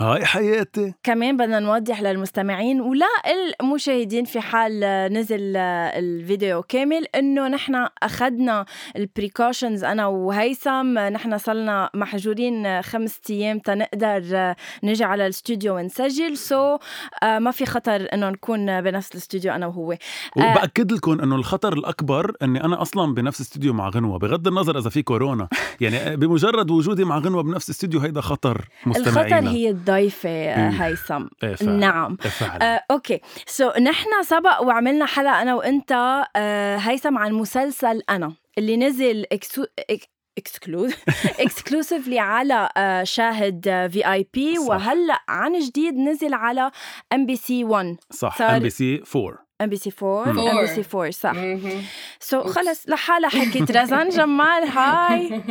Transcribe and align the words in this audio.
hi 0.00 0.24
حياتي. 0.24 0.94
كمان 1.02 1.36
بدنا 1.36 1.58
نوضح 1.58 2.02
للمستمعين 2.02 2.80
ولا 2.80 3.06
المشاهدين 3.62 4.24
في 4.24 4.40
حال 4.40 4.80
نزل 5.12 5.56
الفيديو 5.56 6.62
كامل 6.62 7.06
إنه 7.14 7.48
نحن 7.48 7.86
أخذنا 8.02 8.64
ال 8.96 9.03
precautions 9.03 9.84
أنا 9.84 10.06
وهيثم 10.06 10.98
نحن 10.98 11.38
صلنا 11.38 11.90
محجورين 11.94 12.82
خمس 12.82 13.20
أيام 13.30 13.58
تنقدر 13.58 14.54
نجي 14.82 15.04
على 15.04 15.24
الاستوديو 15.24 15.76
ونسجل. 15.76 16.36
so, 16.36 16.80
ما 17.24 17.50
في 17.50 17.66
خطر 17.66 18.08
إنه 18.12 18.30
نكون 18.30 18.80
بنفس 18.80 19.12
الاستوديو 19.12 19.52
أنا 19.52 19.66
وهو. 19.66 19.96
وبأكد 20.36 20.92
لكم 20.92 21.20
إنه 21.20 21.36
الخطر 21.36 21.72
الأكبر 21.72 22.36
إني 22.42 22.64
أنا 22.64 22.82
أصلا 22.82 23.14
بنفس 23.14 23.40
استوديو 23.40 23.72
مع 23.72 23.88
غنوة 23.88 24.18
بغض 24.18 24.48
النظر 24.48 24.78
إذا 24.78 24.90
في 24.90 25.02
كورونا. 25.02 25.48
يعني 25.80 26.16
بمجرد 26.16 26.70
وجودي 26.70 27.04
مع 27.04 27.18
غنوة 27.18 27.42
بنفس 27.42 27.70
استوديو 27.70 28.00
هيدا 28.00 28.20
خطر 28.20 28.68
مستمعينا. 28.86 29.38
الخطر 29.38 29.50
هي 29.50 29.68
ضيفة 29.90 30.68
هيثم 30.68 31.26
إيه. 31.42 31.62
نعم. 31.62 32.16
إيه 32.24 32.30
فعلا. 32.30 32.74
آه، 32.74 32.84
okay. 32.90 33.20
so, 33.46 33.78
نحن 33.78 34.22
سبق 34.22 34.62
وعملنا 34.62 35.06
حلقة 35.06 35.42
أنا 35.42 35.54
وأنت 35.54 36.22
آه، 36.36 36.76
هيثم 36.76 37.18
عن 37.18 37.32
مسلسل 37.32 38.02
أنا 38.10 38.32
اللي 38.58 38.76
نزل 38.76 39.26
exclu- 39.32 39.64
exclude 40.38 40.92
exclusively 41.40 42.18
على 42.18 42.68
آه، 42.76 43.04
شاهد 43.04 43.88
VIP 43.92 44.58
وهلأ 44.58 45.20
عن 45.28 45.58
جديد 45.58 45.94
نزل 45.94 46.34
على 46.34 46.70
MBC 47.12 47.64
1 47.64 47.96
صح. 48.10 48.42
ام 48.42 48.58
بي 48.58 48.70
سي 48.70 49.02
4 49.16 49.49
ام 49.60 49.68
بي 49.68 49.76
سي 49.76 49.92
4 50.02 50.30
ام 50.30 50.60
بي 50.60 50.66
سي 50.66 50.84
4 50.96 51.10
صح. 51.10 51.32
so, 52.20 52.46
خلص. 52.46 52.88
لحالها 52.88 53.28
حكيت. 53.28 53.70
رزان 53.76 54.08
جمال 54.08 54.64
hi. 54.64 55.42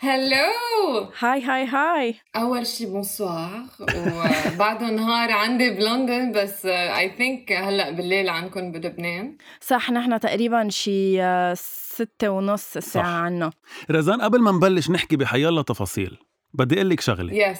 hello 0.00 1.08
hi 1.18 1.42
hi 1.42 1.66
hi 1.66 2.14
أول 2.36 2.66
شي 2.66 2.86
bonsoir 2.86 3.62
وبعده 3.96 4.90
نهار 4.96 5.32
عندي 5.32 5.70
بلندن 5.70 6.32
بس 6.32 6.66
I 6.66 7.14
think 7.18 7.52
هلأ 7.52 7.90
بالليل 7.90 8.28
عندكم 8.28 8.72
بلبنان. 8.72 9.36
صح 9.60 9.90
نحن 9.90 10.20
تقريبا 10.20 10.68
شي 10.68 11.18
ستة 11.54 12.28
ونص 12.30 12.76
الساعة 12.76 13.06
عنا. 13.20 13.50
رزان 13.90 14.22
قبل 14.22 14.40
ما 14.40 14.50
نبلش 14.52 14.90
نحكي 14.90 15.16
بحيالله 15.16 15.62
تفاصيل 15.62 16.18
بدي 16.54 16.74
أقول 16.74 16.90
لك 16.90 17.00
شغلة. 17.00 17.34
yes 17.34 17.58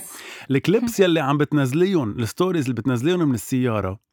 ال 0.51 0.59
clips 0.59 1.01
يلي 1.01 1.21
عم 1.21 1.39
بتنزليهم 1.39 2.11
ال 2.19 2.24
stories 2.24 2.62
اللي 2.65 2.75
بتنزليهم 2.75 3.29
من 3.29 3.35
السيارة 3.35 4.08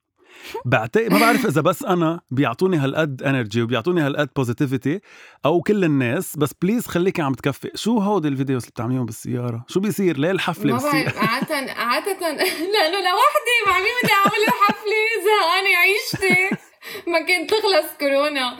بعتقد 0.66 1.12
ما 1.14 1.20
بعرف 1.20 1.46
إذا 1.46 1.62
بس 1.62 1.84
أنا 1.84 2.22
بيعطوني 2.32 2.78
هالقد 2.78 3.24
energy 3.24 3.62
وبيعطوني 3.62 4.02
هالقد 4.02 4.30
positivity 4.36 5.00
أو 5.46 5.62
كل 5.62 5.84
الناس 5.84 6.38
بس 6.38 6.54
please 6.62 6.88
خليكي 6.88 7.22
عم 7.22 7.34
تكفي. 7.34 7.72
شو 7.76 7.98
هودي 8.00 8.28
ال 8.28 8.33
videos 8.33 8.62
اللي 8.62 8.72
بتعمليهم 8.72 9.06
بالسيارة؟ 9.06 9.66
شو 9.68 9.80
بيصير؟ 9.80 10.18
ليه 10.18 10.32
الحفلة 10.32 10.74
ما 10.74 10.80
بعرف. 10.80 11.18
عادة 11.30 11.72
عادة 11.72 12.20
لأنه 12.74 12.98
لوحدي 13.00 13.58
مع 13.68 13.78
مين 13.78 13.94
بدي 14.04 14.14
أعمل 14.14 14.46
حفله 14.62 15.06
زهقانه 15.26 15.78
عيشتي 15.78 16.66
ما 17.08 17.20
كنت 17.20 17.50
تخلص 17.50 17.98
كورونا. 18.00 18.58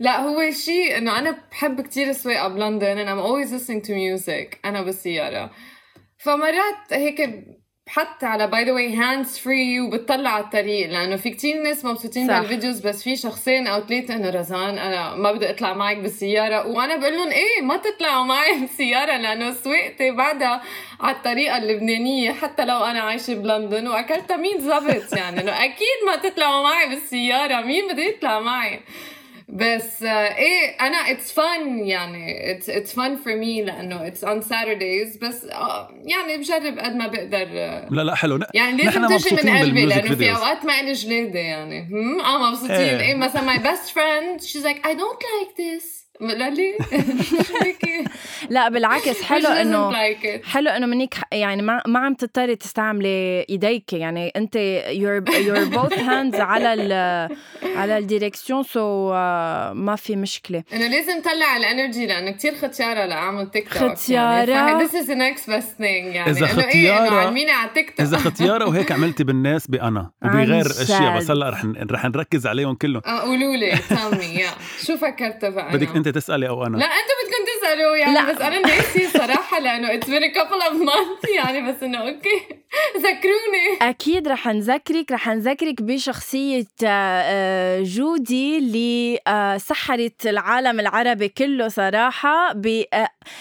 لا 0.00 0.20
هو 0.20 0.50
شيء 0.50 0.98
إنه 0.98 1.18
أنا 1.18 1.38
بحب 1.50 1.80
كتير 1.80 2.12
سواقه 2.12 2.48
بلندن 2.48 2.96
and 2.96 3.08
I'm 3.08 3.22
always 3.26 3.52
listening 3.52 3.80
to 3.86 3.90
music. 3.90 4.58
أنا 4.64 4.82
بالسيارة. 4.82 5.50
فمرات 6.18 6.92
هيك 6.92 7.20
بحط 7.96 8.24
على 8.24 8.46
by 8.46 8.64
the 8.64 8.72
way 8.72 8.96
hands 8.96 9.38
free 9.38 9.80
وبتطلع 9.80 10.30
على 10.30 10.44
الطريق 10.44 10.90
لأنه 10.90 11.16
في 11.16 11.30
كتير 11.30 11.62
ناس 11.62 11.84
مبسوطين 11.84 12.26
بال 12.26 12.40
videos 12.40 12.80
بس 12.80 13.02
في 13.02 13.16
شخصين 13.16 13.66
أو 13.66 13.80
ثلاثة 13.80 14.14
إنه 14.14 14.30
رزان 14.30 14.78
أنا 14.78 15.14
ما 15.14 15.32
بدي 15.32 15.50
أطلع 15.50 15.74
معك 15.74 15.96
بالسيارة. 15.96 16.66
وأنا 16.66 16.96
بقول 16.96 17.12
لهم 17.16 17.28
إيه 17.28 17.62
ما 17.62 17.76
تطلعوا 17.76 18.24
معي 18.24 18.58
بالسيارة 18.60 19.16
لأنه 19.16 19.52
سواقتي 19.52 20.10
بعدها 20.10 20.62
على 21.00 21.16
الطريقة 21.16 21.56
اللبنانية 21.56 22.32
حتى 22.32 22.64
لو 22.64 22.84
أنا 22.84 23.00
عايشة 23.00 23.34
بلندن 23.34 23.88
واكلت 23.88 24.32
مين 24.32 24.60
زبط؟ 24.60 25.12
يعني 25.12 25.40
إنه 25.40 25.64
أكيد 25.64 25.98
ما 26.06 26.16
تطلعوا 26.16 26.62
معي 26.62 26.88
بالسيارة 26.88 27.60
مين 27.60 27.88
بده 27.88 28.02
يطلع 28.02 28.40
معي؟ 28.40 28.80
بس 29.48 30.02
إيه 30.02 30.76
أنا 30.80 30.96
it's 31.10 31.32
fun 31.32 31.78
يعني 31.78 32.50
it's 32.50 32.70
it's 32.70 32.94
fun 32.94 33.16
for 33.16 33.36
me 33.36 33.62
لأنه 33.62 34.06
it's 34.06 34.24
on 34.24 34.40
Saturdays 34.40 35.16
بس 35.16 35.44
يعني 36.04 36.36
بجرب 36.38 36.78
قد 36.78 36.96
ما 36.96 37.06
بقدر 37.06 37.44
لا 37.90 38.02
لا 38.02 38.14
حلو. 38.14 38.40
يعني 38.54 38.82
لازم 38.82 39.06
تجي 39.16 39.50
من 39.50 39.58
قلبي 39.58 39.86
لأنه 39.86 40.14
في 40.14 40.30
أوقات 40.30 40.64
ما 40.64 40.80
إلي 40.80 40.92
جلاده 40.92 41.38
يعني. 41.38 41.88
آه 42.24 42.50
مبسوطين. 42.50 42.70
إيه, 42.76 43.00
إيه 43.00 43.14
مثلا 43.14 43.42
my 43.42 43.58
best 43.58 43.88
friend 43.88 44.40
she's 44.40 44.64
like 44.64 44.86
I 44.86 44.94
don't 44.94 45.20
like 45.22 45.76
this 45.76 46.03
ليه؟ 46.20 46.78
لا 48.50 48.68
بالعكس 48.68 49.22
حلو 49.22 49.48
إنه 49.48 49.92
حلو 50.42 50.70
إنه 50.70 50.86
منيك 50.86 51.14
يعني 51.32 51.62
ما 51.62 51.82
ما 51.86 51.98
عم 51.98 52.14
تضطري 52.14 52.56
تستعملي 52.56 53.46
إيديك. 53.50 53.92
يعني 53.92 54.32
أنت 54.36 54.56
your 54.56 55.22
your 55.30 55.64
both 55.64 55.98
hands 55.98 56.40
على 56.40 56.74
ال 56.74 56.92
على 57.76 57.98
ال 57.98 58.04
direction 58.04 58.62
so 58.62 59.12
ما 59.74 59.96
في 59.96 60.16
مشكلة. 60.16 60.64
إنه 60.72 60.86
لازم 60.86 61.22
طلع 61.22 61.56
ال 61.56 61.63
energy 61.63 62.06
لأنه 62.06 62.30
كثير 62.30 62.54
ختيارة 62.54 63.04
لأعمل 63.04 63.50
تيك 63.50 63.74
توك 63.74 63.92
ختيارة. 63.94 64.50
يعني 64.50 64.84
this 64.84 64.94
is 64.94 65.06
the 65.06 65.14
next 65.14 65.50
best 65.50 65.76
thing 65.78 66.14
يعني 66.14 66.30
إذا 66.30 66.46
ختياره 66.46 67.12
إيه 67.12 67.18
علميني 67.18 67.50
على 67.50 67.70
تيك 67.74 67.90
توك 67.90 68.00
إذا 68.00 68.16
ختيارة 68.16 68.68
وهيك 68.68 68.92
عملتي 68.92 69.24
بالناس 69.24 69.66
بأنا. 69.66 70.10
وبغير 70.24 70.66
أشياء 70.66 71.16
بس 71.16 71.30
هلأ 71.30 71.50
رح 71.50 71.64
رح 71.90 72.04
نركز 72.04 72.46
عليهم 72.46 72.74
كلهم. 72.74 73.02
آه 73.06 73.20
قولوا 73.20 73.56
لي 73.56 73.78
تامي 73.88 74.44
شو 74.86 74.96
فكرتوا 74.96 75.48
بقى 75.48 75.72
بدك 75.72 75.96
أنت 76.06 76.14
تسألي 76.14 76.48
أو 76.48 76.66
أنا؟ 76.66 76.76
لا 76.76 76.84
أنتوا 76.84 77.14
بدكم 77.24 77.44
تسالوا 77.60 77.96
يعني 77.96 78.14
لا. 78.14 78.32
بس 78.32 78.40
أنا 78.40 78.60
ناسي 78.60 79.06
صراحة 79.08 79.58
لأنه 79.60 79.94
it's 79.94 80.10
been 80.10 80.32
couple 80.32 80.60
of 80.62 80.72
month 80.76 81.34
يعني 81.36 81.72
بس 81.72 81.82
إنه 81.82 81.98
okay. 81.98 82.42
ذكروني. 82.96 83.90
أكيد 83.90 84.28
رح 84.28 84.46
نذكرك 84.48 85.12
رح 85.12 85.28
نذكرك 85.28 85.82
بشخصية 85.82 86.64
جودي 87.82 88.58
اللي 88.58 89.18
سحرت 89.58 90.26
العالم 90.26 90.80
العربي 90.80 91.28
كله 91.28 91.68
صراحة 91.68 92.52
ب 92.52 92.82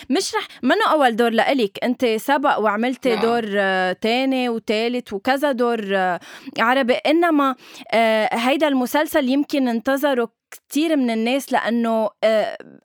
مش 0.09 0.35
رح 0.35 0.47
منه 0.63 0.91
أول 0.91 1.15
دور 1.15 1.29
لإلك؟ 1.29 1.83
أنت 1.83 2.05
سبق 2.05 2.59
وعملتي 2.59 3.15
دور 3.15 3.43
تاني 3.93 4.49
وتالت 4.49 5.13
وكذا 5.13 5.51
دور 5.51 5.95
عربي 6.59 6.93
إنما 6.93 7.55
هيدا 8.33 8.67
المسلسل 8.67 9.29
يمكن 9.29 9.67
انتظروا 9.67 10.27
كتير 10.53 10.95
من 10.95 11.09
الناس 11.09 11.53
لأنه 11.53 12.09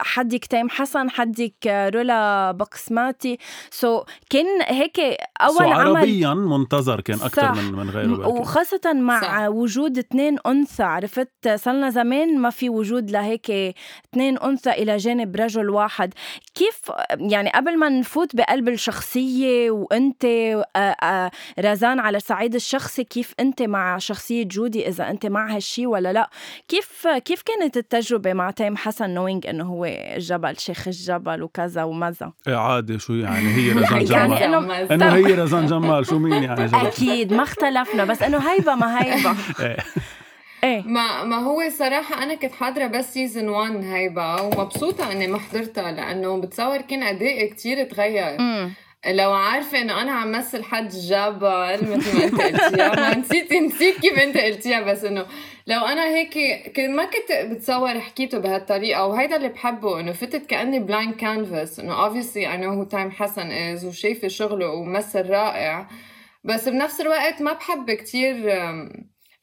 حدك 0.00 0.44
تيم 0.44 0.68
حسن 0.70 1.10
حدك 1.10 1.66
رولا 1.66 2.52
بقسماتي. 2.52 3.38
سو 3.70 4.00
so 4.00 4.04
كان 4.30 4.46
هيك 4.62 5.00
أول 5.40 5.58
so 5.58 5.62
عمل 5.62 5.96
عربيا 5.96 6.34
منتظر 6.34 7.00
كان 7.00 7.20
أكثر 7.20 7.54
من 7.54 7.72
من 7.72 7.90
غيره 7.90 8.28
وخاصة 8.28 8.92
مع 8.92 9.20
صح. 9.20 9.48
وجود 9.48 9.98
اثنين 9.98 10.38
أنثى 10.46 10.82
عرفت؟ 10.82 11.48
صلنا 11.54 11.90
زمان 11.90 12.38
ما 12.38 12.50
في 12.50 12.68
وجود 12.68 13.10
لهيك 13.10 13.50
اثنين 14.12 14.38
أنثى 14.38 14.70
إلى 14.70 14.96
جانب 14.96 15.36
رجل 15.36 15.70
واحد. 15.70 16.14
كيف 16.54 16.80
يعني 17.10 17.50
قبل 17.50 17.78
ما 17.78 17.88
نفوت 17.88 18.36
بقلب 18.36 18.68
الشخصية 18.68 19.70
وأنت 19.70 20.24
رزان 21.58 21.98
على 21.98 22.16
الصعيد 22.16 22.54
الشخصي 22.54 23.04
كيف 23.04 23.34
أنت 23.40 23.62
مع 23.62 23.98
شخصية 23.98 24.44
جودي 24.44 24.88
إذا 24.88 25.10
أنت 25.10 25.26
مع 25.26 25.56
هالشي 25.56 25.86
ولا 25.86 26.12
لا؟ 26.12 26.30
كيف 26.68 27.08
كيف 27.08 27.42
كان 27.42 27.57
كانت 27.58 27.76
التجربة 27.76 28.32
مع 28.32 28.50
تيم 28.50 28.76
حسن 28.76 29.10
نوينج 29.10 29.46
إنه 29.46 29.64
هو 29.64 29.86
جبل 30.16 30.56
شيخ 30.58 30.88
الجبل 30.88 31.42
وكذا 31.42 31.84
ومزا 31.84 32.32
إيه 32.48 32.56
عادي 32.56 32.98
شو 32.98 33.12
يعني؟ 33.12 33.54
هي 33.54 33.72
رزان 33.78 34.04
جمال. 34.04 34.32
يعني 34.32 34.94
إنه 34.94 35.14
هي 35.14 35.34
رزان 35.34 35.66
جمال 35.66 36.06
شو 36.06 36.18
مين 36.18 36.42
يعني 36.42 36.66
جبل؟ 36.66 36.86
أكيد 36.86 37.32
ما 37.32 37.42
اختلفنا 37.42 38.04
بس 38.04 38.22
إنه 38.22 38.38
هيبة 38.38 38.74
ما 38.74 39.02
هيبة. 39.02 39.34
إيه. 39.66 39.76
إيه. 40.64 40.82
ما 40.82 41.24
ما 41.24 41.36
هو 41.36 41.62
صراحة 41.78 42.22
أنا 42.22 42.34
كنت 42.34 42.52
حاضرة 42.52 42.86
بس 42.86 43.14
سيزون 43.14 43.48
1 43.48 43.84
هيبة 43.84 44.42
ومبسوطة 44.42 45.12
إني 45.12 45.26
ما 45.26 45.38
حضرتها 45.38 45.92
لأنه 45.92 46.40
بتصور 46.40 46.80
كان 46.80 47.02
أدائي 47.02 47.48
كتير 47.48 47.84
تغير. 47.84 48.40
مم. 48.40 48.70
لو 49.06 49.32
عارفة 49.32 49.80
إنه 49.80 50.02
أنا 50.02 50.12
عم 50.12 50.32
مثل 50.32 50.64
حد 50.64 50.88
جبل 50.88 51.96
مثل 51.96 52.16
ما 52.16 52.24
أنت 52.24 52.40
قلتيها. 52.42 52.94
ما 53.00 53.16
نسيت 53.16 53.52
نسيت 53.52 54.00
كيف 54.00 54.18
أنت 54.18 54.36
قلتيها 54.38 54.80
بس 54.80 55.04
إنه 55.04 55.26
لو 55.66 55.80
أنا 55.84 56.04
هيك 56.08 56.36
ما 56.78 57.04
كنت 57.04 57.50
بتصور 57.52 58.00
حكيته 58.00 58.38
بهالطريقة 58.38 59.06
وهيدا 59.06 59.36
اللي 59.36 59.48
بحبه 59.48 60.00
إنه 60.00 60.12
فتت 60.12 60.46
كأني 60.46 60.78
blind 60.78 61.14
canvas 61.14 61.80
إنه 61.80 62.08
obviously 62.08 62.46
I 62.46 62.56
know 62.62 62.84
who 62.86 62.90
تيم 62.90 63.10
حسن 63.10 63.50
is 63.50 63.84
وشايفة 63.84 64.28
شغله 64.28 64.68
وممثل 64.70 65.30
رائع. 65.30 65.88
بس 66.44 66.68
بنفس 66.68 67.00
الوقت 67.00 67.42
ما 67.42 67.52
بحب 67.52 67.90
كتير 67.90 68.36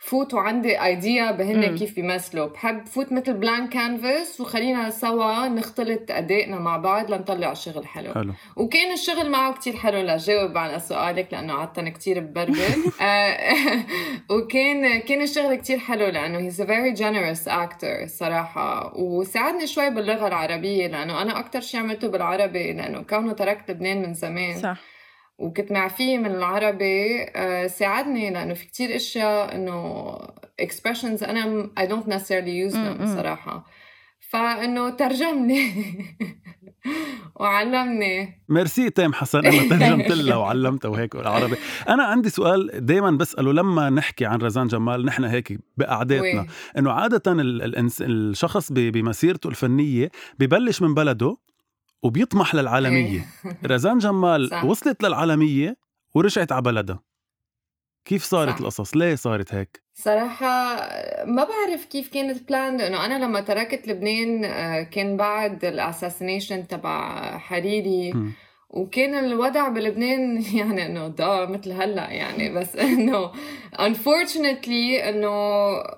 فوت 0.06 0.34
وعندي 0.34 0.84
idea 0.84 1.32
بهن 1.32 1.72
مم. 1.72 1.78
كيف 1.78 1.96
بيمثلوا. 1.96 2.46
بحب 2.46 2.86
فوت 2.86 3.12
مثل 3.12 3.34
blank 3.34 3.70
canvas 3.70 4.42
وخلينا 4.42 4.90
سوا 4.90 5.48
نختلط 5.48 6.12
ادائنا 6.12 6.60
مع 6.60 6.78
بعض 6.78 7.12
لنطلع 7.12 7.54
شغل 7.54 7.88
حلو. 7.88 8.14
حلو. 8.14 8.34
وكان 8.56 8.94
الشغل 8.94 9.30
معه 9.30 9.54
كتير 9.54 9.76
حلو 9.76 10.00
لجاوب 10.02 10.58
على 10.58 10.80
سؤالك 10.80 11.28
لأنه 11.32 11.54
عادة 11.54 11.90
كتير 11.90 12.20
ببربر. 12.20 12.76
آه، 13.02 13.38
وكان 14.36 15.00
كان 15.00 15.22
الشغل 15.22 15.56
كتير 15.56 15.80
حلو 15.80 16.06
لأنه 16.06 16.50
he's 16.50 16.56
a 16.56 16.66
very 16.66 17.00
generous 17.00 17.52
actor 17.52 18.06
صراحة. 18.08 18.94
وساعدني 18.96 19.68
شوي 19.68 19.90
باللغة 19.90 20.28
العربية 20.28 20.88
لأنه 20.88 21.22
أنا 21.22 21.40
أكتر 21.40 21.60
شيء 21.62 21.80
عملته 21.80 22.08
بالعربي 22.08 22.74
لأنه 22.74 23.02
كونه 23.02 23.34
تركت 23.34 23.72
لبنان 23.72 24.02
من 24.02 24.14
زمان. 24.14 24.60
صح. 24.60 24.95
وكنت 25.38 25.72
معفية 25.72 26.18
من 26.18 26.26
العربي 26.36 27.24
آه، 27.36 27.68
ساعدني 27.68 28.30
لأنه 28.30 28.54
في 28.54 28.66
كتير 28.66 28.96
أشياء 28.96 29.56
إنه 29.56 30.14
expressions 30.62 31.24
أنا 31.30 31.46
م- 31.46 31.72
I 31.80 31.84
don't 31.84 32.08
necessarily 32.10 32.70
use 32.72 32.76
them 32.76 33.02
م. 33.02 33.16
صراحة 33.16 33.66
فإنه 34.30 34.90
ترجمني 34.90 35.72
وعلمني 37.40 38.42
ميرسي 38.50 38.90
تيم 38.90 39.14
حسن 39.14 39.46
انه 39.46 39.70
ترجمت 39.78 40.12
لها 40.12 40.36
وعلمتها 40.36 40.90
وهيك 40.90 41.16
بالعربي 41.16 41.56
أنا 41.90 42.04
عندي 42.04 42.30
سؤال 42.30 42.86
دائما 42.86 43.12
بسأله 43.12 43.54
لما 43.54 43.90
نحكي 43.90 44.26
عن 44.26 44.40
رزان 44.42 44.68
جمال 44.68 45.06
نحن 45.06 45.24
هيك 45.24 45.60
بقعداتنا. 45.78 46.46
إنه 46.78 46.92
عادة. 46.92 47.22
الشخص 48.02 48.72
بمسيرته 48.72 49.48
الفنية 49.48 50.12
ببلش 50.40 50.82
من 50.82 50.94
بلده 50.94 51.38
وبيطمح 52.06 52.56
للعالمية 52.56 53.26
رزان 53.72 53.98
جمال 53.98 54.50
صح. 54.50 54.64
وصلت 54.64 55.04
للعالمية 55.04 55.78
ورجعت 56.16 56.52
على 56.52 56.62
بلدها 56.62 57.00
كيف 58.06 58.24
صارت 58.24 58.54
صح. 58.54 58.60
القصص 58.60 58.98
ليه 58.98 59.16
صارت 59.16 59.54
هيك 59.54 59.84
صراحة 59.94 60.76
ما 61.26 61.44
بعرف 61.44 61.86
كيف 61.86 62.14
كانت 62.14 62.48
planned 62.50 62.82
إنه 62.82 63.06
أنا 63.06 63.26
لما 63.26 63.42
تركت 63.42 63.88
لبنان 63.88 64.46
آه، 64.46 64.82
كان 64.82 65.18
بعد 65.18 65.66
ال 65.66 65.73
assassination 65.73 66.68
تبع 66.68 67.38
حريري 67.38 68.14
مم. 68.14 68.32
وكان 68.70 69.16
الوضع 69.26 69.68
بلبنان 69.68 70.44
يعني 70.60 70.86
إنه 70.86 71.08
دا 71.08 71.46
مثل 71.46 71.72
هلأ 71.72 72.10
يعني 72.10 72.54
بس 72.54 72.76
إنه 72.92 73.32
unfortunately 73.76 75.04
إنه 75.08 75.30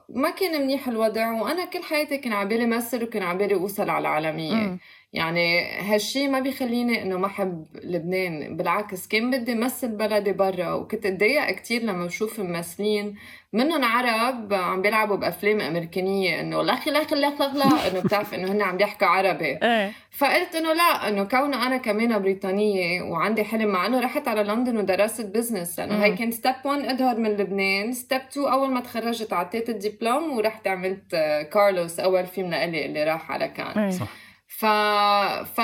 ما 0.10 0.30
كان 0.40 0.62
منيح 0.62 0.88
الوضع 0.88 1.32
وأنا 1.32 1.66
كل 1.66 1.84
حياتي 1.84 2.18
كان 2.18 2.34
عبالي 2.34 2.66
مثل 2.66 3.04
وكان 3.04 3.24
عبالي 3.24 3.54
أوصل 3.56 3.90
على 3.90 4.02
العالمية. 4.02 4.78
يعني 5.18 5.66
هالشي 5.80 6.28
ما 6.28 6.40
بيخليني 6.40 7.02
إنه 7.02 7.18
ما 7.18 7.28
أحب 7.28 7.66
لبنان 7.84 8.58
بالعكس 8.58 9.08
كان 9.08 9.32
بدي 9.32 9.56
مثل 9.56 9.88
بلدي 9.88 10.32
برا 10.32 10.74
وكنت 10.74 11.06
أتضايق 11.06 11.52
كتير 11.52 11.82
لما 11.82 12.06
بشوف 12.06 12.40
ممثلين 12.40 13.16
منهم 13.54 13.86
عرب 13.86 14.54
عم 14.54 14.82
بيلعبوا 14.82 15.16
بأفلام 15.16 15.62
أمريكانية 15.62 16.42
إنه 16.42 16.62
لخ 16.64 16.88
لخ 16.88 17.14
لخ 17.14 17.42
لخ 17.42 17.56
لا 17.56 17.88
إنه 17.88 18.00
بتعرف 18.00 18.34
إنه 18.34 18.52
هن 18.52 18.62
عم 18.62 18.78
بيحكوا 18.78 19.08
عربي 19.08 19.58
إيه 19.64 19.92
فقلت 20.12 20.56
إنه 20.56 20.74
لا 20.74 21.08
إنه 21.08 21.24
كونه 21.24 21.68
أنا 21.68 21.78
كمان 21.78 22.20
بريطانية 22.20 23.02
وعندي 23.02 23.44
حلم 23.44 23.68
مع 23.70 23.86
إنه 23.86 24.00
رحت 24.00 24.28
على 24.28 24.44
لندن 24.44 24.78
ودرست 24.78 25.26
business 25.26 25.80
لأنه. 25.80 26.04
هي 26.04 26.16
كان 26.16 26.32
step 26.32 26.56
1 26.66 26.86
اظهر 26.86 27.18
من 27.18 27.30
لبنان 27.30 27.94
step 27.94 28.22
2 28.32 28.48
أول 28.48 28.72
ما 28.72 28.80
تخرجت 28.80 29.34
عطيت 29.34 29.70
الدبلوم 29.70 30.38
ورحت 30.38 30.68
عملت 30.68 31.14
آه، 31.14 31.42
كارلوس 31.42 32.00
أول 32.00 32.26
فيلم 32.26 32.50
لإلي 32.50 32.86
اللي 32.86 33.04
راح 33.04 33.32
على 33.32 33.48
كان 33.48 33.80
إيه 33.80 33.90
صح. 33.90 34.27
ف 34.48 34.66
ف 35.56 35.62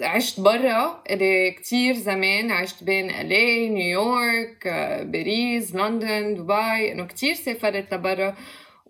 عشت 0.00 0.40
برا 0.40 1.02
كتير 1.50 1.94
زمان 1.94 2.50
عشت 2.50 2.84
بين 2.84 3.10
الي 3.10 3.68
نيويورك 3.68 4.66
آه، 4.66 5.02
باريس 5.02 5.74
لندن 5.74 6.34
دبي 6.34 6.92
إنه 6.92 7.04
كتير 7.06 7.34
سافرت 7.34 7.94
لبرا. 7.94 8.34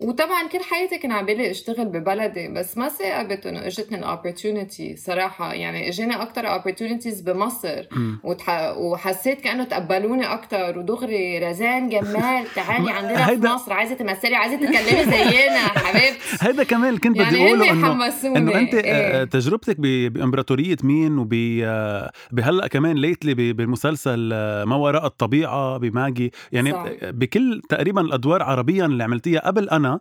وطبعا 0.03 0.47
كل 0.47 0.59
حياتي 0.59 0.97
كان 0.97 1.11
عبالي 1.11 1.51
أشتغل 1.51 1.85
ببلدي 1.85 2.47
بس 2.47 2.77
ما 2.77 2.89
ساقبت 2.89 3.45
انه 3.45 3.67
اجتني 3.67 3.97
ال 3.99 4.07
opportunity 4.07 4.95
صراحة 4.95 5.53
يعني 5.53 5.89
إجاني 5.89 6.21
أكثر 6.21 6.47
opportunities 6.53 7.21
بمصر. 7.21 7.83
وتح... 8.23 8.73
وحسيت 8.77 9.41
كأنه 9.41 9.63
تقبلوني 9.63 10.33
أكثر 10.33 10.79
ودغري 10.79 11.39
رزان 11.39 11.89
جمال 11.89 12.45
تعالي 12.55 12.91
عندنا 12.97 13.25
في 13.25 13.31
هيدا- 13.31 13.53
مصر 13.53 13.73
عايزة 13.73 13.95
تمثلي 13.95 14.35
عايزة 14.35 14.55
تتكلمي 14.55 15.03
زينا 15.03 15.59
حبيبتي 15.85 16.19
هيدا 16.41 16.63
كمان 16.63 16.97
كنت 16.97 17.17
بدي 17.21 17.21
يعني 17.37 17.47
أقوله 17.47 17.71
انه 17.71 18.37
إنه 18.37 18.59
أنت 18.59 18.73
إيه. 18.73 18.91
آه، 18.93 19.23
تجربتك 19.23 19.75
ب- 19.79 20.13
بإمبراطورية 20.13 20.77
مين 20.83 21.17
وب 21.17 21.33
آه، 21.63 22.11
بهلأ 22.31 22.67
كمان 22.67 22.95
ليتلي 22.97 23.33
ب- 23.33 23.55
بمسلسل 23.57 24.29
آه، 24.33 24.65
ما 24.65 24.75
وراء 24.75 25.05
الطبيعة 25.05 25.77
بماجي 25.77 26.31
يعني 26.51 26.71
صح. 26.71 26.85
بكل 27.03 27.61
تقريبا 27.69 28.01
الأدوار 28.01 28.43
عربيا 28.43 28.85
اللي 28.85 29.03
عملتيها 29.03 29.39
قبل 29.47 29.69
أنا 29.69 29.92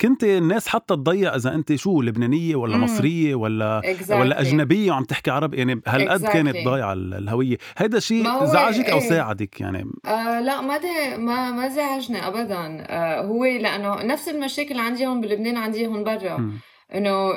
كنت 0.00 0.24
الناس 0.24 0.68
حتى 0.68 0.94
تضيع 0.96 1.34
إذا 1.36 1.54
أنت 1.54 1.74
شو 1.74 2.02
لبنانية 2.02 2.56
ولا 2.56 2.76
مم. 2.76 2.84
مصرية 2.84 3.34
ولا 3.34 3.82
Exactly. 3.84 4.10
ولا 4.10 4.40
أجنبية 4.40 4.90
وعم 4.90 5.04
تحكي 5.04 5.30
عربي 5.30 5.56
يعني 5.56 5.80
هالقد 5.86 6.26
Exactly. 6.26 6.32
كانت 6.32 6.56
ضايعة 6.64 6.92
ال- 6.92 7.14
الهوية 7.14 7.56
هيدا 7.76 7.98
شيء 8.00 8.22
ما 8.22 8.30
هو 8.30 8.44
زعجك 8.44 8.90
أو 8.90 8.98
إيه. 8.98 9.08
ساعدك 9.08 9.60
يعني 9.60 9.84
آه 10.06 10.40
لا 10.40 10.60
ما 10.60 10.76
ده 10.76 11.16
ما 11.16 11.50
ما 11.50 11.68
زعجني 11.68 12.26
ابدا 12.26 12.84
آه 12.88 13.20
هو 13.20 13.44
لأنه 13.44 14.02
نفس 14.02 14.28
المشاكل 14.28 14.78
عندي 14.78 15.06
هون 15.06 15.20
بلبنان 15.20 15.56
عندي 15.56 15.86
هون 15.86 16.04
برا. 16.04 16.50
انه 16.94 17.30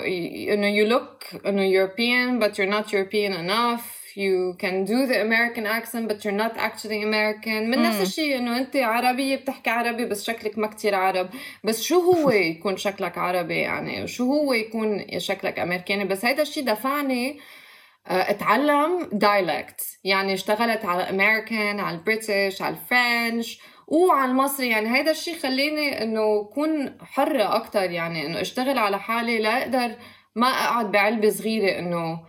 إنه 0.53 0.71
you 0.85 0.89
look 0.93 1.45
إنه 1.47 1.61
European 1.71 2.43
but 2.43 2.51
you're 2.55 2.71
not 2.73 2.85
European 2.91 3.33
enough 3.33 3.98
you 4.19 4.53
can 4.63 4.83
do 4.83 4.99
the 5.11 5.19
American 5.27 5.65
accent 5.77 6.03
but 6.09 6.17
you're 6.23 6.39
not 6.45 6.53
actually 6.57 7.03
American. 7.03 7.69
من 7.69 7.81
نفس. 7.81 8.01
الشيء 8.01 8.37
إنه 8.37 8.57
أنت 8.57 8.75
عربية 8.75 9.35
بتحكي 9.35 9.69
عربي 9.69 10.05
بس 10.05 10.23
شكلك 10.23 10.57
ما 10.57 10.67
كتير 10.67 10.95
عرب. 10.95 11.29
بس 11.63 11.81
شو 11.81 11.99
هو 11.99 12.31
يكون 12.51 12.77
شكلك 12.77 13.17
عربي 13.17 13.57
يعني؟ 13.57 14.07
شو 14.07 14.23
هو 14.23 14.53
يكون 14.53 15.19
شكلك 15.19 15.59
أمريكاني؟ 15.59 16.05
بس 16.05 16.25
هيدا 16.25 16.41
الشيء 16.41 16.65
دفعني 16.65 17.39
آه، 18.07 18.31
أتعلم 18.31 19.09
dialect 19.11 19.81
يعني 20.03 20.33
اشتغلت 20.33 20.85
على 20.85 21.03
الامريكان 21.03 21.79
على 21.79 21.97
ال 21.97 22.05
British 22.05 22.61
على 22.61 22.75
ال 22.75 22.88
French 22.88 23.61
وعلى 23.87 24.31
المصري. 24.31 24.69
يعني 24.69 24.97
هيدا 24.97 25.11
الشيء 25.11 25.39
خلاني 25.39 26.03
إنه 26.03 26.41
أكون 26.41 26.97
حرة 27.01 27.55
أكتر. 27.55 27.91
يعني 27.91 28.25
إنه 28.25 28.41
أشتغل 28.41 28.77
على 28.77 28.99
حالي 28.99 29.37
لا 29.37 29.61
أقدر 29.61 29.95
ما 30.35 30.47
أقعد 30.47 30.91
بعلبة 30.91 31.29
صغيرة 31.29 31.79
إنه 31.79 32.19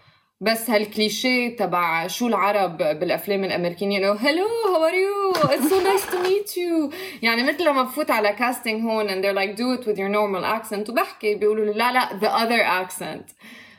بس 0.43 0.71
هالكليشيه 0.71 1.57
تبع 1.57 2.07
شو 2.07 2.27
العرب 2.27 2.79
بالأفلام 2.79 3.45
الأمريكية 3.45 3.87
انه 3.99 4.13
hello 4.13 4.47
how 4.47 4.85
are 4.85 4.95
you 4.95 5.31
it's 5.31 5.71
so 5.71 5.81
nice 5.81 6.07
to 6.07 6.23
meet 6.23 6.57
you 6.57 6.91
يعني 7.23 7.43
مثل 7.43 7.65
لما 7.65 7.83
بفوت 7.83 8.11
على 8.11 8.33
casting 8.33 8.83
هون 8.83 9.09
and 9.09 9.25
they're 9.25 9.37
like 9.37 9.57
do 9.57 9.81
it 9.81 9.87
with 9.87 9.99
your 9.99 10.09
normal 10.09 10.45
accent. 10.45 10.91
وبحكي 10.91 11.35
بيقولوا 11.35 11.65
لي 11.65 11.73
لا 11.73 11.93
لا 11.93 12.09
the 12.21 12.33
other 12.43 12.89
accent. 12.89 13.35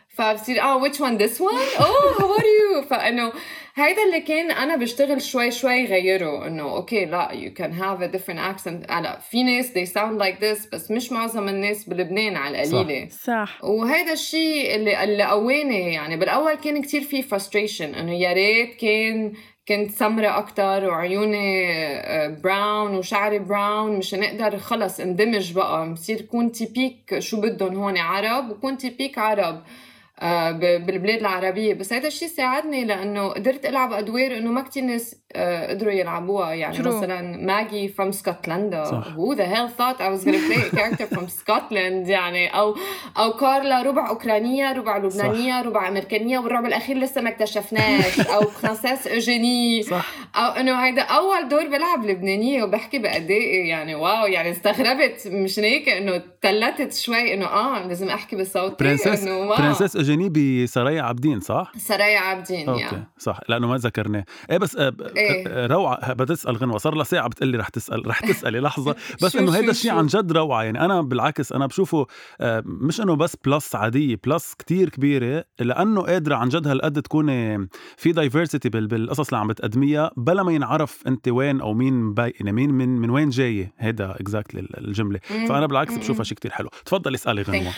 فبصير 0.10 0.62
آه 0.62 0.84
which 0.84 0.96
one 0.98 1.18
this 1.18 1.40
one? 1.40 1.80
Oh 1.80 2.14
how 2.20 2.40
are 2.40 2.46
you? 2.46 2.88
فأنه 2.90 3.34
هيدا 3.76 4.04
اللي 4.04 4.22
كان 4.22 4.52
أنا 4.52 4.76
بشتغل 4.76 5.22
شوي 5.22 5.52
شوي 5.52 5.86
غيره 5.86 6.48
إنه 6.48 6.64
okay 6.64 7.06
لا 7.06 7.30
you 7.32 7.60
can 7.60 7.72
have 7.82 8.02
a 8.02 8.18
different 8.18 8.40
accent. 8.40 8.92
هلا 8.92 9.20
في 9.20 9.44
ناس 9.44 9.72
they 9.72 9.92
sound 9.94 10.22
like 10.22 10.40
this 10.42 10.70
بس 10.74 10.92
مش 10.92 11.12
معظم 11.12 11.48
الناس 11.50 11.90
بلبنان 11.90 12.36
على 12.36 12.64
القليلة. 12.64 13.10
صح. 13.10 13.64
وهيدا 13.64 14.14
الشيء 14.14 14.76
اللي 14.76 15.04
اللي 15.04 15.24
قواني 15.24 15.94
يعني 15.94 16.18
بالأول 16.18 16.54
كان 16.54 16.82
كتير 16.82 17.02
في 17.02 17.24
frustration 17.24 17.98
إنه 17.98 18.14
يا 18.14 18.34
ريت 18.34 18.76
كان 18.76 19.34
كنت 19.68 19.92
سمرة 19.92 20.38
أكتر 20.38 20.90
وعيوني 20.90 21.68
brown 22.44 22.96
وشعري 22.96 23.40
brown 23.40 23.98
مش 23.98 24.14
نقدر 24.14 24.58
خلص 24.58 25.00
اندمج 25.00 25.54
بقى 25.54 25.94
بصير 25.94 26.22
كون 26.22 26.52
typique 26.52 27.20
شو 27.20 27.42
بدهم 27.42 27.76
هون 27.76 27.98
عرب 27.98 28.50
وكون 28.50 28.78
typique 28.78 29.18
عرب. 29.18 29.56
آه، 29.56 29.62
بالبلاد 30.22 31.20
العربية. 31.20 31.74
بس 31.74 31.94
هذا 31.94 32.08
الشيء 32.08 32.28
ساعدني 32.28 32.86
لأنه 32.86 33.28
قدرت 33.30 33.66
ألعب 33.66 33.94
أدوار 33.94 34.38
إنه 34.38 34.52
ما 34.52 34.62
كتير 34.62 34.84
ناس 34.84 35.16
آه، 35.36 35.68
قدروا 35.70 35.92
يلعبوها. 35.94 36.54
يعني 36.54 36.78
True. 36.78 36.88
مثلا 36.88 37.38
ماجي 37.46 37.94
from 37.98 38.02
اسكتلندا 38.02 38.84
صح. 38.84 39.04
who 39.04 39.36
the 39.38 39.46
hell 39.46 39.70
thought 39.80 40.02
I 40.02 40.10
was 40.10 40.26
gonna 40.26 40.48
play 40.50 40.62
a 40.72 40.76
character 40.76 41.16
from 41.16 41.28
Scotland 41.28 42.10
يعني 42.10 42.48
أو 42.48 42.76
أو 43.18 43.34
كارلا 43.34 43.82
ربع 43.82 44.10
أوكرانية 44.10 44.74
ربع 44.74 44.98
لبنانية 44.98 45.62
ربع 45.62 45.88
أمريكانية 45.88 46.40
والربع 46.40 46.68
الأخير 46.68 46.98
لسه 46.98 47.22
ما 47.22 47.30
اكتشفناش. 47.30 48.20
أو 48.36 48.42
فرانسيس 48.42 49.08
أوجيني 49.08 49.84
صح. 49.84 50.12
أو 50.36 50.52
إنه 50.52 50.76
هيدا 50.76 51.02
أول 51.02 51.48
دور 51.48 51.68
بلعب 51.68 52.06
لبنانية 52.06 52.64
وبحكي 52.64 53.00
بأدائي 53.00 53.68
يعني 53.68 53.96
wow 53.96 54.26
يعني 54.26 54.52
استغربت. 54.52 55.28
مش 55.28 55.60
هيك؟ 55.60 55.90
إنه 55.90 56.22
تلبكت 56.42 56.94
شوي 56.94 57.34
إنه 57.34 57.46
آه 57.46 57.88
لازم 57.88 58.10
أحكي 58.10 58.36
بصوتي 58.36 58.84
إنه 58.86 59.52
فرجينيه 60.12 60.64
بسرايا 60.64 61.02
عابدين 61.02 61.40
صح؟ 61.40 61.72
سرايا 61.78 62.20
عابدين 62.20 62.70
okay 62.70 62.82
يا 62.82 63.08
صح 63.18 63.40
لأنه 63.50 63.68
ما 63.68 63.78
ذكرناه 63.78 64.26
إيه 64.52 64.58
بس 64.58 64.76
آه، 64.76 64.94
إيه. 65.18 65.48
آه، 65.48 65.68
روعة 65.68 66.14
بتسال 66.14 66.58
غنوة 66.58 66.78
صار 66.78 66.96
لها 66.96 67.04
ساعة 67.04 67.28
بتقلي 67.28 67.58
رح 67.58 67.70
تسأل 67.70 68.08
رح 68.08 68.20
تسألي 68.20 68.60
لحظة 68.60 68.96
بس 69.24 69.36
إنه 69.36 69.52
هيدا 69.56 69.72
الشيء؟ 69.72 69.92
عن 69.92 70.08
جد 70.08 70.32
روعة 70.32 70.64
يعني 70.64 70.86
أنا 70.86 71.02
بالعكس 71.02 71.52
أنا 71.52 71.66
بشوفه 71.66 72.08
آه، 72.42 72.64
مش 72.66 73.02
إنه 73.02 73.16
بس 73.16 73.36
plus 73.46 73.76
عادية 73.76 74.18
plus 74.26 74.54
كتير 74.54 74.90
كبيرة 74.90 75.46
لأنه 75.60 76.02
قادرة 76.02 76.36
عن 76.36 76.50
جد 76.50 76.68
هالقد 76.68 77.02
تكون 77.02 77.28
في 77.98 78.12
diversity 78.12 78.70
بالقصص 78.70 79.28
اللي 79.28 79.38
عم 79.38 79.48
بتقدميها 79.48 80.12
بلا 80.18 80.44
ما 80.44 80.52
ينعرف 80.52 81.04
أنت 81.08 81.28
وين 81.28 81.62
أو 81.62 81.74
مين 81.74 82.14
by 82.14 82.34
يعني 82.40 82.52
مين 82.52 82.70
من 82.70 82.90
من 82.90 83.10
وين 83.10 83.30
جاية 83.30 83.74
هيدا 83.80 84.12
exactly 84.20 84.68
الجملة. 84.78 85.20
فأنا 85.50 85.66
بالعكس. 85.66 85.94
بشوفها 85.98 86.24
شيء 86.24 86.38
كتير 86.38 86.52
حلو 86.52 86.70
تفضلي 86.86 87.16
اسألي 87.16 87.42
غنوة 87.42 87.74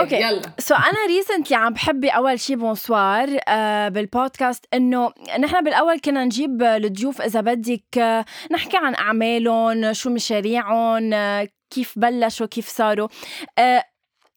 okay 0.00 0.16
يلا 0.16 0.42
so 0.58 0.74
أنا 0.74 1.06
recently 1.30 1.56
عم 1.56 1.72
بحبي 1.72 2.08
أول 2.08 2.40
شي 2.40 2.56
bonsoir 2.56 3.38
آه 3.48 3.88
بالبودكاست 3.88 4.64
إنه 4.74 5.12
نحن 5.38 5.64
بالأول 5.64 6.00
كنا 6.00 6.24
نجيب 6.24 6.62
الضيوف 6.62 7.22
إذا 7.22 7.40
بدك 7.40 7.98
آه 7.98 8.24
نحكي 8.50 8.76
عن 8.76 8.94
أعمالهم 8.94 9.92
شو 9.92 10.10
مشاريعهم 10.10 11.12
آه 11.12 11.48
كيف 11.70 11.98
بلشوا 11.98 12.46
كيف 12.46 12.68
صاروا 12.68 13.08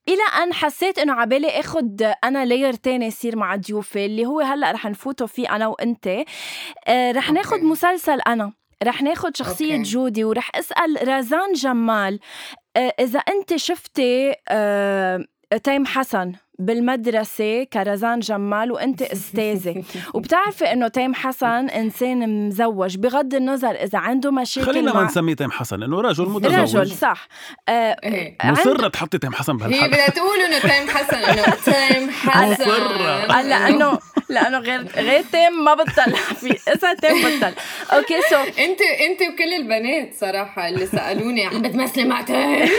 إلى 0.10 0.44
أن 0.44 0.54
حسيت 0.54 1.00
إنه 1.00 1.14
عبالي 1.14 1.60
آخد 1.60 2.14
أنا 2.24 2.46
layer 2.46 2.74
تاني 2.74 3.06
يصير 3.06 3.36
مع 3.36 3.56
ضيوفي 3.56 4.06
اللي 4.06 4.26
هو 4.26 4.40
هلأ 4.40 4.72
رح 4.72 4.86
نفوتوا 4.86 5.28
فيه 5.28 5.56
أنا 5.56 5.68
وانت 5.68 6.08
رح 6.90 7.32
ناخد 7.32 7.54
okay. 7.54 7.66
مسلسل 7.66 8.22
أنا 8.22 8.54
رح 8.84 9.02
ناخد 9.02 9.38
شخصية 9.38 9.72
okay. 9.72 9.84
جودي 9.84 10.24
ورح 10.24 10.52
أسأل 10.56 11.08
رزان 11.08 11.54
جمال 11.54 12.20
إذا 13.00 13.20
انت 13.20 13.56
شفتي 13.56 14.34
تيم 15.64 15.86
حسن 15.86 16.34
بالمدرسة 16.60 17.64
كرزان 17.64 18.20
جمال 18.20 18.72
وأنت 18.72 19.02
أستاذة. 19.16 19.84
وبتعرفي 20.14 20.66
إنه 20.72 20.88
تيم 20.88 21.14
حسن 21.14 21.70
إنسان 21.70 22.48
مزوج. 22.48 22.98
بغض 22.98 23.36
النظر 23.36 23.72
إذا 23.72 24.00
عنده 24.00 24.32
مشاكل 24.32 24.68
خلينا 24.68 24.94
ما 24.94 25.00
مع 25.02 25.06
نسميه 25.08 25.34
تيم 25.36 25.52
حسن 25.52 25.84
إنه 25.84 26.02
رجل 26.02 26.30
متزوج. 26.30 26.78
رجل 26.78 26.92
صح. 26.92 27.28
آه 27.70 27.98
إيه. 28.04 28.38
مصرة 28.44 28.88
تحطي 28.88 29.18
تيم 29.18 29.34
حسن 29.34 29.54
هي 29.54 29.58
بهالحلقه 29.60 29.88
بدها 29.88 30.10
تقول 30.10 30.40
إنه 30.40 30.60
تيم 30.60 30.90
حسن 30.98 31.18
إنه 31.18 31.56
تيم 31.66 32.10
حسن. 32.30 32.52
مصرة. 32.64 33.34
آه، 33.34 33.42
لأنه 33.42 34.00
لأنه 34.30 34.58
غير 34.60 34.88
غير 34.96 35.22
تيم 35.32 35.64
ما 35.66 35.74
بطل 35.74 36.16
في 36.40 36.58
إذا 36.74 36.94
تيم 36.94 37.18
بطل 37.22 37.54
okay 37.92 38.22
so 38.30 38.36
انت 38.36 38.82
أنت 38.82 39.22
وكل 39.34 39.54
البنات 39.54 40.14
صراحة 40.20 40.68
اللي 40.68 40.86
سألوني 40.86 41.46
عم 41.46 41.62
بتمثلي 41.62 42.04
مع 42.06 42.22
تيم 42.22 42.70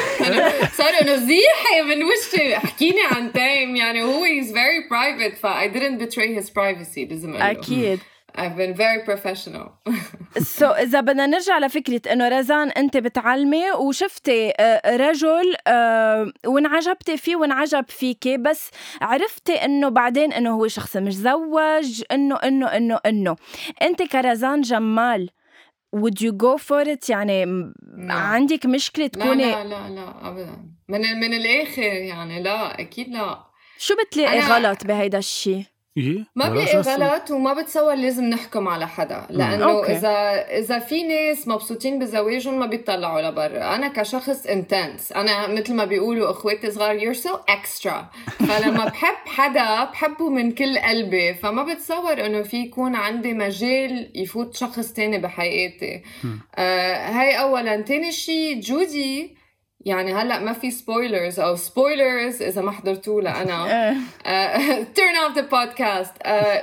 صاروا 0.77 1.03
إنه 1.03 1.17
زيحي 1.17 1.83
من 1.89 2.03
وشي. 2.03 2.57
احكيني 2.57 3.01
عن 3.13 3.33
تيم. 3.33 3.70
يعني 3.77 4.03
هو 4.03 4.25
is 4.25 4.47
very 4.47 4.89
private 4.89 5.37
ف 5.37 5.47
I 5.47 5.69
didn't 5.75 5.99
betray 6.05 6.41
his 6.41 6.51
privacy 6.51 6.99
لازم. 7.11 7.35
أكيد. 7.37 7.99
I've 8.39 8.57
been 8.57 8.75
very 8.75 9.01
professional. 9.05 9.69
So, 10.59 10.63
إذا 10.65 11.01
بدنا 11.01 11.27
نرجع 11.27 11.59
لفكرة 11.59 12.13
إنه 12.13 12.29
رزان 12.29 12.71
أنت 12.71 12.97
بتعلمي 12.97 13.71
وشفتي 13.73 14.53
آه، 14.61 14.97
رجل 14.97 15.55
آه، 15.67 16.33
وانعجبتي 16.47 17.17
فيه 17.17 17.37
وانعجب 17.37 17.85
فيكي 17.89 18.37
بس 18.37 18.71
عرفتي 19.03 19.53
إنه 19.53 19.89
بعدين 19.89 20.33
إنه 20.33 20.51
هو 20.55 20.69
شخص 20.69 20.97
مزوج 20.97 22.03
إنه 22.13 22.37
إنه 22.37 22.67
إنه 22.67 22.99
إنه. 23.07 23.37
أنت 23.83 24.03
كرزان 24.03 24.61
جمال 24.61 25.31
would 25.97 26.21
you 26.21 26.33
go 26.33 26.57
for 26.59 26.85
it 26.95 27.11
يعني 27.11 27.45
لا. 27.97 28.15
عندك 28.15 28.67
مشكلة 28.67 29.05
لا 29.05 29.11
تكوني 29.25 29.51
لا 29.51 29.65
لا 29.65 29.89
لا 29.89 30.29
ابدا. 30.29 30.57
من 30.89 31.01
من 31.01 31.35
الآخر 31.35 31.83
يعني 31.83 32.43
لا 32.43 32.81
أكيد 32.81 33.09
لا. 33.09 33.50
شو 33.81 33.95
بتلاقي 34.07 34.43
أنا- 34.43 34.51
غلط 34.51 34.85
بهيدا 34.87 35.19
الشيء 35.19 35.63
إيه؟ 35.97 36.25
ما 36.37 36.49
بلاقي؟ 36.49 36.77
غلط 36.77 37.31
وما 37.31 37.53
بتصور 37.53 37.95
لازم 37.95 38.25
نحكم 38.25 38.69
على 38.69 38.89
حدا 38.89 39.27
لأنه 39.31 39.65
okay. 39.65 39.93
اذا 39.93 40.11
إذا 40.59 40.79
في 40.79 41.03
ناس 41.03 41.49
مبسوطين 41.49 41.99
بزواجهم 41.99 42.59
ما 42.59 42.67
بيطلعوا 42.67 43.21
لبرا. 43.21 43.75
أنا 43.75 43.89
كشخص 43.89 44.47
intense 44.47 45.13
أنا 45.13 45.47
مثل 45.47 45.75
ما 45.75 45.85
بيقولوا 45.85 46.31
إخواتي 46.31 46.71
صغار 46.71 47.01
you're 47.01 47.17
so 47.17 47.31
extra. 47.51 47.93
فلما 48.49 48.85
بحب 48.85 49.17
حدا 49.27 49.85
بحبه 49.85 50.29
من 50.29 50.53
كل 50.53 50.79
قلبي. 50.79 51.35
فما 51.35 51.63
بتصور 51.63 52.27
إنه 52.27 52.43
في 52.43 52.57
يكون 52.57 52.95
عندي 52.97 53.33
مجال 53.35 54.11
يفوت 54.15 54.57
شخص 54.57 54.93
تاني 54.93 55.19
بحياتي. 55.19 56.03
آه 56.57 57.07
هاي 57.09 57.39
اولا. 57.41 57.81
تاني 57.81 58.13
شي 58.13 58.55
جودي 58.55 59.40
يعني 59.85 60.15
هلأ 60.15 60.39
ما 60.39 60.53
في 60.53 60.71
spoilers 60.71 61.41
أو 61.41 61.57
spoilers 61.57 62.43
إذا 62.43 62.63
ما 62.63 62.71
حضرتوه 62.71 63.23
لأنا. 63.23 63.65
turn 64.95 65.17
off 65.17 65.35
the 65.35 65.41
podcast 65.41 66.13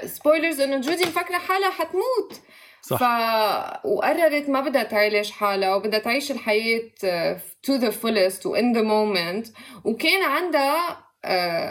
spoilers 0.05 0.61
إنه 0.61 0.77
جودي 0.77 1.05
مفكرة 1.05 1.37
حالها 1.37 1.69
حتموت. 1.69 2.41
صح. 2.81 2.97
ف 2.97 3.03
وقررت 3.85 4.49
ما 4.49 4.61
بدها 4.61 4.83
تعالج 4.83 5.31
حالها 5.31 5.75
وبدها 5.75 5.99
تعيش 5.99 6.31
الحياة 6.31 6.81
to 7.63 7.75
the 7.75 7.91
fullest 7.91 8.45
و 8.45 8.57
in 8.57 8.75
the 8.75 8.83
moment. 8.83 9.51
وكان 9.83 10.23
عندها 10.23 11.06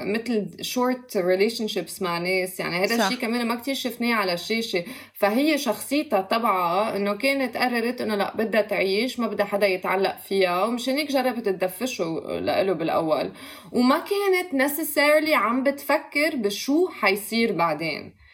مثل 0.05 0.47
short 0.61 1.17
relationships 1.17 2.03
مع 2.03 2.19
ناس 2.19 2.61
يعني 2.61 2.85
هذا. 2.85 3.07
الشيء 3.07 3.19
كمان 3.19 3.47
ما 3.47 3.55
كتير 3.55 3.75
شفناه 3.75 4.15
على 4.15 4.33
الشاشة 4.33 4.85
فهي 5.15 5.59
شخصيتها 5.59 6.21
تبعها 6.21 6.97
إنه 6.97 7.15
كانت 7.15 7.57
قررت 7.57 8.01
إنه 8.01 8.15
لا 8.15 8.37
بدها 8.37 8.61
تعيش 8.63 9.21
ما 9.21 9.27
بدها 9.27 9.47
حدا 9.47 9.67
يتعلق 9.67 10.17
فيها 10.29 10.65
ومشان 10.65 10.97
هيك 10.97 11.13
جربت 11.13 11.47
تدفشه 11.47 12.05
لإله 12.41 12.73
بالأول 12.73 13.33
وما 13.73 13.99
كانت 13.99 14.69
necessarily 14.71 15.33
عم 15.33 15.63
بتفكر 15.63 16.37
بشو 16.37 16.89
حيصير 16.89 17.53
بعدين. 17.53 18.26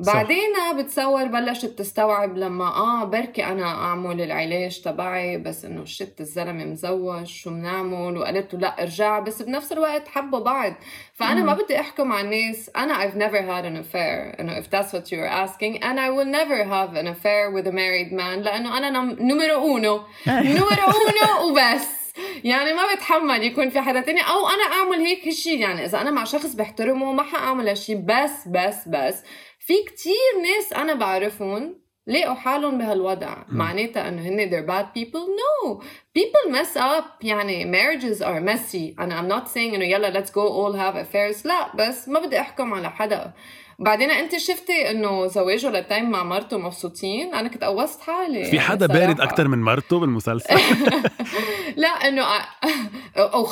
بعدين 0.00 0.52
بتصور 0.76 1.24
بلشت 1.24 1.66
تستوعب 1.66 2.36
لما 2.36 2.64
آه 2.64 3.04
بركي 3.04 3.44
أنا 3.44 3.64
أعمل 3.66 4.20
العلاج 4.20 4.80
تبعي 4.80 5.38
بس 5.38 5.64
إنه 5.64 5.84
shit 5.84 6.20
الزلمة 6.20 6.64
مزوج 6.64 7.24
شو 7.26 7.50
بنعمل 7.50 8.16
وقالت 8.18 8.54
له 8.54 8.60
لا 8.60 8.82
ارجع 8.82 9.18
بس 9.18 9.42
بنفس 9.42 9.72
الوقت 9.72 10.08
حبوا 10.08 10.38
بعض. 10.38 10.72
فأنا 11.14 11.42
ما 11.42 11.54
بدي 11.54 11.80
أحكم 11.80 12.12
على 12.12 12.24
الناس. 12.24 12.70
أنا 12.76 13.08
I've 13.08 13.14
never 13.14 13.38
had 13.42 13.64
an 13.64 13.84
affair. 13.84 14.40
إنه 14.40 14.60
if 14.60 14.64
that's 14.64 14.92
what 14.92 15.04
you're 15.12 15.46
asking. 15.46 15.82
And 15.82 15.98
I 15.98 16.10
will 16.10 16.30
never 16.38 16.64
have 16.64 16.94
an 16.94 17.06
affair 17.06 17.50
with 17.50 17.66
a 17.66 17.72
married 17.72 18.12
man 18.12 18.38
لأنه 18.44 18.78
أنا 18.78 18.90
نم- 18.90 19.16
numero 19.20 19.54
uno 19.54 20.02
numero 20.28 20.86
uno 20.86 21.50
وبس. 21.50 21.98
يعني 22.44 22.72
ما 22.72 22.82
بتحمل 22.94 23.42
يكون 23.42 23.70
في 23.70 23.80
حدا 23.80 24.00
تاني. 24.00 24.20
أو 24.20 24.48
أنا 24.48 24.62
أعمل 24.78 24.98
هيك 25.06 25.30
شيء 25.30 25.58
يعني 25.60 25.84
إذا 25.84 26.00
أنا 26.00 26.10
مع 26.10 26.24
شخص 26.24 26.54
بحترمه 26.54 27.12
ما 27.12 27.22
حأعمل 27.22 27.68
هالشي. 27.68 27.94
بس 27.94 28.48
بس 28.48 28.88
بس. 28.88 29.22
في 29.68 29.74
كتير 29.86 30.42
ناس 30.42 30.72
أنا 30.72 30.94
بعرفهم 30.94 31.80
لقوا 32.06 32.34
حالهم 32.34 32.78
بهالوضع. 32.78 33.36
معناتها 33.48 34.08
إنه 34.08 34.22
هن 34.22 34.50
they're 34.50 34.66
bad 34.66 34.98
people. 34.98 35.26
No. 35.26 35.82
People 36.18 36.52
mess 36.52 36.76
up. 36.76 37.24
يعني 37.24 37.64
marriages 37.64 38.22
are 38.22 38.40
messy. 38.40 38.94
أنا 39.00 39.20
I'm 39.20 39.28
not 39.28 39.48
saying 39.48 39.74
إنه 39.74 39.84
يلا 39.84 40.12
let's 40.12 40.30
go 40.30 40.48
all 40.48 40.72
have 40.72 40.96
affairs. 40.96 41.46
لا. 41.46 41.76
بس 41.76 42.08
ما 42.08 42.20
بدي 42.20 42.40
أحكم 42.40 42.74
على 42.74 42.90
حدا. 42.90 43.32
بعدين 43.78 44.10
انت 44.10 44.36
شفتي 44.36 44.90
انه 44.90 45.26
زواجه 45.26 45.70
للتايم 45.70 46.10
مع 46.10 46.24
مرته 46.24 46.58
مبسوطين 46.58 47.34
أنا 47.34 47.48
كنت 47.48 47.64
قوصت 47.64 48.00
حالي 48.00 48.44
في 48.44 48.60
حدا 48.60 48.86
بارد 48.86 49.16
صراحة. 49.16 49.30
أكثر 49.30 49.48
من 49.48 49.62
مرته 49.62 49.98
بالمسلسل 49.98 50.54
لا 51.76 51.88
إنه 51.88 52.24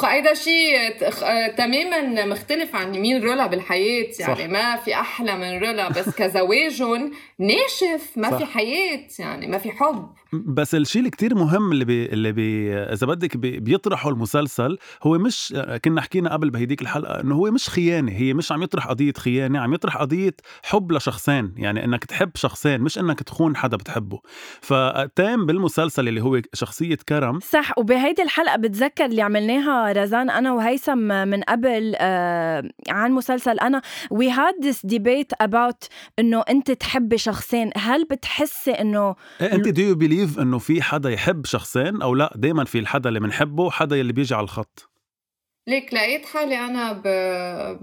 هيدا 0.05 0.35
شيء 0.35 0.91
تماما 1.57 2.27
مختلف 2.27 2.77
عن 2.77 2.91
مين 2.91 3.23
رولا 3.23 3.47
بالحياة 3.47 4.07
يعني 4.21 4.37
صح. 4.37 4.47
ما 4.47 4.77
في 4.77 4.95
أحلى 4.95 5.37
من 5.37 5.59
رولا 5.59 5.89
بس 5.89 6.09
كزواجهم 6.09 7.13
ناشف 7.39 8.11
ما 8.17 8.31
صح. 8.31 8.39
في 8.39 8.45
حياة 8.45 9.07
يعني 9.19 9.47
ما 9.47 9.59
في 9.59 9.71
حب 9.71 10.09
بس 10.33 10.75
الشيء 10.75 10.99
اللي 10.99 11.11
كتير 11.11 11.35
مهم 11.35 11.73
اللي 11.73 11.85
بي 11.85 12.07
اللي 12.07 12.33
بي 12.33 12.75
إذا 12.75 13.07
بدك 13.07 13.37
بي 13.37 13.61
بيطرحه 13.61 14.11
المسلسل 14.11 14.79
هو 15.03 15.19
مش 15.19 15.55
كنا 15.85 16.01
حكينا 16.01 16.33
قبل 16.33 16.51
بهديك 16.51 16.83
الحلقة 16.83 17.21
إنه 17.21 17.35
هو 17.35 17.51
مش 17.51 17.69
خيانة 17.69 18.13
هي 18.13 18.35
مش 18.35 18.53
عم 18.53 18.63
يطرح 18.63 18.87
قضية 18.89 19.13
خيانة 19.13 19.59
عم 19.59 19.75
يطرح 19.75 19.97
قضية 19.97 20.16
حب 20.63 20.93
لشخصين 20.93 21.55
يعني 21.57 21.85
إنك 21.85 22.05
تحب 22.05 22.31
شخصين 22.35 22.81
مش 22.81 22.99
إنك 22.99 23.23
تخون 23.23 23.57
حدا 23.57 23.77
بتحبه. 23.77 24.21
فتام 24.61 25.47
بالمسلسل 25.47 26.09
اللي 26.09 26.21
هو 26.21 26.41
شخصية 26.55 26.99
كرم. 27.09 27.41
صح 27.41 27.79
وبهيدي 27.79 28.23
الحلقة 28.23 28.57
بتذكر 28.57 29.05
اللي 29.05 29.23
عملناها 29.23 29.93
رزان 29.93 30.31
أنا 30.31 30.53
وهيثم 30.53 30.99
من 31.29 31.43
قبل 31.43 31.95
آه 31.99 32.71
عن 32.89 33.13
مسلسل 33.13 33.59
أنا. 33.59 33.83
We 34.15 34.27
had 34.31 34.67
this 34.67 34.91
debate 34.95 35.47
about 35.47 35.89
إنه 36.19 36.45
أنت 36.51 36.71
تحبي 36.71 37.19
شخصين. 37.19 37.71
هل 37.77 38.05
بتحسي 38.05 38.71
إنه 38.71 39.15
إيه 39.41 39.53
أنت 39.53 39.69
do 39.69 39.83
you 39.83 39.95
believe 39.95 40.39
إنه 40.39 40.59
في 40.59 40.83
حدا 40.83 41.11
يحب 41.11 41.47
شخصين 41.47 42.03
أو 42.03 42.15
لا؟ 42.15 42.33
دائما 42.37 42.65
في 42.65 42.79
الحدا 42.79 43.09
اللي 43.09 43.21
بنحبه 43.21 43.71
حدا 43.71 43.97
يلي 43.97 44.13
بيجي 44.13 44.35
على 44.35 44.45
الخط. 44.45 44.96
ليك 45.69 45.95
لقيت 45.95 46.27
حالي 46.27 46.59
أنا 46.59 46.93
ب... 46.93 47.03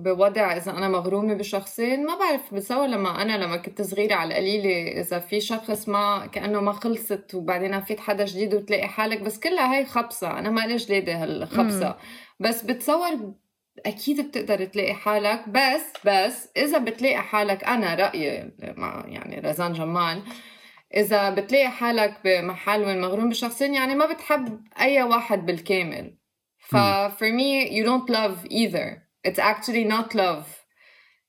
بوضع 0.04 0.58
إذا 0.58 0.72
أنا 0.72 0.88
مغرومة 0.88 1.34
بشخصين 1.34 2.06
ما 2.06 2.16
بعرف 2.18 2.54
بتصور 2.54 2.88
لما 2.88 3.22
أنا 3.22 3.38
لما 3.38 3.58
كنت 3.58 3.82
صغيرة 3.82 4.16
على 4.16 4.30
القليلة 4.30 5.02
إذا 5.02 5.20
في 5.20 5.42
شخص 5.42 5.90
ما 5.90 6.26
كأنه 6.26 6.62
ما 6.62 6.72
خلصت 6.72 7.36
وبعدين 7.36 7.82
فيت 7.82 8.00
حدا 8.00 8.26
جديد 8.26 8.54
وتلاقي 8.54 8.88
حالك 8.88 9.22
بس 9.22 9.40
كلها 9.40 9.76
هي 9.76 9.86
خبصة 9.86 10.40
أنا 10.40 10.50
ما 10.50 10.62
لي 10.68 10.76
جلادة 10.76 11.24
هالخبصة 11.24 11.98
بس 12.40 12.62
بتصور 12.62 13.34
أكيد 13.86 14.22
بتقدر 14.28 14.66
تلاقي 14.66 14.94
حالك 14.94 15.50
بس 15.50 15.94
بس 16.06 16.50
إذا 16.58 16.78
بتلاقي 16.78 17.22
حالك 17.22 17.64
أنا 17.64 17.96
رأيي 17.96 18.52
مع 18.78 19.04
يعني 19.08 19.40
رزان 19.40 19.74
جمال 19.74 20.24
إذا 20.96 21.30
بتلاقي 21.30 21.70
حالك 21.70 22.18
بمحل 22.26 22.82
وين 22.84 23.02
مغروم 23.02 23.30
بشخصين 23.30 23.74
يعني 23.74 23.96
ما 23.96 24.06
بتحب 24.14 24.62
أي 24.80 25.04
واحد 25.04 25.46
بالكامل. 25.46 26.23
ف 26.74 26.78
for 27.20 27.32
me 27.40 27.70
you 27.76 27.84
don't 27.84 28.10
love 28.10 28.38
either 28.50 29.04
it's 29.28 29.40
actually 29.40 29.86
not 29.86 30.16
love 30.16 30.46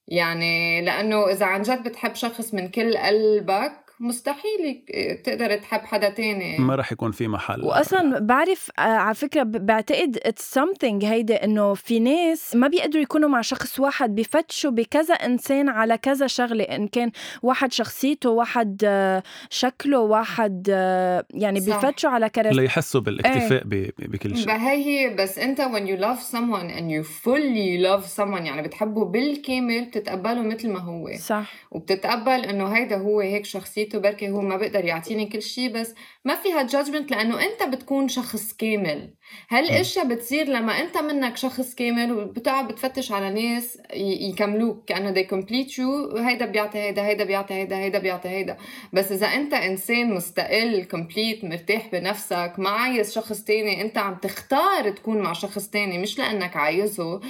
يعني 0.09 0.81
لأنه 0.81 1.31
اذا 1.31 1.47
عن 1.47 1.63
جد 1.63 1.83
بتحب 1.83 2.15
شخص 2.15 2.55
من 2.55 2.69
كل 2.69 2.97
قلبك 2.97 3.84
مستحيل 4.01 4.83
تقدر 5.25 5.57
تحب 5.57 5.81
حدا 5.81 6.09
تاني. 6.09 6.59
ما 6.59 6.75
رح 6.75 6.93
يكون 6.93 7.13
في 7.13 7.29
محل. 7.29 7.63
واصلا 7.65 8.19
بعرف 8.19 8.71
آه، 8.79 8.83
على 8.83 9.15
فكرة 9.15 9.43
بعتقد 9.43 10.19
اتس 10.23 10.59
something 10.59 11.05
هيدي 11.05 11.35
إنه 11.35 11.75
في 11.75 12.01
ناس 12.01 12.57
ما 12.57 12.69
بيقدروا 12.69 13.03
يكونوا 13.03 13.29
مع 13.29 13.41
شخص 13.41 13.81
واحد 13.81 14.15
بفتشوا 14.15 14.71
بكذا 14.71 15.15
إنسان 15.15 15.69
على 15.69 15.99
كذا 15.99 16.27
شغلة 16.27 16.65
إن 16.65 16.89
كان 16.89 17.11
واحد 17.43 17.73
شخصيته 17.73 18.31
واحد 18.31 18.83
آه، 18.85 19.23
شكله 19.51 19.99
واحد 19.99 20.69
آه، 20.71 21.25
يعني 21.31 21.61
بفتشوا 21.61 22.11
على 22.11 22.29
كرس 22.29 22.55
ليحسوا 22.55 23.01
بالاكتفاء 23.01 23.65
إيه. 23.73 23.93
بكل 23.99 24.37
شيء. 24.37 24.51
هي 24.51 24.85
هي 24.85 25.15
بس 25.15 25.39
أنت 25.39 25.61
when 25.61 25.87
you 25.89 26.01
love 26.05 26.21
someone 26.35 26.77
and 26.79 26.91
you 26.91 27.09
fully 27.25 27.79
love 27.87 28.17
someone 28.17 28.43
يعني 28.43 28.63
بتحبه 28.63 29.05
بالكامل 29.05 29.85
بتتقبله 29.85 30.43
مثل 30.43 30.71
ما 30.71 30.79
هو. 30.81 31.11
صح. 31.19 31.53
وبتتقبل 31.71 32.45
إنه 32.45 32.67
هيدا 32.69 32.97
هو 32.97 33.21
هيك 33.21 33.45
شخصيته 33.45 33.84
شخصيته 33.85 33.99
بركي 33.99 34.31
هو 34.31 34.41
ما 34.41 34.57
بيقدر 34.57 34.85
يعطيني 34.85 35.27
كل 35.27 35.43
شيء 35.43 35.73
بس 35.73 35.95
ما 36.25 36.35
فيها 36.35 36.63
judgment 36.63 37.11
لأنه 37.11 37.43
أنت 37.45 37.63
بتكون 37.75 38.09
شخص 38.09 38.53
كامل. 38.53 39.15
هالاشياء 39.51 40.09
بتصير 40.09 40.47
لما 40.49 40.73
أنت 40.81 40.99
منك 40.99 41.37
شخص 41.37 41.75
كامل 41.75 42.13
وبتقعد 42.13 42.69
بتفتش 42.69 43.13
على 43.13 43.31
ناس 43.31 43.79
يكملوك 43.95 44.85
كأنه 44.85 45.15
they 45.15 45.27
complete 45.27 45.71
you 45.77 46.19
هيدا 46.19 46.47
بيعطي 46.47 46.79
هيدا 46.79 47.07
هيدا 47.07 47.25
بيعطي 47.25 47.55
هيدا 47.55 47.77
هيدا 47.77 47.99
بيعطي 47.99 48.29
هيدا. 48.29 48.57
بس 48.93 49.13
إذا 49.13 49.27
أنت 49.27 49.55
إنسان 49.55 50.15
مستقل 50.15 50.85
complete 50.85 51.45
مرتاح 51.45 51.89
بنفسك 51.93 52.53
ما 52.59 52.71
عايز 52.71 53.13
شخص 53.13 53.45
تاني 53.45 53.81
أنت 53.83 53.99
عم 53.99 54.15
تختار 54.15 54.91
تكون 54.91 55.19
مع 55.19 55.33
شخص 55.33 55.69
تاني 55.69 55.99
مش 55.99 56.19
لأنك 56.19 56.57
عايزه 56.57 57.21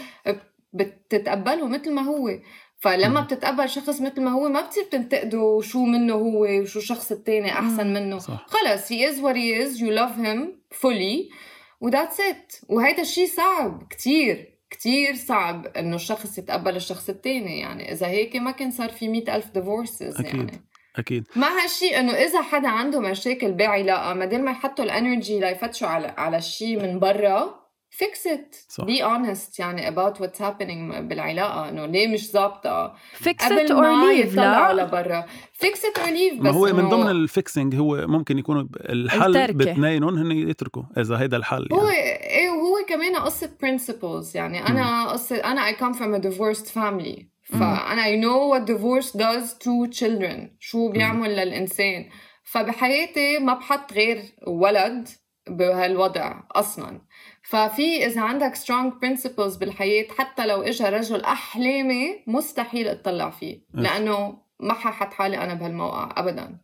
بتتقبله 0.75 1.69
مثل 1.69 1.93
ما 1.93 2.03
هو. 2.03 2.39
فلما 2.85 3.21
بتتقبل 3.21 3.69
شخص 3.69 4.01
مثل 4.01 4.21
ما 4.21 4.31
هو 4.31 4.49
ما 4.49 4.61
بتصير 4.61 4.85
تنتقده 4.85 5.61
شو 5.61 5.85
منه 5.85 6.15
هو 6.15 6.61
وشو 6.61 6.79
الشخص 6.79 7.13
التاني 7.13 7.53
أحسن 7.53 7.95
منه. 7.95 8.19
صح. 8.19 8.47
خلص 8.49 8.93
he 8.93 8.97
is 8.97 9.17
what 9.17 9.37
he 9.37 9.65
is 9.65 9.81
you 9.81 9.91
love 9.91 10.27
him 10.27 10.41
fully 10.83 11.35
و 11.81 11.86
that's 11.86 12.21
it 12.21 12.53
وهيدا 12.69 13.03
الشيء 13.03 13.27
صعب 13.27 13.83
كتير 13.91 14.59
كتير 14.71 15.15
صعب 15.15 15.67
إنه 15.67 15.97
الشخص 15.97 16.39
يتقبل 16.39 16.77
الشخص 16.77 17.09
التاني. 17.09 17.59
يعني 17.61 17.93
إذا 17.93 18.07
هيك 18.07 18.37
ما 18.37 18.51
كان 18.51 18.71
صار 18.71 18.89
في 18.89 19.09
مئة 19.09 19.37
ألف 19.37 19.47
divorces 19.47 20.21
أكيد. 20.21 20.35
يعني. 20.35 20.65
أكيد. 20.97 21.25
مع 21.37 21.63
هالشيء 21.63 22.01
إنه 22.01 22.13
إذا 22.13 22.43
حدا 22.43 22.69
عنده 22.69 23.01
مشاكل 23.01 23.53
بعلاقه 23.53 24.15
ما 24.15 24.39
ما 24.39 24.51
يحطوا 24.51 24.85
ال 24.85 24.93
energy 24.93 25.41
ليفتشوا 25.41 25.89
على 25.89 26.15
على 26.17 26.37
الشيء 26.37 26.83
من 26.83 26.99
برا 26.99 27.64
fix 28.03 28.27
it. 28.27 28.55
صح. 28.69 28.85
be 28.85 29.01
honest. 29.03 29.59
يعني 29.59 29.91
about 29.91 30.19
what's 30.19 30.39
happening 30.39 31.01
بالعلاقة. 31.01 31.69
إنه 31.69 31.87
ليه 31.87 32.09
مش 32.09 32.31
ظابطة؟ 32.31 32.95
Fix 33.23 33.45
it 33.45 33.71
or 33.71 33.85
leave 34.05 34.37
لا. 34.37 34.73
لبرا 34.73 35.27
fix 35.63 35.77
it 35.77 35.99
or 35.99 36.07
leave 36.07 36.41
بس 36.41 36.45
ما 36.45 36.51
هو 36.51 36.73
من 36.73 36.89
ضمن 36.89 37.11
ال 37.11 37.20
fixing 37.20 37.77
هو 37.77 38.07
ممكن 38.07 38.39
يكون 38.39 38.69
الحل 38.81 39.53
باثنينهم 39.53 40.19
هن 40.19 40.33
يتركوا 40.33 40.83
إذا 40.99 41.21
هيدا 41.21 41.37
الحل 41.37 41.69
يعني. 41.71 41.83
هو 41.83 41.89
إيه 41.89 42.51
وهو 42.51 42.85
كمان 42.89 43.17
قصة 43.17 43.51
principles. 43.65 44.35
يعني 44.35 44.67
أنا 44.67 45.09
قصة 45.09 45.37
أنا 45.37 45.73
I 45.73 45.75
come 45.75 45.95
from 45.95 46.15
a 46.15 46.21
divorced 46.29 46.67
family. 46.67 47.25
فانا 47.45 48.05
I 48.05 48.17
know 48.23 48.49
what 48.55 48.67
divorce 48.67 49.11
does 49.13 49.53
to 49.65 50.01
children. 50.01 50.57
شو 50.61 50.89
بيعمل 50.89 51.31
للإنسان. 51.31 52.09
فبحياتي 52.45 53.39
ما 53.39 53.55
بحط 53.55 53.93
غير 53.93 54.23
ولد 54.47 55.09
بهالوضع 55.49 56.41
أصلا. 56.53 57.01
ففي 57.45 58.07
إذا 58.07 58.21
عندك 58.21 58.55
strong 58.55 58.93
principles 59.03 59.57
بالحياة 59.57 60.07
حتى 60.19 60.47
لو 60.47 60.63
اجى 60.63 60.85
رجل 60.85 61.21
أحلامي 61.21 62.23
مستحيل 62.27 62.89
أطلع 62.89 63.31
فيه 63.31 63.61
لأنه 63.75 64.39
ما 64.61 64.75
ححط 64.75 65.15
حالي 65.15 65.39
أنا 65.39 65.55
بهالموقع 65.55 66.09
ابدا. 66.17 66.59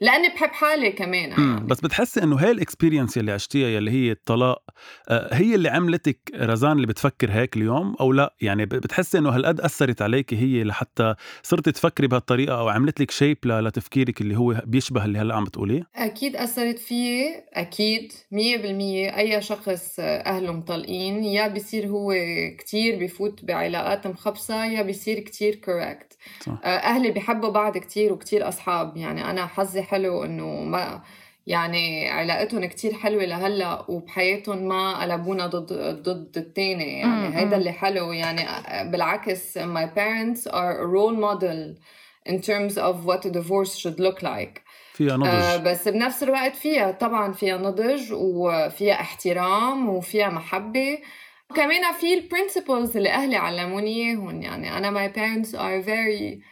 لأني 0.00 0.28
بحب 0.28 0.50
حالي 0.50 0.92
كمان 0.92 1.30
يعني. 1.30 1.66
بس 1.66 1.80
بتحسي 1.80 2.22
إنه 2.22 2.36
هاي 2.36 2.50
ال 2.50 2.56
experience 2.56 3.18
اللي 3.18 3.32
عشتيها 3.32 3.68
يلي 3.68 3.90
هي 3.90 4.10
الطلاق 4.10 4.62
آه، 5.08 5.34
هي 5.34 5.54
اللي 5.54 5.68
عملتك 5.68 6.18
رزان 6.34 6.72
اللي 6.72 6.86
بتفكر 6.86 7.30
هيك 7.30 7.56
اليوم 7.56 7.96
أو 8.00 8.12
لا؟ 8.12 8.34
يعني 8.40 8.66
بتحسي 8.66 9.18
إنه 9.18 9.30
هالقد 9.30 9.60
أثرت 9.60 10.02
عليك 10.02 10.34
هي 10.34 10.64
لحتى 10.64 11.14
صرتي 11.42 11.72
تفكري 11.72 12.06
بهالطريقة 12.06 12.58
أو 12.58 12.68
عملت 12.68 13.00
لك 13.00 13.10
shape 13.10 13.38
لتفكيرك 13.44 14.20
اللي 14.20 14.36
هو 14.36 14.62
بيشبه 14.66 15.04
اللي 15.04 15.18
هلأ 15.18 15.34
عم 15.34 15.44
بتقوليه؟ 15.44 15.82
أكيد 15.96 16.36
أثرت 16.36 16.78
فيي 16.78 17.44
أكيد 17.52 18.12
100% 18.12 18.34
أي 19.18 19.42
شخص 19.42 19.96
أهله 20.00 20.52
مطلقين 20.52 21.24
يا 21.24 21.48
بيصير 21.48 21.86
هو 21.86 22.14
كتير 22.58 23.04
بفوت 23.04 23.44
بعلاقات 23.44 24.06
مخبصة 24.06 24.64
يا 24.64 24.82
بيصير 24.82 25.18
كتير 25.20 25.54
correct 25.54 26.16
أهلي 26.64 27.10
بيحبوا 27.10 27.50
بعض 27.50 27.78
كتير 27.78 28.12
وكتير 28.12 28.48
أصحاب. 28.48 28.96
يعني 28.96 29.30
أنا 29.30 29.46
حظي 29.46 29.85
حلو 29.86 30.24
إنه 30.24 30.46
ما 30.46 31.02
يعني 31.46 32.10
علاقتهم 32.10 32.64
كتير 32.64 32.94
حلوة 32.94 33.24
لهلأ 33.24 33.90
وبحياتهم 33.90 34.68
ما 34.68 35.00
قلبونا 35.02 35.46
ضد 35.46 35.72
ضد 36.02 36.36
التاني. 36.36 36.98
يعني 36.98 37.36
هيدا 37.36 37.56
اللي 37.56 37.72
حلو. 37.72 38.12
يعني 38.12 38.46
بالعكس 38.90 39.58
my 39.58 39.86
parents 39.96 40.46
are 40.46 40.80
a 40.80 40.86
role 40.86 41.16
model 41.16 41.76
in 42.32 42.40
terms 42.40 42.76
of 42.76 42.94
what 43.06 43.24
a 43.24 43.30
divorce 43.30 43.76
should 43.76 44.00
look 44.00 44.22
like. 44.22 44.60
فيها 44.94 45.16
نضج. 45.16 45.28
آه 45.28 45.56
بس 45.56 45.88
بنفس 45.88 46.22
الوقت 46.22 46.56
فيها 46.56 46.90
طبعا 46.90 47.32
فيها 47.32 47.56
نضج 47.56 48.12
وفيها 48.12 48.94
احترام 48.94 49.88
وفيها 49.88 50.28
محبة. 50.28 50.98
وكمان 51.50 51.92
في 52.00 52.14
البرنسبلز 52.14 52.96
اللي 52.96 53.10
أهلي 53.10 53.36
علموني 53.36 53.90
إياهم. 53.90 54.42
يعني 54.42 54.76
أنا 54.76 54.90
my 54.90 55.12
parents 55.12 55.48
are 55.48 55.86
very 55.86 56.42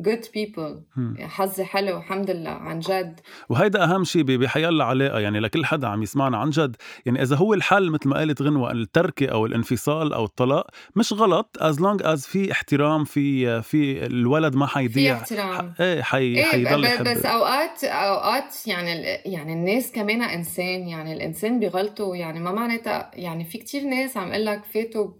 good 0.00 0.24
people. 0.24 1.00
حظي 1.20 1.64
حلو 1.64 1.96
الحمد 1.98 2.30
لله 2.30 2.50
عن 2.50 2.78
جد. 2.78 3.20
وهيدا 3.48 3.84
أهم 3.84 4.04
شيء 4.04 4.22
بحياة 4.22 4.68
العلاقه 4.68 5.18
يعني 5.18 5.40
لكل 5.40 5.64
حدا 5.64 5.88
عم 5.88 6.02
يسمعنا 6.02 6.36
عن 6.36 6.50
جد. 6.50 6.76
يعني 7.06 7.22
إذا 7.22 7.36
هو 7.36 7.54
الحل 7.54 7.90
مثل 7.90 8.08
ما 8.08 8.16
قالت 8.16 8.42
غنوة 8.42 8.72
التركة 8.72 9.26
أو 9.26 9.46
الانفصال 9.46 10.12
أو 10.12 10.24
الطلاق 10.24 10.66
مش 10.96 11.12
غلط 11.12 11.56
as 11.60 11.80
long 11.80 12.02
as 12.04 12.26
في 12.26 12.52
احترام 12.52 13.04
في 13.04 13.62
في 13.62 14.06
الولد 14.06 14.54
ما 14.56 14.66
حيضيع. 14.66 15.14
في 15.14 15.22
احترام. 15.22 15.74
إيه 15.80 16.02
حي 16.02 16.18
إيه 16.18 16.44
حيضل 16.44 16.84
يحب 16.84 17.04
بس 17.04 17.26
أوقات 17.26 17.84
أوقات 17.84 18.66
يعني 18.66 19.02
يعني 19.24 19.52
الناس 19.52 19.92
كمان 19.92 20.22
إنسان 20.22 20.88
يعني 20.88 21.12
الإنسان 21.12 21.60
بغلطه 21.60 22.14
يعني 22.14 22.40
ما 22.40 22.52
معناتها 22.52 23.10
يعني 23.14 23.44
في 23.44 23.58
كتير 23.58 23.82
ناس 23.82 24.16
عم 24.16 24.28
أقول 24.28 24.46
لك 24.46 24.64
فاتوا 24.64 25.10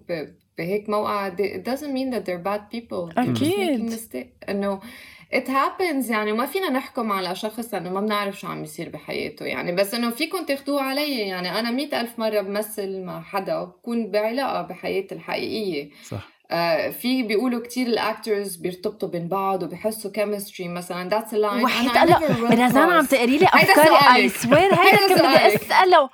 بهيك 0.59 0.88
موقع. 0.88 1.31
It 1.31 1.64
doesn't 1.64 1.92
mean 1.92 2.11
that 2.11 2.25
they're 2.25 2.45
bad 2.45 2.77
people. 2.77 3.19
أكيد. 3.19 3.99
إنه 4.49 4.81
it 5.35 5.49
happens 5.49 6.11
يعني. 6.11 6.33
ما 6.33 6.47
فينا 6.47 6.71
نحكم 6.71 7.12
على 7.12 7.35
شخص 7.35 7.75
لأنه 7.75 7.90
ما 7.90 8.01
بنعرف 8.01 8.40
شو 8.40 8.47
عم 8.47 8.62
يصير 8.62 8.88
بحياته 8.88 9.47
يعني. 9.47 9.73
بس 9.73 9.95
إنه 9.95 10.11
فيكم 10.11 10.45
تاخدوه 10.45 10.83
علي 10.83 11.19
يعني. 11.19 11.59
أنا 11.59 11.71
مئة 11.71 12.01
ألف 12.01 12.19
مرة 12.19 12.40
بمثل 12.40 13.01
مع 13.01 13.23
حدا 13.23 13.59
وبكون 13.59 14.11
بعلاقة 14.11 14.62
بحياتي 14.62 15.14
الحقيقية. 15.14 15.90
صح. 16.05 16.36
في 17.01 17.23
بيقولوا 17.23 17.63
كتير 17.63 17.87
ال 17.87 17.97
actors 17.97 18.57
بيرتبطوا 18.57 19.09
بين 19.09 19.29
بعض 19.29 19.63
وبيحسوا 19.63 20.11
chemistry 20.11 20.69
مثلا. 20.69 21.09
that's 21.09 21.35
a 21.35 21.42
lie 21.42 21.64
وحياة 21.64 21.97
هلا 21.97 22.21
رزان 22.51 22.91
عم 22.91 23.05
تقري 23.07 23.39
لي 23.39 23.47
أفكاري 23.47 24.15
I 24.16 24.29
swear 24.29 24.75
هيدا 24.75 25.09
كنت 25.09 25.19
بدي 25.19 25.57
أسأله. 25.57 26.11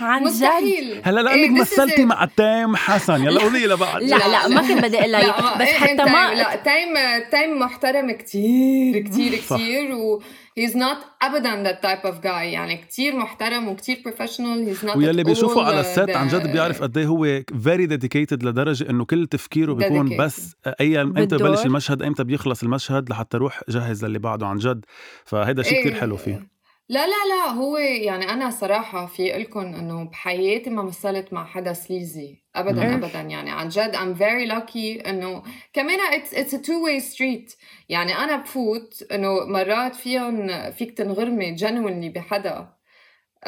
عن 0.00 0.24
جد. 0.24 1.00
هلا 1.04 1.20
لأنك 1.20 1.36
إيه 1.36 1.50
مثلتي 1.50 2.04
مع 2.04 2.28
تايم 2.36 2.76
حسن. 2.76 3.24
يلا 3.24 3.40
قولي 3.40 3.66
لها 3.66 3.76
بعد 3.76 4.02
لا 4.02 4.16
لا 4.16 4.48
ما 4.48 4.60
كنت 4.68 4.84
بدي 4.84 4.98
أقول 5.16 5.58
بس 5.58 5.68
حتى 5.68 6.04
ما 6.04 6.34
لا 6.34 6.56
تايم 6.56 6.94
تايم 7.30 7.58
محترم 7.58 8.10
كتير 8.10 8.98
كتير 8.98 9.34
كتير 9.36 9.94
و 9.94 10.22
he's 10.60 10.74
not 10.74 10.96
ابدا 11.22 11.64
that 11.64 11.76
type 11.76 12.04
of 12.04 12.22
guy. 12.22 12.26
يعني 12.26 12.76
كتير 12.76 13.16
محترم 13.16 13.68
وكتير 13.68 14.02
professional 14.04 14.76
he's 14.76 14.84
not 14.84 14.96
ويلي 14.96 15.24
بيشوفوا 15.24 15.62
على 15.62 15.80
ال 15.80 15.88
set 15.88 16.10
عن 16.10 16.28
جد 16.28 16.52
بيعرف 16.52 16.82
قد 16.82 16.98
إيه 16.98 17.06
هو 17.06 17.42
very 17.62 17.86
dedicated 17.86 18.42
لدرجة 18.42 18.90
إنه 18.90 19.04
كل 19.04 19.26
تفكيره 19.26 19.72
بيكون 19.72 20.08
dedicated. 20.08 20.20
بس 20.20 20.56
أي 20.80 21.00
إمتى 21.02 21.36
ببلش 21.36 21.66
المشهد 21.66 22.02
إمتى 22.02 22.24
بيخلص 22.24 22.62
المشهد 22.62 23.10
لحتى 23.10 23.36
أروح 23.36 23.60
جهز 23.68 24.04
للي 24.04 24.18
بعده 24.18 24.46
عن 24.46 24.56
جد. 24.56 24.84
فهيدا 25.24 25.62
شيء 25.62 25.80
كتير 25.80 25.94
حلو 25.94 26.16
فيه. 26.16 26.54
لا 26.88 27.06
لا 27.06 27.26
لا 27.28 27.52
هو 27.52 27.76
يعني 27.78 28.30
أنا 28.32 28.50
صراحة 28.50 29.06
في 29.06 29.32
لكم 29.32 29.60
إنه 29.60 30.04
بحياتي 30.04 30.70
ما 30.70 30.82
مثلت 30.82 31.32
مع 31.32 31.44
حدا 31.44 31.72
sleazy 31.72 32.43
ابدا 32.56 32.94
ابدا 32.94 33.20
يعني. 33.20 33.50
عن 33.50 33.68
جد 33.68 33.96
I'm 33.96 34.18
very 34.18 34.46
lucky 34.50 35.08
إنه 35.08 35.42
كمان 35.72 35.98
it's 36.20 36.32
it's 36.32 36.52
a 36.52 36.58
two 36.58 36.80
way 36.86 37.00
street. 37.14 37.56
يعني 37.88 38.18
أنا 38.18 38.36
بفوت 38.36 39.04
إنه 39.12 39.44
مرات 39.44 39.94
فيهم 39.94 40.70
فيك 40.70 40.98
تنغرمي 40.98 41.56
genuinely 41.58 42.14
بحدا. 42.14 42.68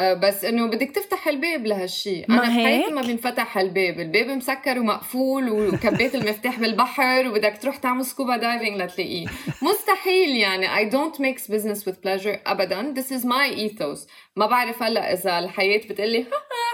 بس 0.00 0.44
إنه 0.44 0.66
بدك 0.66 0.90
تفتح 0.90 1.28
الباب 1.28 1.66
لهالشي. 1.66 2.24
ما 2.28 2.38
أنا 2.38 2.48
بحياتي؟ 2.48 2.92
ما 2.92 3.02
بينفتح 3.02 3.58
الباب. 3.58 4.00
الباب 4.00 4.26
مسكر 4.26 4.78
ومقفول 4.78 5.50
وكبيت 5.50 6.14
المفتاح 6.14 6.58
بالبحر 6.60 7.28
وبدك 7.28 7.58
تروح 7.62 7.76
تعمل 7.76 8.04
scuba 8.04 8.36
diving 8.36 8.82
لتلاقيه. 8.82 9.26
مستحيل 9.62 10.36
يعني. 10.36 10.68
I 10.68 10.92
don't 10.92 11.18
mix 11.20 11.50
business 11.52 11.84
with 11.86 11.96
pleasure 12.02 12.38
ابدا. 12.46 12.94
This 12.94 13.12
is 13.12 13.24
my 13.24 13.58
ethos. 13.66 14.08
ما 14.36 14.46
بعرف 14.46 14.82
هلأ 14.82 15.12
إذا 15.12 15.38
الحياة 15.38 15.78
بتقلي 15.78 16.26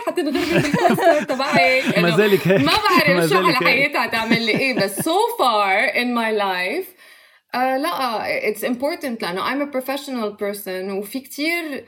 حتنغربي 0.07 1.25
تبعك 1.25 1.99
ما 1.99 2.17
زالك 2.17 2.49
هيك 2.49 2.61
ما 2.61 2.73
بعرف 2.73 3.07
شو 3.07 3.13
على 3.13 3.27
زالك 3.27 3.63
هيك. 3.63 3.65
حياتها 3.65 4.07
تعمل 4.07 4.43
لي 4.43 4.53
إيه 4.59 4.75
بس 4.75 5.01
so 5.01 5.21
far 5.39 5.95
in 5.95 6.15
my 6.19 6.33
life 6.43 6.87
آه 7.55 7.77
لا 7.77 8.53
it's 8.53 8.63
important 8.65 9.23
لأنه 9.23 9.51
I'm 9.51 9.69
a 9.69 9.71
professional 9.77 10.43
person 10.43 10.93
وفي 10.93 11.21
كتير 11.21 11.85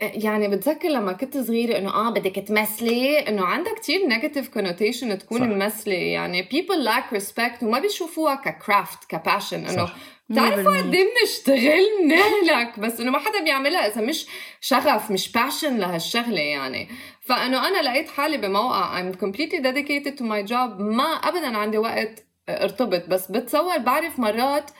يعني 0.00 0.48
بتذكر 0.48 0.88
لما 0.88 1.12
كنت 1.12 1.38
صغيرة 1.38 1.78
إنه 1.78 1.90
آه 1.90 2.10
بدك 2.10 2.34
تمثلي؟ 2.34 3.18
إنه 3.18 3.44
عندها 3.44 3.74
كتير 3.74 4.00
negative 4.00 4.46
connotation 4.58 5.18
تكون 5.18 5.38
صح. 5.40 5.46
ممثلة. 5.46 5.94
يعني 5.94 6.42
people 6.42 6.88
lack 6.88 7.16
respect 7.18 7.62
وما 7.62 7.78
بيشوفوها 7.78 8.34
ككرافت 8.34 9.04
كباشن 9.08 9.66
إنه. 9.66 9.88
بتعرفوا 10.30 10.72
100%. 10.74 10.78
قد 10.78 10.94
إيه 10.94 11.08
بنشتغل 11.22 11.86
منهلك 12.04 12.78
بس 12.80 13.00
إنه 13.00 13.10
ما 13.10 13.18
حدا 13.18 13.44
بيعملها 13.44 13.86
إذا 13.86 14.00
مش 14.00 14.26
شغف 14.60 15.10
مش 15.10 15.32
باشن 15.32 15.76
لهالشغلة 15.76 16.40
يعني. 16.40 16.88
فإنه 17.20 17.68
أنا 17.68 17.82
لقيت 17.82 18.08
حالي 18.08 18.36
بموقع 18.36 19.02
I'm 19.02 19.14
completely 19.14 19.58
dedicated 19.62 20.18
to 20.18 20.22
my 20.22 20.50
job. 20.50 20.80
ما 20.80 21.04
ابدا 21.04 21.56
عندي 21.56 21.78
وقت 21.78 22.24
ارتبط. 22.48 23.08
بس 23.08 23.30
بتصور 23.30 23.78
بعرف 23.78 24.18
مرات 24.18 24.70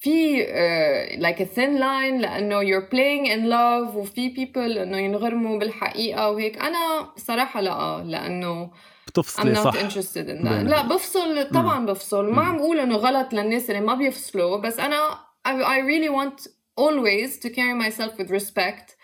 في 0.00 0.44
uh, 0.44 1.20
like 1.22 1.38
a 1.40 1.56
thin 1.56 1.78
line 1.78 2.20
لأنه 2.20 2.60
you're 2.62 2.88
playing 2.90 3.26
in 3.26 3.50
love 3.50 3.96
وفي 3.96 4.34
people 4.34 4.78
إنه 4.78 4.98
ينغرموا 4.98 5.58
بالحقيقة 5.58 6.30
وهيك. 6.30 6.58
أنا 6.62 7.08
صراحة 7.16 7.60
لا 7.60 8.04
لأنه 8.06 8.70
I'm 8.70 9.10
بتفصلي 9.10 9.54
not 9.54 9.58
صح. 9.58 9.74
interested 9.74 10.28
in 10.28 10.44
that. 10.44 10.68
لا 10.68 10.82
بفصل 10.82 11.50
طبعا 11.50 11.86
بفصل. 11.86 12.32
ما 12.32 12.42
عم 12.42 12.56
بقول 12.56 12.78
إنه 12.80 12.96
غلط 12.96 13.32
للناس 13.32 13.70
اللي 13.70 13.80
ما 13.80 13.94
بيفصلوا 13.94 14.56
بس 14.56 14.80
أنا 14.80 15.28
I, 15.48 15.50
I 15.50 15.80
really 15.80 16.10
want 16.10 16.48
always 16.80 17.38
to 17.42 17.48
carry 17.48 17.74
myself 17.84 18.12
with 18.20 18.30
respect. 18.30 18.96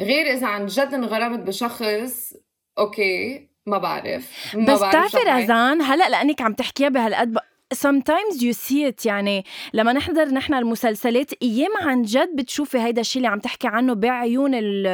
غير 0.00 0.26
إذا 0.32 0.46
عن 0.46 0.66
جد 0.66 0.94
انغرمت 0.94 1.38
بشخص 1.38 2.32
أوكي 2.78 3.48
ما 3.66 3.78
بعرف. 3.78 4.54
ما 4.54 4.74
بس 4.74 4.78
بتعرفي 4.78 5.16
رزان 5.16 5.82
هلأ 5.82 6.08
لأنك 6.08 6.42
عم 6.42 6.52
تحكيها 6.52 6.88
بهالقد. 6.88 7.38
Sometimes 7.74 8.42
you 8.42 8.52
see 8.52 8.84
it. 8.90 9.06
يعني 9.06 9.44
لما 9.72 9.92
نحضر 9.92 10.24
نحن 10.28 10.54
المسلسلات 10.54 11.30
أيام 11.42 11.70
عن 11.80 12.02
جد 12.02 12.36
بتشوفي 12.36 12.78
هيدا 12.78 13.00
الشيء 13.00 13.16
اللي 13.22 13.28
عم 13.32 13.38
تحكي 13.38 13.68
عنه 13.68 13.94
بعيون 13.94 14.54
ال- 14.54 14.86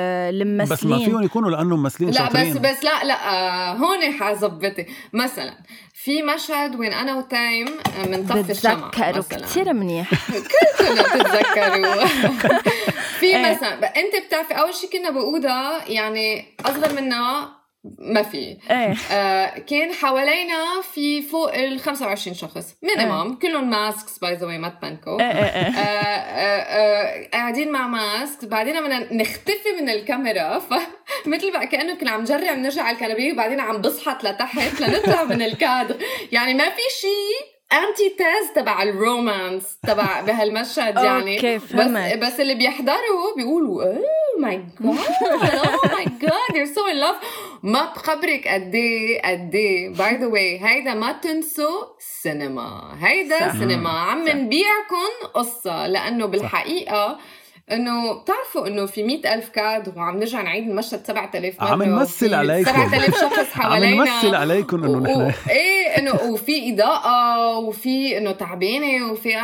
الممثلين. 0.43 0.77
بس 0.77 0.85
ما 1.01 1.05
فيهم 1.05 1.23
يكونوا 1.23 1.51
لأنه 1.51 1.77
ممثلين 1.77 2.11
لا 2.11 2.17
شاطرين. 2.19 2.53
بس 2.53 2.59
بس 2.59 2.85
لا 2.85 3.05
لا 3.05 3.29
آه 3.31 3.73
هون 3.73 4.13
حظبطي. 4.13 4.87
مثلا 5.13 5.55
في 5.95 6.23
مشهد 6.23 6.77
وين 6.77 6.93
أنا 6.93 7.15
وتايم 7.17 7.67
آه، 7.69 8.09
منطفي 8.09 8.53
الشمعة 8.53 8.89
بتذكروا 8.89 9.23
كثير 9.47 9.73
منيح. 9.73 10.11
كنا 10.79 11.03
بتتذكروا. 11.03 12.07
في 13.21 13.27
إيه. 13.27 13.51
مثلا 13.57 13.87
أنت 13.97 14.27
بتعرفي 14.27 14.55
أول 14.55 14.75
شيء 14.75 14.91
كنا 14.91 15.11
بأوضة 15.11 15.85
يعني 15.87 16.45
أصغر 16.67 16.93
منا 17.03 17.49
ما 17.99 18.23
في. 18.23 18.59
إيه. 18.71 18.95
آه 19.13 19.59
كان 19.59 19.93
حوالينا 19.93 20.83
في 20.95 21.23
فوق 21.23 21.55
ال 21.55 21.81
25 21.81 22.35
شخص. 22.37 22.75
minimum 22.83 23.35
كلهم 23.35 23.71
masks 23.71 24.19
by 24.19 24.35
the 24.35 24.47
way 24.47 24.59
ما 24.59 24.69
تبانكوا 24.69 25.21
إيه 25.21 25.27
إيه 25.27 25.45
إيه. 25.45 25.73
آه، 25.73 25.81
آه، 25.81 26.61
آه، 26.61 27.29
قاعدين 27.33 27.73
مع 27.73 27.87
mask 27.87 28.45
بعدين 28.45 28.81
بدنا 28.81 29.13
نختفي 29.15 29.73
من 29.81 29.89
الكاميرا. 29.89 30.59
فمثل 31.25 31.53
بقى 31.53 31.67
كأنه 31.67 31.95
كنا 31.95 32.11
عم 32.11 32.21
نجرب 32.21 32.59
نرجع 32.59 32.83
على 32.83 32.95
الكنبية 32.95 33.33
وبعدين 33.33 33.61
عم 33.61 33.81
بصحت 33.81 34.25
لتحت 34.25 34.81
لنطلع 34.81 35.25
من 35.25 35.43
الكادر. 35.43 35.97
يعني 36.33 36.55
ما 36.55 36.71
في 36.71 36.83
شيء 37.01 37.56
intense 37.73 38.53
تبع 38.55 38.83
ال 38.83 38.95
romance 38.95 39.79
تبع 39.87 40.21
بهالمشهد 40.27 40.97
يعني. 40.97 41.37
أوكي، 41.37 41.57
بس 41.59 41.63
فهمت. 41.65 42.19
بس 42.19 42.41
اللي 42.41 42.55
بيحضروا 42.55 43.37
بيقولوا 43.37 43.85
oh 43.85 44.03
my 44.39 44.65
God 44.81 45.55
oh 45.55 45.95
my 45.95 46.05
God 46.05 46.33
you're 46.53 46.71
so 46.75 46.81
in 46.81 47.01
love. 47.05 47.25
ما 47.63 47.85
بخبرك 47.85 48.49
قد 48.49 48.75
إيه 48.75 49.23
قد 49.23 49.55
إيه. 49.55 49.89
by 49.89 50.17
the 50.17 50.27
way 50.27 50.61
هيدا 50.65 50.95
ما 50.95 51.13
تنسوا 51.13 51.85
سينما 52.23 52.97
هيدا 53.01 53.39
صح. 53.39 53.53
سينما 53.59 53.91
عم 53.91 54.29
نبيعكم 54.29 55.29
قصة 55.35 55.87
لأنه 55.87 56.27
بالحقيقة 56.27 57.19
إنه 57.73 58.13
بتعرفوا 58.13 58.67
إنه 58.67 58.87
في 58.87 59.03
مئة 59.03 59.35
ألف 59.35 59.49
cut 59.49 59.97
وعم 59.97 60.19
نرجع 60.19 60.43
نعيد 60.43 60.69
المشهد 60.69 61.07
7000 61.07 61.61
مرة 61.63 61.69
عم 61.71 61.83
نمثل 61.83 62.35
عليكم. 62.35 62.71
7000 62.73 63.15
شخص 63.25 63.57
عم 63.57 63.63
حوالينا 63.63 64.05
نمثل 64.05 64.35
عليكم 64.35 64.85
إنه 64.85 64.97
و- 65.19 65.29
نحن 65.29 65.51
إيه 65.51 65.87
إنه 65.99 66.15
وفي 66.15 66.73
إضاءة 66.75 67.59
وفي 67.59 68.19
إنه 68.19 68.33
تعبانة 68.33 69.13
وفي 69.13 69.37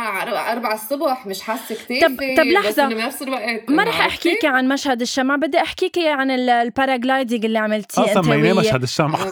أربعة 0.51 0.73
الصبح 0.73 1.25
مش 1.27 1.41
حاسة 1.41 1.75
كتافي 1.75 1.99
طب- 2.07 2.15
طب. 2.37 2.43
إنه 2.79 2.95
بنفس 2.95 3.21
الوقت 3.21 3.69
ما 3.69 3.83
رح؟ 3.83 3.99
أحكيكي 4.05 4.47
عن 4.47 4.67
مشهد 4.67 5.01
الشمع 5.01 5.35
بدي 5.35 5.57
أحكيكي 5.61 6.07
عن 6.09 6.31
ال- 6.31 6.49
ال 6.49 6.57
paragliding 6.57 7.45
اللي 7.45 7.59
عملتيه 7.59 8.01
أنت 8.01 8.25
سميناه 8.25 8.53
وياه. 8.53 8.53
مشهد 8.53 8.83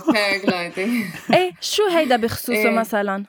paragliding. 0.01 0.89
إيه 1.37 1.51
شو 1.61 1.87
هيدا 1.87 2.15
بخصوصه 2.17 2.53
إيه. 2.53 2.69
مثلا 2.69 3.23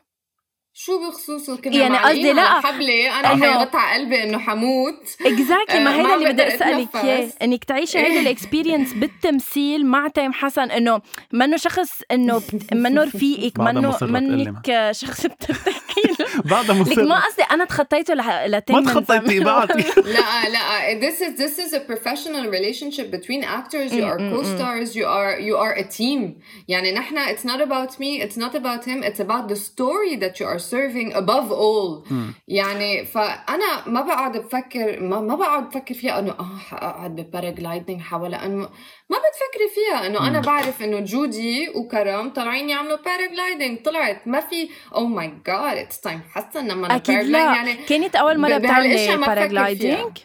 شو 0.74 1.08
بخصوصه 1.08 1.56
كنا 1.56 1.76
يعني 1.76 1.98
قصدي 1.98 2.32
لا. 2.32 2.60
حبلة 2.60 3.20
أنا 3.20 3.28
إنه- 3.28 3.42
حيغط 3.42 3.76
على 3.76 4.02
قلبي 4.02 4.22
إنه 4.22 4.38
حموت. 4.38 5.08
exactly 5.26 5.76
آه، 5.78 5.84
ما 5.84 5.94
هيدا 5.94 6.02
ما 6.08 6.14
اللي 6.14 6.32
بدي 6.32 6.54
أتنفس. 6.54 6.96
إياه 6.96 7.28
إنك 7.42 7.64
تعيشي 7.64 7.98
هيدا 7.98 8.20
ال 8.20 8.27
experience 8.27 8.92
بالتمثيل 8.92 9.86
مع 9.86 10.08
تيم 10.08 10.32
حسن 10.32 10.70
إنه 10.70 11.00
منه 11.32 11.56
شخص 11.56 12.00
إنه 12.10 12.38
بت- 12.38 12.74
منه 12.74 13.02
رفيقك 13.04 13.60
منه 13.60 13.98
منك 14.02 14.88
شخص 14.92 15.26
بترتاحي 15.26 16.02
بعدها 16.50 16.84
لك 16.84 16.98
ما 16.98 17.04
مصر 17.04 17.26
قصدي 17.26 17.42
أنا 17.50 17.64
تخطيته 17.64 18.14
لح- 18.14 18.46
لتيم 18.46 18.76
ما 18.76 18.82
تخطيتي. 18.82 19.40
بعدي 19.44 19.82
لا 19.96 20.48
لا 20.48 21.00
this 21.00 21.14
is 21.14 21.38
this 21.38 21.58
is 21.58 21.74
a 21.74 21.80
professional 21.92 22.46
relationship 22.50 23.10
between 23.10 23.44
actors. 23.44 23.92
You 23.92 24.04
are 24.04 24.18
co-stars. 24.32 24.96
You 24.96 25.06
are 25.06 25.38
you 25.48 25.56
are 25.56 25.74
a 25.84 25.84
team. 25.98 26.40
يعني 26.68 26.92
نحن 26.92 27.18
it's 27.26 27.44
not 27.44 27.60
about 27.60 27.90
me 27.98 28.22
it's 28.22 28.36
not 28.38 28.54
about 28.54 28.84
him 28.88 29.02
it's 29.02 29.20
about 29.20 29.48
the 29.52 29.56
story 29.56 30.16
that 30.16 30.40
you 30.40 30.46
are 30.46 30.61
serving 30.62 31.12
above 31.14 31.50
all. 31.50 32.12
يعني 32.48 33.04
فأنا 33.04 33.88
ما 33.88 34.00
بقعد 34.00 34.36
بفكر 34.36 35.00
ما, 35.00 35.20
ما 35.20 35.34
بقعد 35.34 35.68
بفكر 35.68 35.94
فيها 35.94 36.18
إنه 36.18 36.30
آه 36.30 36.58
حقعد 36.58 37.16
ب 37.16 37.23
paragliding 37.23 38.00
حوالي 38.00 38.36
إنه 38.36 38.68
ما 39.10 39.18
بتفكري 39.18 39.68
فيها 39.74 40.06
إنه 40.06 40.28
أنا 40.28 40.40
بعرف 40.40 40.82
إنه 40.82 41.00
جودي 41.00 41.68
وكرم 41.68 42.30
طالعين 42.30 42.68
يعملوا 42.68 42.96
paragliding 42.96 43.82
طلعت 43.82 44.28
ما 44.28 44.40
في 44.40 44.68
oh 44.94 45.06
my 45.06 45.32
God 45.46 45.76
it's 45.76 46.00
تيم 46.00 46.20
حسن 46.30 46.68
لما 46.68 46.96
أكيد 46.96 47.18
paraglide 47.18 47.24
لا. 47.24 47.54
يعني 47.54 47.74
كانت 47.74 48.16
أول 48.16 48.38
مرة 48.40 48.58
بتعملي 48.58 49.16
paragliding 49.16 50.18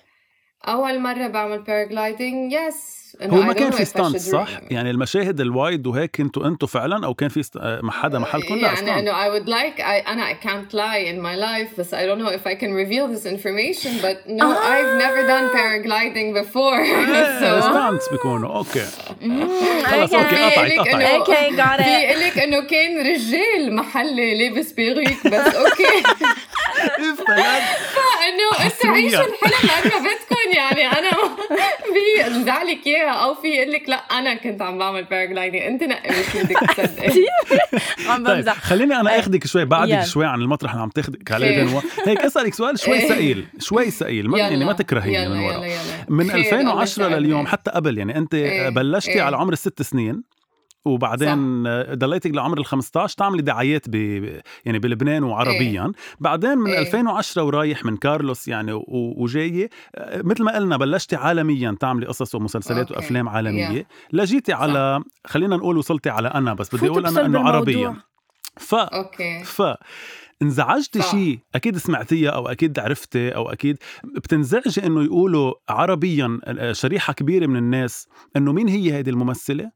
أول 0.68 1.00
مرة 1.00 1.28
بعمل 1.28 1.62
paragliding 1.62 2.54
yes 2.54 3.07
هو 3.24 3.42
ما 3.42 3.54
كان 3.54 3.72
في 3.72 3.86
stunt 3.86 4.18
صح؟ 4.18 4.48
يعني 4.72 4.90
المشاهد 4.92 5.42
ال 5.42 5.51
wide 5.51 5.88
وهيك 5.88 6.16
كنتوا 6.16 6.48
أنتوا 6.48 6.68
فعلا 6.68 7.06
أو 7.06 7.14
كان 7.14 7.30
في 7.30 7.44
حدا 7.90 8.20
محلكم 8.20 8.56
لا 8.56 8.62
يعني 8.62 8.76
stunt 8.78 8.90
انه 8.90 9.12
I 9.12 9.40
would 9.40 9.48
like 9.48 9.80
I 9.80 10.08
أنا 10.10 10.34
I 10.34 10.36
can't 10.46 10.74
lie 10.74 11.12
in 11.12 11.20
my 11.22 11.36
life 11.48 11.80
بس 11.80 11.96
I 11.96 11.98
don't 11.98 12.20
know 12.22 12.32
if 12.32 12.48
I 12.48 12.56
can 12.56 12.72
reveal 12.74 13.08
this 13.18 13.26
information 13.26 13.92
but 14.02 14.30
no 14.30 14.44
آه. 14.44 14.74
I've 14.74 15.02
never 15.04 15.22
done 15.28 15.48
paragliding 15.58 16.34
before. 16.44 16.80
So 17.42 17.60
ستانت 17.70 18.02
بيكونوا. 18.12 18.56
أوكي 18.58 18.86
خلص. 19.86 20.14
أوكي 20.14 20.36
قطعت 20.36 20.72
قطعت. 20.72 21.02
أوكي 21.04 21.58
got 21.58 21.84
في 21.84 22.14
it. 22.14 22.18
لك 22.18 22.40
إنه 22.40 22.62
كان 22.62 22.98
رجال 23.08 23.76
محلي 23.76 24.50
لابس 24.50 24.72
بيغيك 24.72 25.28
بس 25.28 25.56
أوكي 25.56 26.04
اف 26.78 27.22
بلد 27.28 27.64
انه 28.28 28.66
أنتوا 28.66 28.70
حصرياً. 28.70 28.92
عيشوا 28.92 29.20
الحلم 29.26 29.70
قد 29.70 29.88
ما 29.88 30.00
بدكم 30.00 30.56
يعني 30.56 30.88
أنا 31.00 31.10
في 31.94 32.28
انزع 32.28 32.64
لك 32.64 32.88
اياها 33.08 33.24
أو 33.26 33.34
في 33.34 33.48
يقول 33.48 33.72
لك 33.72 33.90
لا 33.90 33.96
أنا 33.96 34.34
كنت 34.36 34.62
عم 34.62 34.78
بعمل 34.78 35.04
باراجلايدنج 35.04 35.62
أنت 35.62 35.84
نقي 35.84 36.10
مش 36.10 36.36
بدك 36.44 36.60
تصدقي 36.78 37.26
عم 38.10 38.26
طيب 38.26 38.36
بمزح 38.36 38.60
خليني 38.62 38.96
أنا 39.00 39.20
آخذك 39.20 39.48
شوي 39.48 39.66
بعدك. 39.66 40.04
شوي 40.06 40.26
عن 40.26 40.42
المطرح 40.42 40.72
اللي 40.72 40.84
عم 40.84 40.90
تاخذك 40.90 41.32
عليه 41.32 41.68
هيك 42.08 42.20
أسألك 42.20 42.54
سؤال 42.54 42.80
شوي 42.80 42.94
إيه. 42.96 43.10
ثقيل 43.10 43.46
شوي 43.60 43.92
ثقيل 43.92 44.30
ما 44.30 44.40
يعني 44.40 44.66
ما 44.66 44.74
تكرهيني 44.74 45.16
يلا 45.16 45.30
من 45.30 45.42
يلا 45.42 45.58
ورا 45.58 45.66
يلا 45.66 45.78
من 46.10 46.32
خير، 46.32 46.36
الله 46.36 46.46
2010 46.46 47.04
يسعدك. 47.04 47.18
لليوم 47.22 47.48
حتى 47.48 47.72
قبل 47.72 47.98
يعني 47.98 48.18
أنت 48.18 48.34
إيه، 48.34 48.70
بلشتي 48.70 49.12
إيه. 49.14 49.22
على 49.22 49.38
عمر 49.38 49.54
الست 49.54 49.82
سنين 49.82 50.37
وبعدين 50.88 51.64
ضليتك 51.94 52.32
لعمر 52.32 52.58
ال 52.58 52.66
15 52.66 53.18
تعملي 53.18 53.42
دعايات 53.42 53.90
ب... 53.90 53.96
يعني 54.66 54.80
بلبنان 54.80 55.24
وعربيا 55.24 55.92
بعدين 56.20 56.58
من 56.58 56.72
إيه. 56.72 56.80
2010 56.80 57.44
ورايح 57.44 57.86
من 57.86 57.98
كارلوس 57.98 58.48
يعني 58.48 58.74
و... 58.74 58.84
وجاية 59.18 59.70
آه، 59.96 60.22
مثل 60.22 60.44
ما 60.44 60.56
قلنا 60.56 60.78
بلشتي 60.78 61.16
عالميا 61.16 61.78
تعملي 61.80 62.06
قصص 62.06 62.36
ومسلسلات 62.36 62.92
okay. 62.92 62.94
وأفلام 62.94 63.30
عالمية 63.30 63.68
Yeah. 63.68 63.86
لجيتي 64.14 64.54
على 64.54 65.04
خلينا 65.28 65.58
نقول 65.58 65.78
وصلتي 65.78 66.10
على 66.10 66.28
أنا 66.28 66.54
بس 66.54 66.76
بدي 66.76 66.88
أقول 66.88 67.06
أنا 67.06 67.26
إنه. 67.26 67.40
عربيا 67.40 67.96
ف 68.58 68.76
okay 68.76 69.44
ف 69.44 69.62
انزعجتي 70.42 71.02
صح. 71.02 71.12
شيء 71.12 71.40
أكيد 71.56 71.78
سمعتيها 71.78 72.30
أو 72.30 72.48
أكيد 72.48 72.80
عرفتي 72.80 73.36
أو 73.36 73.50
أكيد 73.50 73.78
بتنزعجي 74.04 74.86
إنه 74.86 75.04
يقولوا 75.04 75.54
عربيا 75.70 76.40
آه، 76.44 76.72
شريحة 76.74 77.14
كبيرة 77.14 77.46
من 77.46 77.58
الناس 77.58 78.08
إنه 78.36 78.54
مين 78.54 78.68
هي 78.68 79.00
هذه 79.00 79.10
الممثلة 79.10 79.72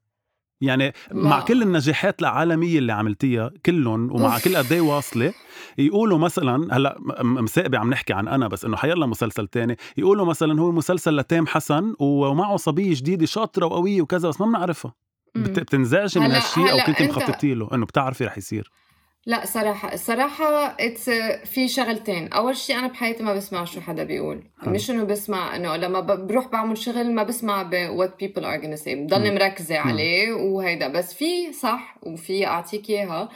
يعني 0.61 0.93
مع 1.11 1.37
لا. 1.37 1.43
كل 1.43 1.61
النجاحات 1.61 2.19
العالمية 2.21 2.77
اللي 2.79 2.93
عملتيها 2.93 3.51
كلهم 3.65 4.11
ومع 4.11 4.33
أوف. 4.35 4.43
كل 4.45 4.55
قد 4.57 4.71
إيه 4.71 4.81
واصلة 4.81 5.33
يقولوا 5.77 6.17
مثلا 6.17 6.77
هلأ 6.77 6.97
م- 6.99 7.43
مساقبه 7.43 7.77
عم 7.77 7.89
نحكي 7.89 8.13
عن 8.13 8.27
أنا 8.27 8.47
بس 8.47 8.65
إنه 8.65 8.77
حيلا 8.77 9.05
مسلسل 9.05 9.47
تاني 9.47 9.77
يقولوا 9.97 10.25
مثلا 10.25 10.61
هو 10.61 10.71
مسلسل 10.71 11.15
لتام 11.15 11.47
حسن 11.47 11.93
ومعه 11.99 12.57
صبية 12.57 12.93
جديدة 12.95 13.25
شاطرة 13.25 13.65
وقوية 13.65 14.01
وكذا 14.01 14.29
بس 14.29 14.41
ما 14.41 14.47
بنعرفها 14.47 14.93
بتنزعجي 15.35 16.19
من 16.19 16.31
هالشيء 16.31 16.71
أو 16.71 16.77
كنت 16.85 17.01
مخططي 17.01 17.53
له 17.53 17.69
إنه 17.73 17.85
بتعرفي 17.85 18.25
رح 18.25 18.37
يصير 18.37 18.71
لا 19.25 19.45
صراحة 19.45 19.93
الصراحة 19.93 20.75
اتس 20.79 21.09
في 21.45 21.67
شغلتين، 21.67 22.27
أول 22.33 22.55
شيء 22.57 22.79
أنا 22.79 22.87
بحياتي 22.87 23.23
ما 23.23 23.33
بسمع 23.33 23.65
شو 23.65 23.81
حدا 23.81 24.03
بيقول، 24.03 24.43
حلو. 24.61 24.73
مش 24.73 24.91
إنه 24.91 25.03
بسمع 25.03 25.55
إنه 25.55 25.75
لما 25.75 25.99
بروح 25.99 26.47
بعمل 26.47 26.77
شغل 26.77 27.11
ما 27.13 27.23
بسمع 27.23 27.63
ب 27.63 27.75
what 27.97 28.09
people 28.23 28.41
are 28.43 28.61
gonna 28.63 28.83
say، 28.83 28.89
بضلني. 28.89 29.31
مركزة. 29.31 29.77
عليه 29.77 30.33
وهيدا، 30.33 30.87
بس 30.87 31.13
في 31.13 31.53
صح 31.53 31.97
وفي 32.03 32.47
أعطيك 32.47 32.89
إياها 32.89 33.29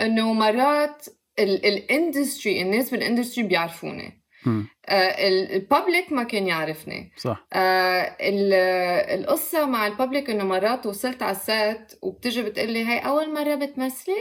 إنه 0.00 0.32
مرات 0.32 1.06
ال 1.38 1.52
industry 1.52 2.62
الناس 2.62 2.90
بال 2.90 3.01
industry 3.01 3.44
بيعرفوني، 3.44 4.22
مم. 4.46 4.66
ال 4.90 5.07
public 5.07 6.12
ما 6.12 6.22
كان 6.22 6.46
يعرفني، 6.46 7.12
صح 7.16 7.46
آه 7.52 8.16
ال- 8.20 9.20
القصة 9.20 9.66
مع 9.66 9.86
ال 9.86 9.92
public 9.92 10.30
إنه 10.30 10.44
مرات 10.44 10.86
وصلت 10.86 11.22
على 11.22 11.36
ال 11.36 11.50
set 11.50 11.92
وبتجي 12.02 12.42
بتقلي 12.42 12.84
هاي 12.84 12.98
أول 12.98 13.34
مرة 13.34 13.54
بتمثلي؟ 13.54 14.14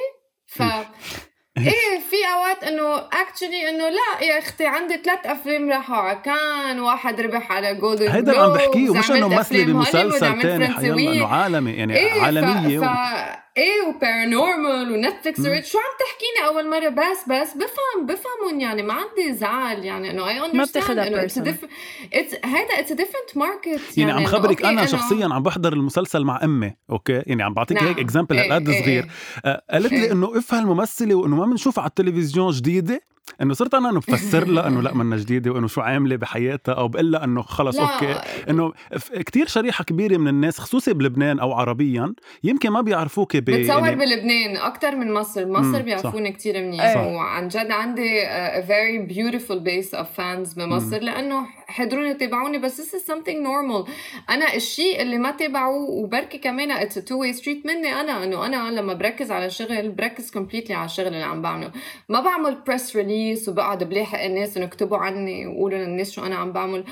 ف 0.47 0.61
إيه 1.57 1.99
في 2.09 2.15
أوقات 2.33 2.63
إنه 2.63 2.97
actually 2.97 3.69
إنه 3.69 3.89
لا 3.89 4.25
يا 4.27 4.39
أختي 4.39 4.65
عندي 4.65 4.97
ثلاث 4.97 5.25
أفلام 5.25 5.69
راحوا 5.69 5.95
على 5.95 6.19
كان 6.25 6.79
واحد 6.79 7.21
ربح 7.21 7.51
على 7.51 7.75
Golden 7.75 8.07
هيدا 8.07 8.31
اللي 8.31 8.43
عم 8.43 8.53
بحكيه 8.53 8.89
ومش 8.89 9.11
إنه 9.11 9.27
ممثله 9.27 9.65
بمسلسل 9.65 10.41
حيلا 10.41 10.65
إنه 10.79 11.27
عالمي 11.27 11.71
يعني 11.71 11.95
إيه 11.97 12.21
عالمية 12.21 12.79
ف... 12.79 12.83
ف... 12.83 12.87
و... 12.87 13.46
إيه 13.57 13.81
و 13.87 13.97
Paranormal 13.97 14.91
و 14.91 14.97
Netflix 14.97 15.39
مم. 15.39 15.61
شو 15.63 15.77
عم 15.77 15.93
تحكيني 15.99 16.47
أول 16.47 16.69
مرة 16.69 16.89
بس 16.89 17.23
بس 17.29 17.53
بفهم 17.53 18.05
بفهمهم 18.05 18.59
يعني 18.59 18.83
ما 18.83 18.93
عندي 18.93 19.33
زعل 19.33 19.85
يعني 19.85 20.11
إنه 20.11 20.29
اي 20.29 20.39
ما 20.39 20.65
personal. 20.65 20.89
هيدا 22.45 22.79
it's 22.79 22.91
different 22.91 23.37
market 23.37 23.97
يعني 23.97 24.11
عم 24.11 24.25
خبرك 24.25 24.65
أنا 24.65 24.85
شخصيا 24.85 25.27
عم 25.31 25.43
بحضر 25.43 25.73
المسلسل 25.73 26.23
مع 26.23 26.43
أمي 26.43 26.73
okay 26.89 27.23
يعني 27.25 27.43
عم 27.43 27.53
بعطيك 27.53 27.77
نعم. 27.77 27.87
هيك 27.87 27.99
example 27.99 28.37
إيه، 28.37 28.45
هالقد 28.45 28.69
إيه، 28.69 28.81
صغير 28.81 29.03
إيه. 29.03 29.09
آه، 29.51 29.63
قالت 29.71 29.91
لي 29.91 30.03
إيه. 30.03 30.11
إنه 30.11 30.37
افها 30.37 30.59
الممثله 30.59 31.15
وإنه 31.15 31.35
ما 31.35 31.45
بنشوفها 31.45 31.81
على 31.81 31.89
التلفزيون 31.89 32.51
جديدة 32.51 33.01
إنه 33.41 33.53
صرت 33.53 33.73
أنا 33.73 33.89
إنه 33.89 33.99
بفسر 33.99 34.47
لها 34.47 34.67
إنه 34.67 34.81
لا 34.81 34.93
منا 34.93 35.17
جديدة 35.17 35.51
وإنه 35.51 35.67
شو 35.67 35.81
عاملة 35.81 36.15
بحياتها 36.15 36.73
أو 36.73 36.87
بقول 36.87 37.11
لها 37.11 37.23
إنه 37.23 37.41
خلص 37.41 37.79
أوكي. 37.79 38.15
إنه 38.49 38.73
كتير 39.13 39.47
شريحة 39.47 39.83
كبيرة 39.83 40.17
من 40.17 40.27
الناس 40.27 40.59
خصوصي 40.59 40.93
بلبنان 40.93 41.39
أو 41.39 41.53
عربيا 41.53 42.13
يمكن 42.43 42.69
ما 42.69 42.81
بيعرفوك 42.81 43.37
ب 43.37 43.45
بتصور 43.45 43.79
يعني 43.79 43.95
بلبنان 43.95 44.57
أكثر 44.57 44.95
من 44.95 45.13
مصر. 45.13 45.45
مصر. 45.45 45.81
بيعرفوني 45.81 46.31
كثير 46.31 46.61
منيح. 46.61 46.97
وعن 46.97 47.47
جد 47.47 47.71
عندي 47.71 48.21
a 48.27 48.63
very 48.63 49.13
beautiful 49.13 49.59
base 49.59 49.97
of 49.99 50.05
fans 50.17 50.55
بمصر 50.57 50.99
لأنه 50.99 51.47
حضروني 51.67 52.13
تابعوني 52.13 52.57
بس 52.57 52.81
this 52.81 52.95
is 52.95 53.11
something 53.11 53.37
normal. 53.37 53.89
أنا 54.29 54.55
الشيء 54.55 55.01
اللي 55.01 55.17
ما 55.17 55.31
تابعوه 55.31 55.89
وبركي 55.89 56.37
كمان 56.37 56.87
it's 56.87 56.93
a 56.93 57.01
two 57.01 57.17
way 57.21 57.41
street 57.41 57.65
مني 57.65 58.01
أنا 58.01 58.23
إنه 58.23 58.45
أنا 58.45 58.71
لما 58.71 58.93
بركز 58.93 59.31
على 59.31 59.49
شغل 59.49 59.89
بركز 59.89 60.31
completely 60.31 60.71
على 60.71 60.85
الشغل 60.85 61.07
اللي 61.07 61.23
عم 61.23 61.41
بعمله. 61.41 61.71
ما 62.09 62.19
بعمل 62.21 62.57
بريس 62.67 62.91
ريليس 63.17 63.49
وبقعد 63.49 63.83
بلاحق 63.83 64.23
الناس 64.23 64.57
إنه 64.57 64.65
يكتبوا 64.65 64.97
عني 64.97 65.47
وقولوا 65.47 65.77
للناس 65.77 66.11
شو 66.11 66.25
أنا 66.25 66.35
عم 66.35 66.51
بعمل. 66.51 66.83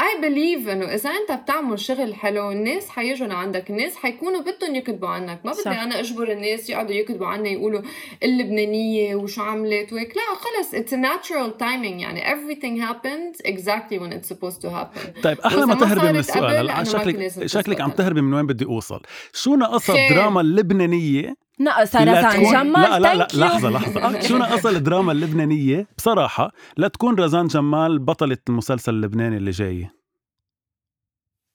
I 0.00 0.20
believe 0.22 0.68
إنه 0.68 0.94
إذا 0.94 1.10
أنت 1.10 1.40
بتعمل 1.42 1.80
شغل 1.80 2.14
حلو 2.14 2.52
الناس 2.52 2.88
حيجوا 2.88 3.26
لعندك 3.26 3.70
الناس 3.70 3.96
حيكونوا 3.96 4.40
بدهم 4.40 4.74
يكتبوا 4.74 5.08
عنك. 5.08 5.40
ما 5.44 5.52
بدي. 5.52 5.68
أنا 5.68 6.00
أجبر 6.00 6.32
الناس 6.32 6.70
يقعدوا 6.70 6.94
يكتبوا 6.94 7.26
عني 7.26 7.52
يقولوا 7.52 7.82
اللبنانية 8.22 9.14
وشو 9.14 9.42
عملت 9.42 9.92
وهيك. 9.92 10.16
لا 10.16 10.22
خلص 10.34 10.74
it's 10.74 10.92
a 10.92 11.00
natural 11.00 11.60
timing. 11.60 12.00
يعني 12.00 12.22
everything 12.24 12.80
happens 12.80 13.50
exactly 13.50 13.98
when 13.98 14.12
it's 14.12 14.28
supposed 14.28 14.60
to 14.62 14.68
happen. 14.70 15.22
طيب 15.22 15.40
أحلى 15.40 15.66
ما 15.66 15.74
تهربي 15.74 16.12
من 16.12 16.18
السؤال. 16.18 16.56
هلا 16.56 16.84
شكلك 16.84 17.46
شكلك 17.46 17.80
عم. 17.80 17.90
تهربي 17.90 18.20
من 18.20 18.34
وين 18.34 18.46
بدي 18.46 18.64
أوصل. 18.64 19.02
شو 19.32 19.54
ناقصها. 19.54 20.08
الدراما 20.08 20.40
اللبنانية 20.40 21.47
لا 21.58 21.82
رزان 21.82 22.32
تكون- 22.32 22.52
جمال 22.52 22.72
لا 22.82 22.98
لا 22.98 23.14
لا. 23.14 23.26
لحظة 23.34 23.70
لحظة. 23.70 24.20
شو 24.28 24.36
ناقصها 24.36 24.70
الدراما 24.70 25.12
اللبنانية؟ 25.12 25.86
بصراحة 25.98 26.52
لا 26.76 26.88
تكون 26.88 27.14
رزان 27.14 27.46
جمال 27.46 27.98
بطلة 27.98 28.38
المسلسل 28.48 28.94
اللبناني 28.94 29.36
اللي 29.36 29.50
جاي. 29.50 29.90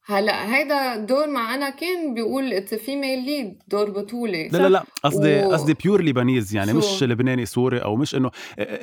هلا 0.05 0.55
هيدا 0.55 0.95
دور 0.97 1.27
مع 1.27 1.55
أنا 1.55 1.69
كان 1.69 2.13
بيقول 2.13 2.53
it's 2.53 2.73
female 2.73 3.25
lead 3.25 3.63
دور 3.67 3.89
بطولة. 3.89 4.47
لا 4.47 4.57
لا 4.57 4.69
لا 4.69 4.83
قصدي 5.03 5.45
و- 5.45 5.51
قصدي 5.51 5.73
pure 5.73 6.01
Lebanese 6.03 6.55
يعني 6.55 6.71
شو؟ 6.71 6.77
مش 6.77 7.03
لبناني 7.03 7.45
سوري 7.45 7.77
أو 7.79 7.95
مش 7.95 8.15
إنه 8.15 8.31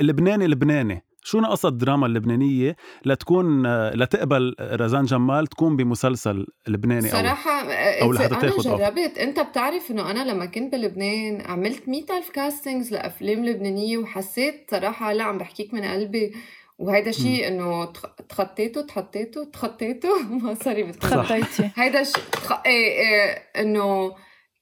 لبناني 0.01 0.47
لبناني. 0.47 1.05
شو 1.23 1.41
ناقصها 1.41 1.69
الدراما 1.69 2.07
اللبنانية 2.07 2.77
لتكون 3.05 3.67
لتقبل 3.91 4.55
رزان 4.61 5.05
جمال 5.05 5.47
تكون 5.47 5.77
بمسلسل 5.77 6.47
لبناني 6.69 7.07
أو 7.13 7.19
صراحة 7.19 7.51
أو 7.73 8.03
أو 8.07 8.13
لحتى 8.13 8.27
أنا 8.35 8.41
تاخد 8.41 8.67
offer. 8.67 8.81
جربت 8.81 9.19
أنت 9.19 9.41
بتعرف 9.41 9.91
إنه 9.91 10.11
أنا 10.11 10.31
لما 10.31 10.47
كنت 10.47 10.73
بلبنان 10.73 11.41
عملت 11.41 11.89
مئة 11.89 12.17
ألف 12.19 12.31
castings 12.31 12.93
لأفلام 12.93 13.45
لبنانية 13.45 13.99
وحسيت 13.99 14.67
صراحة 14.71 15.13
لا 15.13 15.25
عم 15.25 15.39
بحكيك 15.39 15.75
من 15.75 15.85
قلبي. 15.85 16.33
وهيدا 16.79 17.11
شيء 17.11 17.49
إنه 17.49 17.85
تخ- 17.85 18.15
تخطيته 18.29 18.81
تخطيته 18.83 19.45
تخطيته. 19.45 20.09
ما 20.43 20.55
سوري 20.55 20.83
بتخطيته 20.83 21.23
خطيتي 21.23 21.71
هيدا 21.77 22.03
ش... 22.03 22.13
تخ... 22.13 22.53
إيه 22.53 23.01
إيه 23.01 23.43
إنه 23.63 24.13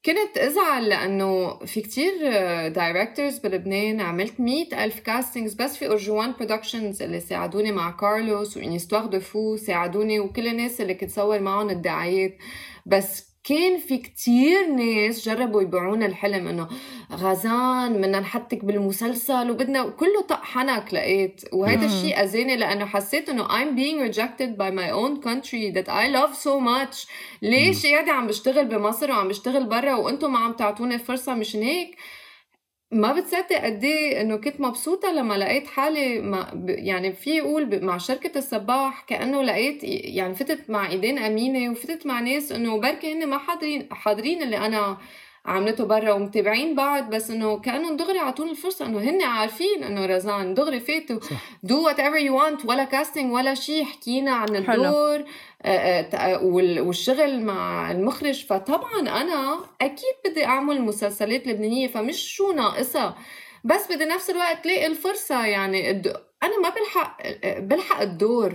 كنت 0.05 0.37
أزعل 0.37 0.89
لأنه 0.89 1.59
في 1.65 1.81
كتير 1.81 2.11
directors 2.67 3.37
بلبنان 3.37 4.01
عملت 4.01 4.39
مئة 4.39 4.83
ألف 4.85 4.99
castings 4.99 5.53
بس 5.53 5.77
في 5.77 5.87
Orjouane 5.87 6.33
Productions 6.33 7.01
اللي 7.01 7.19
ساعدوني 7.19 7.71
مع 7.71 7.91
كارلوس 7.91 8.57
و 8.57 8.61
Une 8.61 8.73
Histoire 8.73 9.05
de 9.05 9.19
Fou 9.19 9.57
ساعدوني 9.57 10.19
وكل 10.19 10.47
الناس 10.47 10.81
اللي 10.81 10.93
كنت 10.93 11.11
صور 11.11 11.39
معهم 11.39 11.69
الدعايات. 11.69 12.37
بس 12.85 13.28
كان 13.43 13.77
في 13.77 13.97
كتير 13.97 14.67
ناس 14.67 15.25
جربوا 15.25 15.61
يبيعونا 15.61 16.05
الحلم 16.05 16.47
إنه 16.47 16.67
غزان 17.11 17.93
بدنا 17.93 18.19
نحطك 18.19 18.65
بالمسلسل 18.65 19.51
وبدنا 19.51 19.89
كله 19.89 20.21
طق 20.21 20.43
حنك 20.43 20.93
لقيت. 20.93 21.41
وهذا. 21.53 21.85
الشيء 21.85 22.23
أذاني 22.23 22.57
لأنه 22.57 22.85
حسيت 22.85 23.29
إنه 23.29 23.47
I'm 23.47 23.75
being 23.75 24.11
rejected 24.11 24.57
by 24.57 24.71
my 24.71 24.89
own 24.91 25.21
country 25.21 25.71
that 25.75 25.89
I 25.89 26.07
love 26.07 26.35
so 26.35 26.59
much. 26.59 27.07
ليش 27.41 27.85
قاعدة 27.85 28.11
عم 28.11 28.27
بشتغل 28.27 28.65
بمصر 28.65 29.11
وعم 29.11 29.27
بشتغل 29.27 29.65
برا 29.65 29.93
وأنتم 29.93 30.33
ما 30.33 30.39
عم 30.39 30.53
تعطوني 30.53 30.99
فرصة 30.99 31.33
مشان 31.33 31.61
هيك؟ 31.61 31.95
ما 32.91 33.13
بتصدق 33.13 33.55
قد 33.65 33.83
إيه 33.83 34.21
إنه 34.21 34.37
كنت 34.37 34.61
مبسوطة 34.61 35.11
لما 35.11 35.33
لقيت 35.33 35.67
حالي 35.67 36.19
ب- 36.53 36.69
يعني 36.69 37.13
في 37.13 37.29
يقول 37.37 37.65
ب- 37.65 37.83
مع 37.83 37.97
شركة 37.97 38.37
الصباح 38.37 39.01
كأنه 39.07 39.41
لقيت 39.43 39.83
يعني 39.83 40.33
فتت 40.35 40.69
مع 40.69 40.89
إيدين 40.89 41.19
أمينة 41.19 41.71
وفتت 41.71 42.05
مع 42.05 42.19
ناس 42.19 42.51
إنه 42.51 42.79
بركي 42.81 43.13
هن 43.13 43.27
ما 43.27 43.37
حاضرين 43.37 43.87
حاضرين 43.91 44.43
اللي 44.43 44.57
أنا 44.57 44.97
عملته 45.45 45.83
برا 45.85 46.11
ومتابعين 46.11 46.75
بعض 46.75 47.09
بس 47.09 47.31
إنه 47.31 47.59
كانهم 47.59 47.97
دغري 47.97 48.19
اعطوني 48.19 48.51
الفرصة 48.51 48.85
إنه 48.85 48.99
هن 48.99 49.21
عارفين 49.21 49.83
إنه 49.83 50.05
رزان 50.05 50.53
دغري 50.53 50.79
فاتوا. 50.79 51.19
do 51.63 51.85
whatever 51.85 52.15
you 52.17 52.37
want 52.37 52.65
ولا 52.65 52.83
casting 52.83 53.33
ولا 53.33 53.53
شيء 53.53 53.83
حكينا 53.85 54.31
عن. 54.31 54.55
الدور 54.85 55.23
آه، 55.61 56.01
آه، 56.01 56.43
وال- 56.43 56.79
والشغل 56.79 57.41
مع 57.41 57.91
المخرج. 57.91 58.45
فطبعا 58.45 58.99
أنا 59.01 59.59
أكيد 59.81 60.15
بدي 60.25 60.45
أعمل 60.45 60.81
مسلسلات 60.81 61.47
لبنانية 61.47 61.87
فمش 61.87 62.35
شو 62.35 62.51
ناقصها 62.51 63.17
بس 63.63 63.91
بدي 63.91 64.05
نفس 64.05 64.29
الوقت 64.29 64.65
لاقي 64.65 64.85
الفرصة 64.87 65.45
يعني 65.45 65.91
الد... 65.91 66.07
أنا 66.43 66.59
ما 66.63 66.69
بلحق 66.69 67.17
بلحق 67.59 68.01
الدور. 68.01 68.53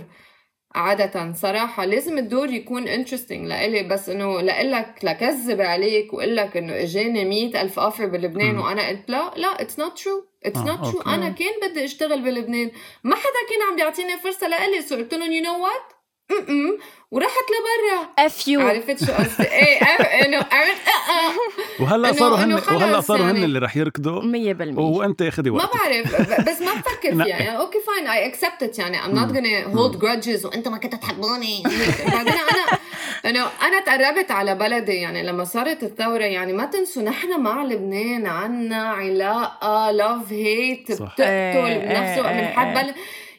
عادة 0.75 1.33
صراحة 1.33 1.85
لازم 1.85 2.17
الدور 2.17 2.49
يكون 2.49 2.87
interesting 2.87 3.47
لإلي 3.47 3.83
بس 3.83 4.09
إنه 4.09 4.41
لإلك 4.41 4.95
لكذب 5.03 5.61
عليك 5.61 6.13
وإقول 6.13 6.35
لك 6.35 6.57
إنه 6.57 6.83
إجاني 6.83 7.25
مئة 7.25 7.61
ألف 7.61 7.79
offer 7.79 8.05
بلبنان 8.05 8.55
مم. 8.55 8.61
وأنا 8.61 8.87
قلت 8.87 9.09
لا 9.09 9.31
لا 9.35 9.61
it's 9.61 9.79
not 9.79 9.99
true 9.99 10.27
it's 10.45 10.57
not 10.59 10.91
true. 10.91 11.01
أنا 11.01 11.29
كان 11.29 11.69
بدي 11.69 11.85
أشتغل 11.85 12.21
بلبنان 12.21 12.71
ما 13.03 13.15
حدا 13.15 13.41
كان 13.49 13.61
عم 13.69 13.75
بيعطيني 13.75 14.17
فرصة 14.17 14.47
لإلي 14.47 14.81
so 14.81 14.95
قلت 14.95 15.13
لهم 15.13 15.31
you 15.31 15.43
know 15.43 15.63
what 15.63 15.94
م 16.31 16.77
ورحت 17.11 17.29
لبرا. 17.55 18.25
if 18.25 18.47
you 18.47 18.61
عرفت 18.61 19.05
شو 19.05 19.11
قصدي؟ 19.13 19.43
إيه 19.43 19.61
إيه، 19.87 20.25
انه 20.25 20.37
عرفت 20.37 20.87
آه، 20.87 21.11
آه. 21.79 21.83
وهلا 21.83 22.11
صاروا 22.13 22.37
هن 22.37 22.53
وهلا 22.53 23.01
صاروا 23.01 23.25
هن. 23.25 23.43
اللي 23.43 23.59
رح 23.59 23.77
يركضوا. 23.77 24.21
100% 24.21 24.77
وأنت 24.79 25.23
خدي 25.23 25.49
ما 25.49 25.57
وقتك. 25.57 25.77
بعرف 25.77 26.21
بس 26.49 26.61
ما 26.61 26.73
بفكر 26.73 27.13
لا. 27.13 27.23
فيها. 27.25 27.37
يعني 27.37 27.57
okay 27.57 27.77
fine 27.87 28.07
I 28.07 28.25
accept 28.25 28.79
يعني. 28.79 28.97
I'm 29.01 29.15
not 29.17 29.31
gonna 29.35 29.77
hold 29.77 29.99
grudges 30.01 30.45
وأنت 30.45 30.67
ما 30.67 30.77
كنت 30.77 30.95
تحبوني. 30.95 31.63
بعدين 32.07 32.33
أنا 32.33 32.79
إنه 33.25 33.45
أنا 33.61 33.79
تقربت 33.79 34.31
على 34.31 34.55
بلدي 34.55 34.93
يعني. 34.93 35.23
لما 35.23 35.43
صارت 35.43 35.83
الثورة 35.83 36.23
يعني 36.23 36.53
ما 36.53 36.65
تنسوا 36.65 37.03
نحن 37.03 37.39
مع 37.41 37.63
لبنان 37.63 38.27
عنا 38.27 38.83
علاقة 38.83 39.91
love 39.91 40.31
hate. 40.31 40.91
بتقتل 40.91 41.23
إيه، 41.23 41.77
بنفس 41.77 42.17
الوقت 42.19 42.33
إيه، 42.33 42.41
بنحب 42.55 42.93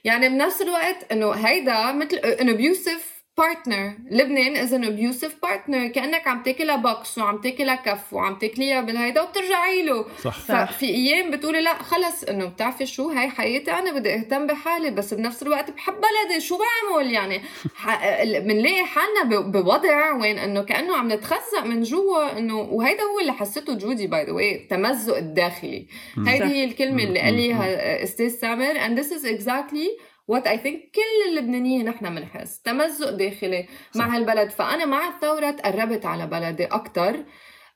يعني 0.07 0.29
بنفس 0.29 0.63
الوقت 0.63 1.13
إنه 1.13 1.31
هيدا 1.33 1.93
مثل 1.93 2.17
an 2.17 2.49
abusive 2.49 3.16
partner 3.39 3.93
لبنان 4.11 4.57
is 4.57 4.75
an 4.75 4.85
abusive 4.85 5.35
partner 5.43 5.89
كأنك 5.89 6.29
عم 6.29 6.43
تاكلها 6.43 6.77
بوكس 6.77 7.19
وعم 7.19 7.41
تاكلها 7.41 7.75
كف 7.75 8.13
وعم 8.13 8.35
تاكليها 8.35 8.81
بالهيدا 8.81 9.23
وبترجعي 9.23 9.83
له. 9.83 10.05
صح. 10.23 10.39
ففي 10.39 10.87
أيام 10.87 11.31
بتقولي 11.31 11.61
لا 11.61 11.83
خلص 11.83 12.25
إنه 12.25 12.45
بتعرفي 12.47 12.87
شو؟ 12.87 13.09
هاي 13.11 13.29
حياتي 13.29 13.73
أنا 13.73 13.93
بدي 13.93 14.15
أهتم 14.15 14.47
بحالي 14.47 14.91
بس 14.91 15.15
بنفس 15.15 15.43
الوقت 15.43 15.71
بحب 15.71 15.95
بلدي. 15.95 16.41
شو 16.41 16.59
بعمل 16.59 17.13
يعني؟ 17.13 17.41
بنلاقي 18.47 18.85
حالنا 18.85 19.41
بوضع 19.41 20.13
وين؟ 20.13 20.39
إنه 20.39 20.63
كأنه 20.63 20.97
عم 20.97 21.13
نتخزق 21.13 21.65
من 21.65 21.83
جوا 21.83 22.39
إنه 22.39 22.57
وهيدا 22.61 23.03
هو 23.03 23.21
اللي 23.21 23.33
حسيته 23.33 23.75
جودي 23.75 24.07
by 24.07 24.25
the 24.25 24.33
way 24.33 24.55
التمزق 24.57 25.17
الداخلي. 25.17 25.87
هيدي. 26.27 26.45
هي 26.45 26.65
الكلمة 26.65 27.03
اللي 27.03 27.19
مم. 27.21 27.25
قال 27.25 27.35
لي 27.35 28.03
أستاذ 28.03 28.29
سامر 28.29 28.75
and 28.75 28.99
this 29.01 29.11
is 29.11 29.25
exactly 29.25 30.06
what 30.33 30.43
I 30.43 30.57
think 30.57 30.77
كل 30.95 31.31
اللبنانيين 31.31 31.85
نحن 31.85 32.15
بنحس. 32.15 32.61
تمزق 32.61 33.11
داخلي 33.11 33.67
مع. 33.95 34.17
هالبلد. 34.17 34.51
فأنا 34.51 34.85
مع 34.85 35.09
الثورة 35.09 35.51
تقربت 35.51 36.07
على 36.07 36.27
بلدي 36.27 36.65
أكثر 36.65 37.25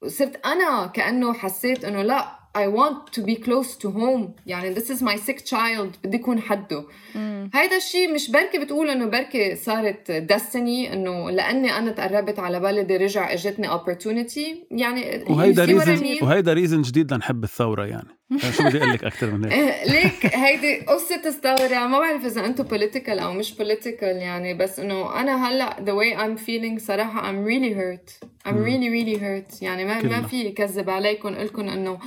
صرت 0.07 0.47
أنا 0.47 0.87
كأنه 0.87 1.33
حسيت 1.33 1.85
إنه 1.85 2.03
لا 2.03 2.41
I 2.59 2.67
want 2.67 3.13
to 3.17 3.23
be 3.23 3.37
close 3.37 3.77
to 3.83 3.89
home. 3.89 4.31
يعني 4.47 4.75
this 4.75 4.89
is 4.89 5.03
my 5.03 5.17
sick 5.17 5.39
child. 5.39 5.99
بدي 6.05 6.17
يكون 6.17 6.41
حده. 6.41 6.85
مم. 7.15 7.51
هيدا 7.55 7.77
الشيء 7.77 8.15
مش 8.15 8.31
بركي 8.31 8.59
بتقول 8.59 8.91
إنه 8.91 9.07
بركي 9.07 9.57
صارت 9.57 10.27
destiny 10.33 10.93
إنه 10.93 11.31
لأني 11.31 11.79
أنا 11.79 11.91
تقربت 11.91 12.39
على 12.39 12.61
بلدي 12.61 12.97
رجع 12.97 13.33
إجتني 13.33 13.69
opportunity. 13.69 14.57
يعني 14.71 15.25
وهيدا 15.29 15.65
ريزن؟ 15.65 16.19
وهيدا 16.23 16.53
reason 16.53 16.83
جديد 16.83 17.15
لنحب 17.15 17.45
الثورة 17.45 17.87
يعني. 17.87 18.20
شو 18.39 18.65
بدي 18.65 18.79
أقول 18.79 18.91
لك 18.93 19.05
أكثر 19.05 19.31
من 19.31 19.45
هيك؟ 19.45 19.53
إيه، 19.63 19.85
ليك 19.93 20.37
هيدي 20.37 20.81
قصة 20.81 21.21
الثورة 21.27 21.87
ما 21.87 21.99
بعرف 21.99 22.25
إذا 22.25 22.47
أنتم 22.47 22.65
political 22.65 23.09
أو 23.23 23.33
مش 23.33 23.53
political 23.55 24.03
يعني 24.03 24.55
بس 24.55 24.79
إنه 24.81 25.21
أنا 25.21 25.49
هلأ 25.49 25.77
the 25.77 25.91
way 26.01 26.17
I'm 26.19 26.43
feeling 26.47 26.87
I'm 26.89 27.45
really 27.47 27.75
hurt. 27.75 28.27
I'm 28.49 28.53
مم. 28.55 28.65
really 28.65 28.91
really 28.91 29.19
hurt. 29.21 29.63
يعني 29.63 29.85
ما 29.85 30.01
كلنا. 30.01 30.21
ما 30.21 30.27
في 30.27 30.51
كذب 30.53 30.91
عليكم 30.91 31.29
لكم 31.29 31.69
إنه 31.69 31.99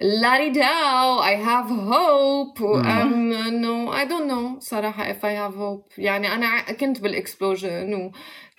لاري 0.00 0.50
داو 0.50 1.22
I 1.22 1.36
have 1.46 1.68
hope. 1.70 2.60
و 2.62 2.76
مم. 2.76 2.82
I'm 2.82 3.46
إنه 3.46 3.92
I 4.04 4.08
don't 4.08 4.30
know 4.30 4.60
صراحة 4.60 5.12
if 5.12 5.16
I 5.16 5.52
have 5.52 5.56
hope. 5.58 5.98
يعني 5.98 6.34
أنا 6.34 6.46
ع- 6.46 6.72
كنت 6.72 7.00
بال 7.00 7.20
explosion 7.20 8.10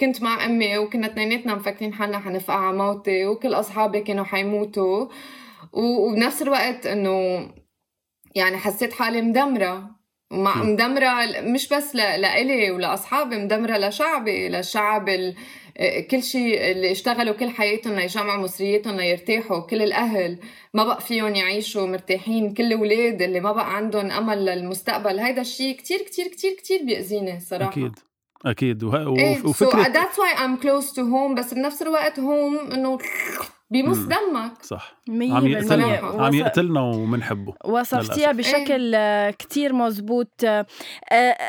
وكنت 0.02 0.22
مع 0.22 0.46
أمي 0.46 0.78
وكنا 0.78 1.08
اثنيناتنا 1.08 1.56
مفكرين 1.56 1.94
حالنا 1.94 2.20
حنفقع 2.20 2.56
على 2.68 2.78
موتي 2.78 3.26
وكل 3.26 3.54
أصحابي 3.54 4.00
كانوا 4.02 4.24
حيموتوا. 4.26 5.08
وبنفس 5.74 6.42
الوقت 6.42 6.86
إنه 6.86 7.50
يعني 8.36 8.58
حسيت 8.58 8.94
حالي 8.94 9.22
مم. 10.32 10.70
مدمرة 10.74 11.26
ل- 11.26 11.52
مش 11.54 11.70
بس 11.70 11.96
لإلي 11.96 12.72
ولأصحابي 12.72 13.38
مدمرة 13.38 13.78
لشعبي 13.78 14.50
للشعب 14.50 15.10
ال... 15.10 15.36
كل 16.12 16.24
شيء 16.24 16.72
اللي 16.72 16.92
اشتغلوا 16.92 17.34
كل 17.34 17.50
حياتهم 17.50 17.94
ليجمعوا 17.96 18.42
مصرياتهم 18.44 18.96
ليرتاحوا 18.96 19.60
كل 19.60 19.82
الأهل 19.82 20.40
ما 20.74 20.84
بقى 20.84 21.02
فيهم 21.02 21.36
يعيشوا 21.36 21.88
مرتاحين 21.88 22.54
كل 22.54 22.64
الأولاد 22.64 23.22
اللي 23.22 23.40
ما 23.40 23.52
بقى 23.52 23.76
عندهم 23.76 24.12
أمل 24.12 24.46
للمستقبل. 24.46 25.20
هيدا 25.20 25.42
الشيء 25.42 25.76
كتير 25.76 25.98
كتير 26.02 26.28
كتير 26.28 26.54
كتير 26.54 26.84
بيأذيني 26.86 27.40
صراحة. 27.40 27.72
أكيد 27.72 27.92
أكيد. 28.46 28.84
وه... 28.84 29.18
إيه 29.20 29.32
وف- 29.38 29.44
so 29.44 29.46
وفكره 29.68 29.84
that's 29.84 30.16
why 30.16 30.38
I'm 30.38 30.62
close 30.64 30.92
to 30.96 31.00
home 31.00 31.38
بس 31.38 31.54
بنفس 31.54 31.82
الوقت 31.82 32.20
home 32.20 32.74
إنه 32.74 32.98
بيمص. 33.72 33.98
دمك 33.98 34.52
صح 34.64 34.94
100% 35.08 35.12
عم 35.34 35.48
يقتلنا. 35.48 35.98
عم 36.26 36.34
يقتلنا 36.34 36.82
ومنحبه 36.82 37.54
وصفتيها. 37.66 38.32
بشكل 38.32 38.92
آه، 38.96 39.30
كتير 39.32 39.74
مزبوط 39.74 40.32
آه، 40.46 40.66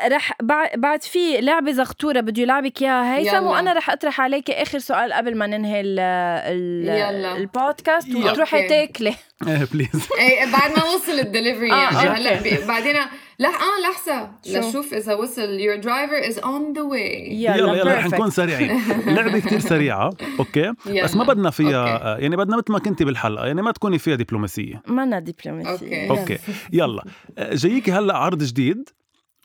رح 0.07 0.31
بع- 0.31 0.75
بعد 0.77 1.03
في 1.03 1.41
لعبة 1.41 1.71
زغتورة 1.71 2.19
بده 2.19 2.41
يلعبك 2.41 2.81
إياها 2.81 3.17
هيثم. 3.17 3.43
وأنا 3.43 3.73
رح 3.73 3.89
أطرح 3.89 4.21
عليك 4.21 4.51
آخر 4.51 4.79
سؤال 4.79 5.13
قبل 5.13 5.37
ما 5.37 5.47
ننهي 5.47 5.81
ال 5.81 5.99
ال 5.99 6.87
يلا. 6.89 7.37
البودكاست 7.37 8.07
يلا. 8.07 8.31
وتروحي. 8.31 8.67
تاكلي 8.69 9.09
إيه 9.47 9.67
please 9.73 10.07
إيه 10.19 10.51
بعد 10.51 10.71
ما 10.71 10.83
وصل 10.83 11.19
الدليفري 11.19 11.71
آه، 11.71 11.75
يعني. 11.75 11.97
هلا 11.97 12.65
بعدين 12.67 12.95
لا 13.41 13.49
آه 13.49 13.89
لحظة. 13.91 14.31
شو؟ 14.45 14.69
لشوف 14.69 14.93
إذا 14.93 15.13
وصل. 15.13 15.59
Your 15.59 15.81
driver 15.81 16.29
is 16.31 16.37
on 16.37 16.73
the 16.77 16.83
way. 16.93 17.31
يلا 17.31 17.55
يلا 17.55 17.73
يلا 17.75 17.93
رح. 17.95 18.05
نكون 18.05 18.29
سريعين. 18.29 18.71
اللعبه 19.07 19.39
كتير 19.39 19.59
سريعة. 19.59 20.09
okay؟ 20.39 20.73
يلا. 20.85 21.03
بس 21.03 21.15
ما 21.15 21.23
بدنا 21.23 21.49
فيها 21.49 21.93
okay. 21.93 22.03
آه، 22.03 22.17
يعني 22.17 22.35
بدنا 22.35 22.57
مثل 22.57 22.71
ما 22.71 22.79
كنتي 22.79 23.05
بالحلقة 23.05 23.45
يعني 23.47 23.61
ما 23.61 23.71
تكوني 23.71 23.99
فيها 23.99 24.15
دبلوماسية. 24.15 24.81
منا 24.87 25.19
دبلوماسية. 25.19 26.09
okay. 26.09 26.21
okay. 26.21 26.37
يلا. 26.73 27.03
آه، 27.37 27.55
جايكي 27.55 27.91
هلا 27.91 28.17
عرض 28.17 28.43
جديد 28.43 28.89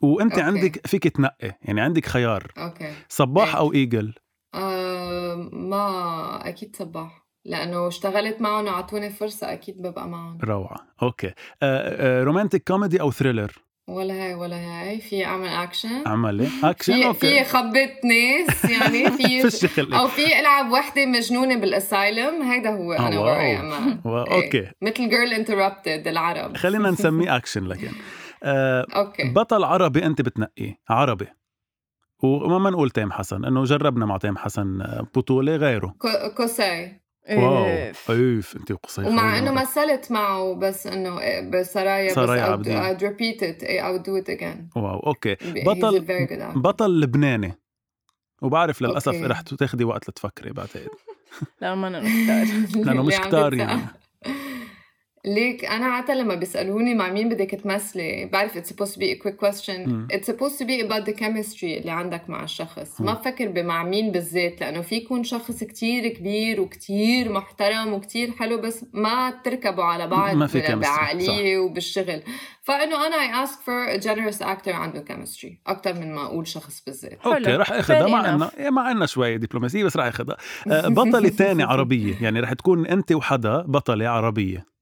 وأنت 0.02 0.32
okay. 0.32 0.44
عندك 0.44 0.86
فيك 0.86 1.08
تنقي 1.08 1.58
يعني 1.62 1.80
عندك 1.80 2.06
خيار. 2.06 2.52
okay. 2.58 2.92
صباح 3.08 3.48
إيه. 3.54 3.60
أو 3.60 3.72
إيجل؟ 3.72 4.14
آه 4.54 5.48
ما 5.52 6.48
أكيد 6.48 6.76
صباح. 6.76 7.26
لأنه 7.44 7.88
اشتغلت 7.88 8.40
معهم 8.40 8.66
وعطوني 8.66 9.10
فرصة 9.10 9.52
أكيد 9.52 9.82
ببقى 9.82 10.08
معهم. 10.08 10.38
روعة. 10.44 10.76
okay. 11.02 11.32
romantic 12.24 12.68
comedy 12.68 13.00
أو 13.00 13.10
thriller؟ 13.10 13.52
ولا 13.88 14.14
هاي 14.14 14.34
ولا 14.34 14.56
هاي 14.56 15.00
في 15.00 15.24
أعمل 15.24 15.48
اكشن 15.48 16.02
عملي 16.08 16.48
اكشن 16.64 16.92
في 16.92 17.00
في 17.18 17.38
أوكي. 17.38 17.44
خبط 17.44 18.04
ناس 18.04 18.64
يعني 18.64 19.10
في 19.16 19.96
أو 19.96 20.08
في 20.08 20.40
ألعب 20.40 20.70
وحدة 20.70 21.06
مجنونة 21.06 21.56
بالأسايلم 21.56 22.42
هيدا 22.42 22.70
هو 22.70 22.92
آه، 22.92 23.08
أنا. 23.08 23.20
وراي 23.20 23.60
أمان 23.60 24.00
إيه. 24.06 24.34
أوكي. 24.34 24.70
مثل 24.82 25.08
جيرل 25.08 25.32
انتربتد 25.32 26.08
العرب. 26.08 26.56
خلينا 26.56 26.90
نسميه 26.90 27.36
اكشن 27.36 27.64
لكن. 27.66 27.88
آه، 28.42 28.86
أوكي. 28.96 29.24
بطل 29.32 29.64
عربي 29.64 30.06
أنت 30.06 30.22
بتنقيه 30.22 30.78
عربي. 30.90 31.26
وما 32.22 32.58
ما 32.58 32.70
نقول 32.70 32.90
تيم 32.90 33.12
حسن 33.12 33.44
إنه 33.44 33.64
جربنا 33.64 34.06
مع 34.06 34.16
تيم 34.16 34.36
حسن 34.36 34.80
آه، 34.82 35.06
بطولة 35.16 35.56
غيره. 35.56 35.94
كو- 35.98 36.34
كوساي. 36.36 37.00
واو. 37.30 37.92
اوف 38.10 38.56
انت 38.56 38.70
وقصير 38.70 39.06
ومع 39.06 39.38
إنه 39.38 39.52
مثلت 39.52 40.12
معه 40.12 40.54
بس 40.54 40.86
إنه 40.86 41.20
إيه، 41.20 41.50
بسرايا 41.50 42.08
بس 42.08 42.14
سرايا 42.14 42.42
I'd- 42.46 42.48
عابدين. 42.50 42.82
I'd 42.82 43.00
repeat 43.00 43.38
it 43.40 43.62
إيه، 43.64 43.82
I 43.82 43.98
would 43.98 44.02
do 44.02 44.24
it 44.24 44.36
again 44.38 44.76
wow 44.76 44.98
okay 45.00 45.36
بطل. 45.44 46.00
بطل 46.56 47.00
لبناني 47.00 47.54
وبعرف 48.42 48.82
للأسف 48.82 49.08
okay. 49.14 49.26
رح 49.26 49.40
تاخدي 49.40 49.84
وقت 49.84 50.08
لتفكري 50.08 50.50
بعتقد 50.52 50.88
لا 51.60 51.74
ما 51.74 51.88
نختار 51.88 52.46
لأنه 52.84 53.02
مش 53.02 53.16
كتار. 53.26 53.54
يعني 53.54 53.80
ليك 55.26 55.64
أنا 55.64 55.86
عادة 55.86 56.14
لما 56.14 56.34
بيسألوني 56.34 56.94
مع 56.94 57.08
مين 57.08 57.28
بدك 57.28 57.50
تمثلي 57.50 58.28
بعرف 58.32 58.58
it's 58.58 58.70
supposed 58.70 58.92
to 58.92 58.98
be 58.98 59.18
a 59.18 59.22
quick 59.26 59.46
question 59.46 59.70
مم. 59.88 60.08
it's 60.12 60.26
supposed 60.26 60.58
to 60.58 60.64
be 60.64 60.82
about 60.88 61.06
the 61.10 61.12
chemistry 61.20 61.64
اللي 61.64 61.90
عندك 61.90 62.30
مع 62.30 62.44
الشخص. 62.44 63.00
ما 63.00 63.12
بفكر 63.14 63.48
بمع 63.48 63.82
مين 63.84 64.12
بالذات 64.12 64.60
لأنه 64.60 64.80
في 64.80 64.94
يكون 64.96 65.24
شخص 65.24 65.64
كتير 65.64 66.08
كبير 66.08 66.60
وكتير 66.60 67.32
محترم 67.32 67.92
وكتير 67.92 68.30
حلو 68.32 68.58
بس 68.60 68.84
ما 68.92 69.30
تركبوا 69.44 69.84
على 69.84 70.06
بعض 70.06 70.36
ما 70.36 70.46
في 70.46 70.60
ب- 70.60 70.62
chemistry. 70.64 70.70
بعقلية 70.74 71.58
وبالشغل 71.58 72.22
فإنه 72.62 73.06
أنا 73.06 73.16
I 73.44 73.46
ask 73.48 73.52
for 73.54 73.98
a 74.00 74.06
generous 74.06 74.42
actor 74.46 74.68
عنده 74.68 75.04
chemistry 75.10 75.52
أكثر 75.66 75.94
من 75.94 76.14
ما 76.14 76.24
أقول 76.26 76.46
شخص 76.46 76.82
بالذات. 76.86 77.18
okay 77.26 77.50
رح 77.56 77.72
أخذها 77.72 78.06
مع. 78.08 78.34
انه 78.34 78.50
إيه، 78.58 78.70
مع 78.70 78.90
انه 78.90 79.06
شوي 79.06 79.38
دبلوماسيه 79.38 79.84
بس 79.84 79.96
رح 79.96 80.04
أخذها 80.06 80.36
آه، 80.72 80.88
بطلة 80.88 81.28
تانية 81.28 81.64
عربية 81.64 82.14
يعني 82.22 82.40
رح 82.40 82.52
تكون 82.52 82.86
أنت 82.86 83.12
وحدا 83.12 83.62
بطلة 83.62 84.08
عربية 84.08 84.75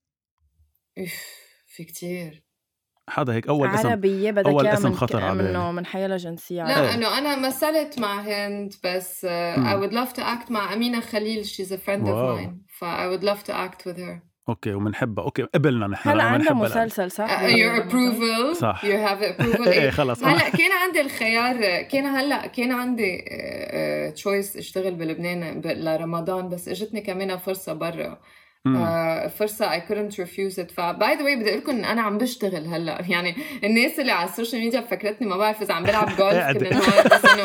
اف 0.98 1.22
في 1.66 1.85
كتير 1.85 2.44
حدا 3.09 3.33
هيك 3.35 3.46
أول 3.48 3.68
اسم 3.68 3.88
عربية 3.88 4.30
بدك 4.30 4.46
أول 4.46 4.66
إياها 4.66 4.78
اسم 4.78 4.88
من 4.88 4.96
خطر 4.96 5.22
على 5.24 5.38
بالي. 5.38 5.48
منه 5.50 5.72
من 5.72 5.87
حيلا 5.87 6.16
جنسية 6.16 6.62
إيه. 6.62 6.68
لا 6.80 6.94
إنه 6.94 7.18
أنا 7.18 7.37
مثلت 7.48 7.98
مع 7.98 8.20
هند 8.20 8.74
بس 8.85 9.26
uh. 9.26 9.59
I 9.59 9.74
would 9.83 9.92
love 9.94 10.12
to 10.16 10.20
act 10.20 10.50
مع 10.50 10.72
أمينة 10.72 11.00
خليل 11.00 11.44
she's 11.44 11.70
a 11.70 11.76
friend 11.88 12.09
wow. 12.09 12.37
of 12.37 12.40
mine 12.40 12.50
ف 12.78 12.85
I 12.85 13.09
would 13.18 13.24
love 13.24 13.42
to 13.46 13.52
act 13.52 13.87
with 13.87 13.98
her 13.98 14.18
okay 14.48 14.74
ومنحبها 14.74 15.24
okay 15.24 15.42
قبلنا 15.42 15.87
نحن 15.87 16.09
هلا 16.09 16.22
عندها. 16.22 16.52
مسلسل 16.52 17.11
صح؟ 17.11 17.40
uh, 17.40 17.52
your 17.52 17.80
approval 17.85 18.57
صح. 18.61 18.83
you 18.85 19.09
have 19.09 19.22
approval 19.40 19.68
إيه 19.68 19.80
إيه. 19.83 19.90
خلص 19.90 20.24
هلا 20.24 20.48
كان 20.48 20.72
عندي 20.72 21.00
الخيار 21.00 21.83
كان 21.83 22.07
هلا 22.07 22.46
كان 22.46 22.72
عندي 22.72 23.24
choice 24.14 24.57
أشتغل 24.57 24.94
بلبنان 24.94 25.61
لرمضان 25.64 26.48
بس 26.48 26.68
إجتني 26.68 27.00
كمان 27.00 27.37
فرصة 27.38 27.72
برا 27.72 28.07
آه، 28.07 28.18
فرصة 29.38 29.79
I 29.79 29.81
couldn't 29.81 30.14
refuse 30.16 30.59
it. 30.59 30.72
ف 30.76 30.89
by 30.89 31.14
the 31.16 31.22
way 31.24 31.37
بدي 31.37 31.48
أقول 31.50 31.59
لكم 31.61 31.72
إن 31.72 31.85
أنا 31.85 32.03
عم 32.03 32.18
بشتغل 32.18 32.66
هلأ. 32.66 32.98
يعني 33.09 33.35
الناس 33.64 34.00
اللي 34.00 34.12
على 34.12 34.29
ال 34.28 34.33
social 34.33 34.62
media 34.62 34.80
فكرتني 34.81 35.29
ما 35.29 35.37
بعرف 35.37 35.62
إذا 35.62 35.74
عم 35.74 35.83
بلعب 35.83 36.07
جولف 36.16 36.59
كل 36.59 36.66
النهار 36.66 37.05
بس 37.05 37.24
إنه 37.24 37.42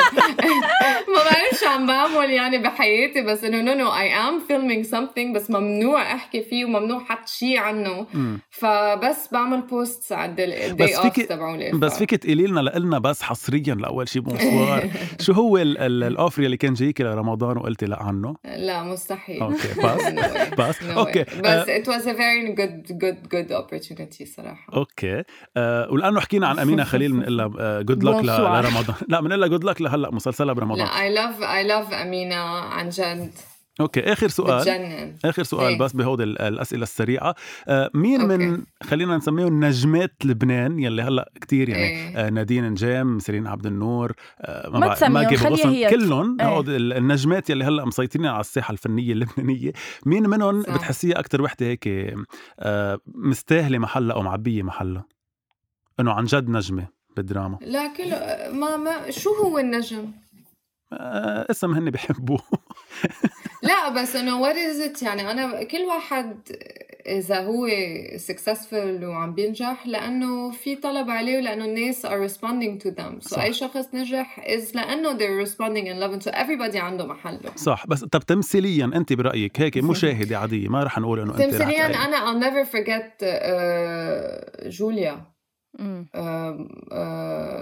ما 1.16 1.24
بعرف 1.24 1.60
شو 1.60 1.68
عم 1.68 1.88
بعمل 1.88 2.30
يعني 2.30 2.58
بحياتي 2.58 3.22
بس 3.22 3.44
إنه 3.44 3.62
no 3.62 3.74
no 3.74 3.90
I 3.90 4.14
am 4.14 4.40
filming 4.48 4.86
something 4.86 5.36
بس 5.36 5.50
ممنوع 5.52 6.14
أحكي 6.14 6.42
فيه 6.44 6.66
وممنوع 6.66 7.00
حط 7.04 7.28
شيء 7.28 7.58
عنه. 7.58 8.08
فبس 8.50 9.30
بعمل 9.32 9.62
post 9.62 10.12
على 10.12 10.32
ال 10.32 10.48
day 10.48 10.98
off 10.98 11.20
تبعولي. 11.20 11.72
بس 11.72 11.98
فيك 11.98 12.16
تقولي 12.16 12.48
لنا 12.48 12.60
لنا 12.60 13.00
بس 13.00 13.22
حصريا 13.22 13.76
لأول 13.76 14.10
شيء 14.10 14.22
bonsoir 14.22 14.90
شو 15.26 15.34
هو 15.34 15.58
ال 15.58 15.72
offer 15.72 16.44
اللي 16.44 16.58
كان 16.58 16.74
جايك 16.74 17.02
لرمضان 17.02 17.58
وقلتي 17.58 17.86
لأ 17.86 18.04
عنه؟ 18.04 18.36
لا 18.46 18.84
مستحيل. 18.84 19.42
okay 19.42 19.68
بس 19.84 20.02
بس. 20.60 20.84
أوكي 20.84 21.09
بس 21.18 21.70
it 21.70 21.90
was 21.90 22.08
a 22.08 22.14
very 22.14 22.54
good 22.54 22.84
good 23.00 23.30
good 23.30 23.54
opportunity 23.54 24.36
صراحة. 24.36 24.74
okay. 24.74 25.24
أه 25.58 25.88
ولأنه 25.92 26.20
حكينا 26.20 26.48
عن 26.48 26.60
أمينة 26.60 26.84
خليل 26.84 27.12
بنقول 27.12 27.38
لها 27.38 27.82
good 27.82 28.04
luck 28.04 28.26
لرمضان. 28.26 28.96
لا 29.08 29.22
بنقول 29.22 29.42
لها 29.42 29.50
good 29.50 29.64
luck 29.64 29.82
لهلأ 29.82 30.12
مسلسلها 30.12 30.54
برمضان. 30.54 30.86
لا 30.86 31.02
I 31.02 31.14
love 31.14 31.42
I 31.44 31.64
love 31.64 31.94
أمينة 31.94 32.36
عن 32.36 32.90
جد. 32.90 33.32
okay 33.82 34.00
آخر 34.00 34.28
سؤال 34.28 34.60
بتجنن. 34.60 35.16
آخر 35.26 35.44
سؤال؟ 35.44 35.78
بس 35.78 35.94
بهودي 35.94 36.24
الأسئلة 36.24 36.84
السريعة 36.84 37.36
آه 37.68 37.90
مين 37.94 38.22
okay. 38.22 38.38
من 38.38 38.64
خلينا 38.84 39.18
نسميهم 39.18 39.66
نجمات 39.66 40.14
لبنان 40.26 40.80
يلي 40.80 41.02
هلأ 41.02 41.32
كتير 41.42 41.70
يعني 41.70 41.84
إيه؟ 41.84 42.28
آه 42.28 42.30
نادين 42.30 42.70
نجام 42.70 43.20
سيرين 43.20 43.48
عبد 43.48 43.66
النور 43.66 44.14
آه 44.42 44.70
ما 44.70 44.94
تسميهم 44.94 45.36
خليها 45.36 45.90
كلهم 45.90 46.38
إيه؟ 46.42 46.60
النجمات 46.98 47.50
يلي 47.50 47.64
هلأ 47.64 47.86
مسيطرين 47.86 48.26
على 48.26 48.40
الساحة 48.40 48.72
الفنية 48.72 49.14
اللبنانية 49.14 49.72
مين 50.06 50.30
منهم 50.30 50.62
بتحسيها 50.62 51.20
أكثر 51.20 51.42
وحدة 51.42 51.66
هيك 51.66 51.88
آه 52.60 53.00
مستاهلة 53.08 53.78
محلها 53.78 54.16
أو 54.16 54.22
معبية 54.22 54.64
محلها 54.64 55.06
إنه 56.00 56.12
عن 56.12 56.24
جد 56.26 56.50
نجمة 56.50 56.88
بالدراما 57.18 57.58
لا 57.62 57.88
كل 57.88 58.10
ما 58.60 58.78
ما 58.78 59.12
شو 59.12 59.30
هو 59.30 59.60
النجم 59.60 60.12
آه 60.94 61.46
اسم 61.52 61.72
هن 61.74 61.90
بيحبوه 61.90 62.42
لا 63.64 63.90
بس 63.90 64.16
انه 64.16 64.42
what 64.42 64.56
is 64.56 64.80
it 64.80 65.02
يعني 65.04 65.32
أنا 65.32 65.64
كل 65.64 65.82
واحد 65.82 66.40
إذا 67.08 67.40
هو 67.42 67.68
successful 68.18 69.04
وعم 69.04 69.34
بينجح 69.34 69.88
لأنه 69.88 70.52
في 70.52 70.76
طلب 70.76 71.10
عليه 71.10 71.38
ولأنه 71.38 71.66
الناس 71.66 72.06
are 72.06 72.30
responding 72.30 72.84
to 72.84 72.92
them. 72.92 73.22
So 73.22 73.30
صح. 73.30 73.40
اي 73.44 73.54
شخص 73.54 73.86
نجح 73.94 74.40
is 74.40 74.76
لأنه 74.76 75.18
they're 75.18 75.48
responding 75.48 75.88
and 75.88 76.00
loving 76.00 76.30
so 76.30 76.32
everybody 76.32 76.76
عنده 76.76 77.06
محله 77.06 77.56
صح 77.56 77.88
بس 77.88 78.04
طب 78.04 78.20
تمثيليا 78.20 78.86
أنت 78.86 79.14
برأيك 79.14 79.62
هيك 79.62 79.78
مشاهده 79.78 80.38
عادية 80.40 80.68
ما 80.68 80.84
رح 80.84 81.00
نقول 81.00 81.20
إنه 81.20 81.32
أنت 81.32 81.42
تمثيليا 81.42 81.86
أنا 81.86 82.18
I'll 82.20 82.44
never 82.44 82.66
forget 82.70 83.24
uh, 83.24 84.68
جوليا. 84.68 85.26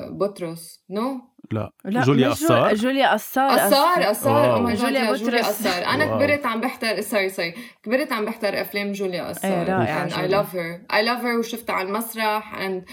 بطرس. 0.09 0.83
no 0.89 1.21
لا, 1.51 1.71
لا 1.85 2.01
جوليا 2.01 2.29
قصار 2.29 2.73
جوليا 2.73 3.13
قصار 3.13 3.49
قصار 3.49 4.03
قصار 4.03 4.75
جوليا 4.75 5.13
جوليا 5.13 5.43
قصار 5.43 5.85
أنا 5.85 6.05
كبرت 6.05 6.45
عم 6.45 6.61
بحضر 6.61 7.01
sorry 7.01 7.29
sorry. 7.29 7.53
كبرت 7.83 8.11
عم 8.11 8.25
بحضر 8.25 8.61
أفلام 8.61 8.91
جوليا 8.91 9.23
قصار 9.23 9.69
رائعه 9.69 10.21
I 10.21 10.27
love 10.27 10.55
her 10.55 10.81
I 10.93 11.03
love 11.03 11.25
her 11.25 11.39
وشفتها 11.39 11.73
على 11.73 11.87
المسرح. 11.87 12.55
and 12.59 12.85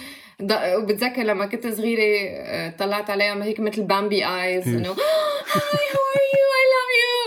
وبتذكر 0.76 1.22
لما 1.22 1.46
كنت 1.46 1.66
صغيرة 1.66 2.70
طلعت 2.70 3.10
عليها 3.10 3.44
هيك 3.44 3.60
مثل 3.60 3.82
Bambi 3.82 4.26
eyes 4.26 4.68
إنه 4.68 4.88
hi 4.88 5.84
how 5.94 6.04
are 6.14 6.22
you 6.34 6.48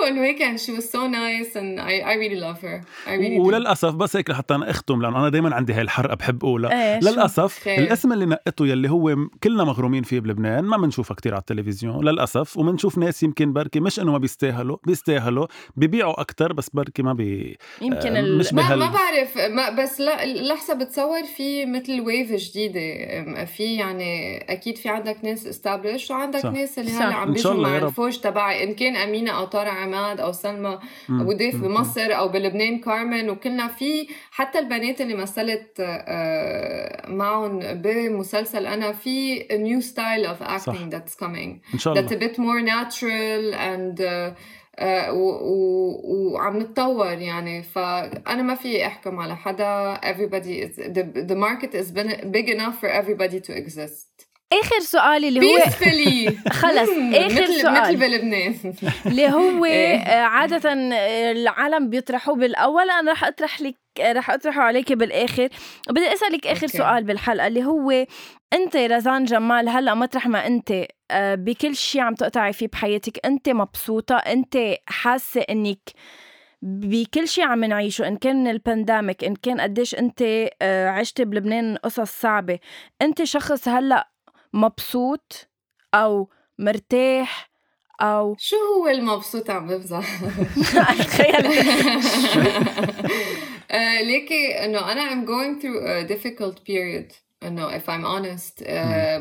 انه 0.07 0.23
هيك 0.23 0.57
she 0.57 0.79
was 0.79 0.83
so 0.83 1.07
nice 1.07 1.55
and 1.55 1.79
I, 1.79 2.03
I 2.03 2.15
really 2.15 2.39
love 2.39 2.61
her. 2.61 2.81
I 3.07 3.09
really 3.09 3.39
وللأسف 3.39 3.95
بس 3.95 4.15
هيك 4.15 4.29
لحتى 4.29 4.55
أنا 4.55 4.69
أختم 4.69 5.01
لأنه 5.01 5.19
أنا 5.19 5.29
دائما 5.29 5.55
عندي 5.55 5.73
هاي 5.73 5.81
الحرقة 5.81 6.15
بحب 6.15 6.43
أقولها. 6.43 6.71
إيه 6.71 6.99
للأسف 6.99 7.59
خير. 7.59 7.79
الاسم 7.79 8.13
اللي 8.13 8.25
نقته 8.25 8.67
يلي 8.67 8.89
هو 8.89 9.15
كلنا 9.43 9.63
مغرومين 9.63 10.03
فيه 10.03 10.19
بلبنان 10.19 10.63
ما 10.63 10.77
بنشوفها 10.77 11.15
كتير 11.15 11.33
على 11.33 11.39
التلفزيون 11.39 12.05
للأسف. 12.05 12.57
وبنشوف 12.57 12.97
ناس 12.97 13.23
يمكن 13.23 13.53
بركي 13.53 13.79
مش 13.79 13.99
إنه 13.99 14.11
ما 14.11 14.17
بيستاهلوا 14.17 14.77
بيستاهلوا 14.85 15.47
بيبيعوا 15.75 16.21
أكثر 16.21 16.53
بس 16.53 16.69
بركي 16.69 17.03
ما 17.03 17.13
بي 17.13 17.57
يمكن 17.81 18.15
آه 18.15 18.21
مش 18.21 18.53
ما, 18.53 18.75
ما 18.75 18.85
بعرف 18.85 19.37
ما 19.37 19.69
بس 19.69 19.99
لا 19.99 20.25
لحظة 20.25 20.73
بتصور 20.73 21.23
في 21.23 21.65
مثل 21.65 22.01
wave 22.01 22.31
جديدة. 22.31 23.45
في 23.45 23.75
يعني 23.75 24.37
أكيد 24.37 24.77
في 24.77 24.89
عندك 24.89 25.17
ناس 25.23 25.47
established 25.47 26.11
وعندك 26.11 26.39
صح. 26.39 26.51
ناس 26.51 26.79
اللي 26.79 26.91
هلأ 26.91 27.15
عم 27.15 27.33
بيجوا 27.33 27.53
مع 27.53 27.77
الفوج 27.77 28.17
تبعي. 28.17 28.63
إن 28.63 28.73
كان 28.73 28.95
أمينة 28.95 29.31
أو 29.31 29.45
طارق 29.45 29.71
عماد 29.87 30.19
أو 30.19 30.31
سلمى 30.31 30.79
أبو 31.09 31.33
ضيف 31.33 31.55
بمصر 31.55 32.17
أو 32.17 32.27
بلبنان 32.27 32.79
كارمن 32.79 33.29
وكلنا 33.29 33.67
في 33.67 34.07
حتى 34.31 34.59
البنات 34.59 35.01
اللي 35.01 35.15
مثلت 35.15 35.73
آه، 35.79 37.09
معهم 37.09 37.59
بمسلسل 37.59 38.65
أنا 38.65 38.91
في 38.91 39.47
new 39.51 39.81
style 39.81 40.25
of 40.25 40.43
acting 40.43 40.91
that's 40.91 41.15
coming 41.15 41.59
إن 41.73 41.79
شاء 41.79 41.93
الله 41.93 42.07
that's 42.07 42.11
a 42.11 42.17
bit 42.17 42.37
more 42.37 42.61
natural 42.61 43.53
and 43.53 44.01
uh, 44.01 44.35
uh, 44.79 45.09
وعم 46.33 46.59
نتطور 46.59 47.11
يعني. 47.11 47.63
فأنا 47.63 48.41
ما 48.41 48.55
في 48.55 48.85
أحكم 48.85 49.19
على 49.19 49.35
حدا. 49.35 49.95
Everybody 49.95 50.61
is 50.61 50.75
the, 50.75 51.03
the 51.03 51.35
market 51.35 51.73
is 51.73 51.91
big 52.31 52.49
enough 52.49 52.79
for 52.79 52.89
everybody 52.89 53.39
to 53.39 53.51
exist. 53.57 54.16
آخر 54.53 54.79
سؤال 54.79 55.25
اللي 55.25 55.39
هو 55.39 55.59
خلص 56.61 56.89
آخر 57.13 57.41
مثل 57.43 57.61
سؤال. 57.61 57.81
مثل 57.81 57.97
بلبنان. 57.97 58.55
اللي 59.05 59.29
هو 59.29 59.65
إيه؟ 59.65 59.97
عادة 60.09 60.73
العالم 61.31 61.89
بيطرحوه 61.89 62.35
بالأول. 62.35 62.89
أنا 62.89 63.11
رح 63.11 63.23
أطرح 63.23 63.61
لك 63.61 63.75
رح 64.01 64.29
أطرحه 64.29 64.61
عليك 64.61 64.93
بالآخر. 64.93 65.49
بدي 65.89 66.13
أسألك 66.13 66.47
آخر 66.47 66.63
أوكي. 66.65 66.77
سؤال 66.77 67.03
بالحلقة 67.03 67.47
اللي 67.47 67.65
هو 67.65 68.05
أنت 68.53 68.75
رزان 68.75 69.25
جمال 69.25 69.69
هلأ 69.69 69.93
مطرح 69.93 70.27
ما 70.27 70.47
أنت 70.47 70.73
آه، 71.11 71.35
بكل 71.35 71.75
شيء 71.75 72.01
عم 72.01 72.15
تقطعي 72.15 72.53
فيه 72.53 72.67
بحياتك 72.67 73.25
أنت 73.25 73.49
مبسوطة؟ 73.49 74.15
أنت 74.15 74.57
حاسة 74.87 75.41
إنك 75.41 75.79
بكل 76.61 77.27
شيء 77.27 77.43
عم 77.43 77.65
نعيشه 77.65 78.07
إن 78.07 78.17
كان 78.17 78.47
البانديميك 78.47 79.23
إن 79.23 79.35
كان 79.35 79.61
قديش 79.61 79.95
أنت 79.95 80.21
آه، 80.61 80.89
عشت 80.89 81.21
بلبنان 81.21 81.77
قصص 81.77 82.21
صعبة 82.21 82.59
أنت 83.01 83.23
شخص 83.23 83.67
هلأ 83.67 84.07
مبسوط 84.57 85.47
أو 85.93 86.29
مرتاح 86.59 87.49
أو 88.01 88.35
شو 88.39 88.55
هو 88.55 88.87
المبسوط 88.87 89.49
عم 89.49 89.67
بفزع 89.67 90.01
ليكي 94.01 94.65
انه 94.65 94.91
أنا 94.91 95.09
I'm 95.09 95.25
going 95.27 95.61
through 95.61 95.81
a 95.87 96.03
difficult 96.13 96.63
period 96.65 97.13
انه 97.43 97.77
if 97.77 97.83
I'm 97.83 98.05
honest 98.05 98.63
uh, 98.63 98.67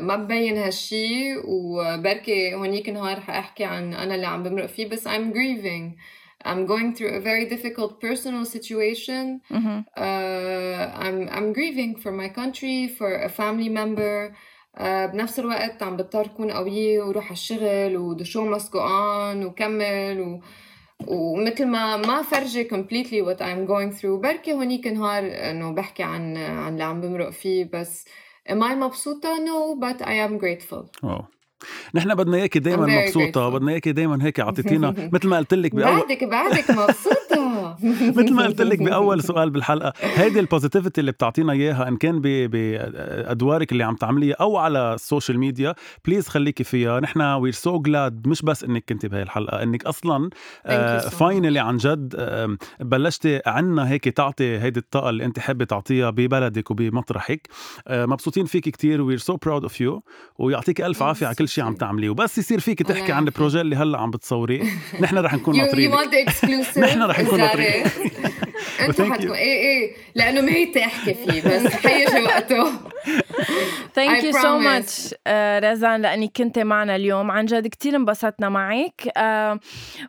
ما 0.01 0.15
ببين 0.15 0.57
هالشي 0.57 1.37
وبركي 1.37 2.53
هونيك 2.53 2.89
نهار 2.89 3.19
حاحكي 3.19 3.63
عن 3.63 3.93
أنا 3.93 4.15
اللي 4.15 4.27
عم 4.27 4.43
بمرق 4.43 4.65
فيه 4.65 4.89
بس 4.89 5.07
I'm 5.07 5.33
grieving 5.33 5.97
I'm 6.45 6.65
going 6.65 6.95
through 6.95 7.09
a 7.09 7.19
very 7.19 7.45
difficult 7.45 7.99
personal 7.99 8.45
situation. 8.45 9.41
Mm-hmm. 9.51 9.79
Uh, 9.97 10.83
I'm 11.05 11.17
I'm 11.35 11.51
grieving 11.57 11.91
for 12.03 12.11
my 12.11 12.29
country, 12.29 12.87
for 12.87 13.09
a 13.27 13.29
family 13.29 13.69
member. 13.69 14.35
آه، 14.77 15.05
بنفس 15.05 15.39
الوقت 15.39 15.83
عم 15.83 15.97
بضطر 15.97 16.27
كون 16.27 16.51
قوية 16.51 17.03
وروح 17.03 17.25
على 17.25 17.33
الشغل 17.33 17.97
و 17.97 18.03
the 18.03 18.21
show 18.21 18.45
must 18.45 18.68
go 18.68 18.79
on 18.79 19.45
وكمل 19.45 20.21
و... 20.21 20.41
ومثل 21.07 21.65
ما 21.65 21.97
ما 21.97 22.21
فرجي 22.21 22.67
completely 22.69 23.27
what 23.27 23.39
I'm 23.39 23.67
going 23.67 23.99
through. 23.99 24.21
بركي 24.23 24.53
هونيك 24.53 24.87
نهار 24.87 25.23
إنه 25.23 25.71
بحكي 25.71 26.03
عن 26.03 26.37
عن 26.37 26.73
اللي 26.73 26.83
عم 26.83 27.01
بمرق 27.01 27.29
فيه 27.29 27.69
بس 27.73 28.05
am 28.49 28.61
I 28.63 28.71
مبسوطة؟ 28.71 29.29
No 29.35 29.79
but 29.79 30.01
I 30.01 30.29
am 30.29 30.39
grateful. 30.39 31.09
نحن 31.93 32.15
بدنا 32.15 32.37
إياكي 32.37 32.59
دائما 32.59 33.01
مبسوطة 33.01 33.49
بدنا 33.49 33.71
إياكي 33.71 33.91
دائما 33.91 34.25
هيك 34.25 34.39
اعطيتينا 34.39 34.93
مثل 35.13 35.27
ما 35.27 35.37
قلت 35.37 35.53
لك 35.53 35.75
بعدك 35.75 36.23
بعدك 36.23 36.71
مثل 38.17 38.33
ما 38.33 38.43
قلت 38.43 38.61
لك 38.61 38.79
بأول 38.79 39.23
سؤال 39.23 39.49
بالحلقة 39.49 39.93
هيدي 40.01 40.39
ال 40.39 40.45
positivity 40.45 41.01
اللي 41.01 41.11
بتعطينا 41.11 41.53
إياها 41.53 41.87
إن 41.87 41.97
كان 41.97 42.21
بأدوارك 42.21 43.71
اللي 43.71 43.83
عم 43.83 43.95
تعمليه 43.95 44.33
أو 44.41 44.57
على 44.57 44.93
ال 44.93 45.00
social 45.00 45.39
media 45.39 45.75
please 46.05 46.27
خليكي 46.27 46.63
فيها. 46.63 46.99
نحن 46.99 47.21
we're 47.21 47.53
so 47.53 47.79
glad 47.79 48.27
مش 48.27 48.41
بس 48.41 48.63
إنك 48.63 48.83
كنت 48.89 49.05
بهي 49.05 49.21
الحلقة 49.21 49.63
إنك 49.63 49.85
أصلا 49.85 50.29
finally 51.09 51.59
آه، 51.59 51.63
عن 51.63 51.77
جد 51.77 52.15
بلشتي 52.79 53.41
عنا 53.45 53.89
هيك 53.89 54.09
تعطي 54.09 54.59
هيدي 54.59 54.79
الطاقة 54.79 55.09
اللي 55.09 55.25
أنت 55.25 55.39
حابة 55.39 55.65
تعطيها 55.65 56.09
ببلدك 56.09 56.71
وبمطرحك. 56.71 57.47
آه، 57.87 58.05
مبسوطين 58.05 58.45
فيك 58.45 58.69
كثير 58.69 59.01
we're 59.01 59.17
so 59.17 59.35
proud 59.35 59.63
of 59.63 59.81
you 59.81 60.03
ويعطيك 60.39 60.81
ألف 60.81 61.03
عافية 61.03 61.25
على 61.25 61.35
كل 61.35 61.47
كل 61.47 61.51
شيء 61.51 61.63
عم 61.63 61.75
تعمليه. 61.75 62.09
وبس 62.09 62.37
يصير 62.37 62.59
فيك 62.59 62.83
تحكي 62.83 63.11
عن 63.11 63.27
ال 63.27 63.32
projet 63.32 63.61
اللي 63.61 63.75
هلأ 63.75 63.97
عم 63.97 64.11
بتصوريه. 64.11 64.63
نحن 65.01 65.17
رح 65.17 65.33
نكون 65.33 65.57
ناطرين 65.57 65.91
نحن 66.83 67.01
رح 67.01 67.19
نكون 67.19 67.39
ناطرين 67.39 67.56
انت 68.87 69.01
حتكون 69.01 69.31
إيه 69.35 69.57
إيه. 69.59 69.95
لأنه 70.15 70.41
ما 70.41 70.51
هي 70.51 70.85
احكي 70.85 71.13
فيه 71.13 71.41
بس 71.41 71.73
حيجي 71.87 72.21
وقته. 72.23 72.71
thank 73.95 74.23
you 74.23 74.31
so 74.31 74.57
much 74.57 75.15
رزان 75.63 76.01
لانك 76.01 76.31
كنت 76.37 76.59
معنا 76.59 76.95
اليوم. 76.95 77.31
عن 77.31 77.45
جد 77.45 77.67
كثير 77.67 77.95
انبسطنا 77.95 78.49
معك. 78.49 79.01
uh, 79.07 79.57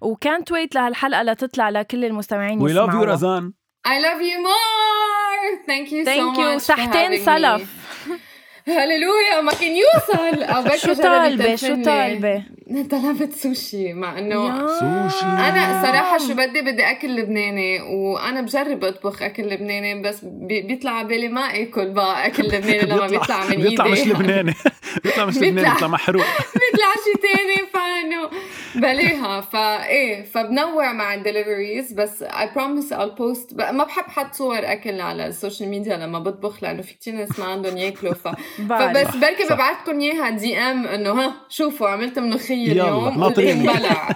وكانت 0.01 0.53
ويت 0.53 0.75
لهالحلقة 0.75 1.23
لتطلع 1.23 1.69
لكل 1.71 2.05
المستمعين 2.05 2.61
we 2.61 2.73
love 2.73 2.95
you 2.95 3.03
رزان. 3.05 3.53
I 3.89 3.91
love 3.91 4.21
you 4.21 4.39
more. 4.49 5.67
Thank 5.71 5.93
you 5.93 6.03
so 6.03 6.05
thank 6.05 6.39
you 6.39 6.59
much. 6.59 6.63
for 6.63 6.65
صحتين 6.65 7.11
having 7.11 7.21
me. 7.21 7.25
سلف. 7.27 7.69
هللويا 8.69 9.41
ما 9.43 9.53
كان 9.53 9.77
يوصل. 9.77 10.79
شو 10.79 11.03
طالبة؟ 11.03 11.57
شو 11.57 11.67
تلفني. 11.67 12.45
طلبت 12.91 13.33
سوشي 13.33 13.93
مع 13.93 14.19
إنه 14.19 14.67
سوشي. 14.67 15.27
أنا 15.27 15.83
صراحة 15.87 16.19
شو 16.19 16.35
بدي 16.35 16.63
بدي 16.63 16.91
أكل 16.91 17.17
لبناني 17.17 17.81
وأنا 17.81 18.41
بجرب 18.41 18.85
أطبخ 18.85 19.23
أكل 19.23 19.43
لبناني 19.43 20.03
بس 20.03 20.21
بي- 20.25 20.61
بيطلع 20.63 20.91
على 20.91 21.09
بالي 21.09 21.29
ما 21.29 21.41
آكل 21.63 21.91
بقى 21.91 22.27
أكل 22.27 22.43
لبناني 22.49 22.79
لما 22.83 23.07
بيطلع 23.07 23.45
من 23.45 23.51
إيدي. 23.51 23.63
بيطلع 23.69 23.87
مش 23.89 24.01
لبناني. 24.07 24.55
بيطلع 25.05 25.25
مش 25.25 25.37
لبناني 25.37 25.71
بيطلع- 25.75 25.89
محروق. 25.89 26.25
بيطلع 26.61 26.93
شي 27.05 27.21
تاني 27.23 27.69
فانه 27.73 28.31
بلاها 28.75 29.41
فايه 29.41 30.25
فبنوع 30.25 30.93
مع 30.93 31.15
ال 31.15 31.22
deliveries 31.22 31.93
بس 31.93 32.23
I 32.23 32.51
promise 32.57 32.95
I'll 32.95 33.03
post 33.19 33.55
ما 33.55 33.85
بحب 33.85 34.05
حط 34.05 34.35
صور 34.35 34.59
أكل 34.59 35.01
على 35.01 35.27
ال 35.27 35.33
social 35.33 35.69
media 35.69 35.97
لما 35.97 36.19
بطبخ 36.19 36.63
لأنه 36.63 36.83
في 36.83 36.95
كتير 36.95 37.15
ناس 37.15 37.39
ما 37.39 37.45
عندهم 37.45 37.77
يأكلوا 37.77 38.15
ف... 38.15 38.29
فبس 38.69 39.17
بركي 39.17 39.47
صح. 39.49 39.55
ببعتكم 39.55 40.01
إياها 40.01 40.31
DM 40.31 40.87
إنه 40.87 41.13
ها 41.13 41.35
شوفوا 41.49 41.89
عملت 41.89 42.19
ملوخيه 42.19 42.58
يلا، 42.67 42.89
اليوم 42.89 43.21
ناطريني. 43.21 43.69
وبلع 43.69 44.09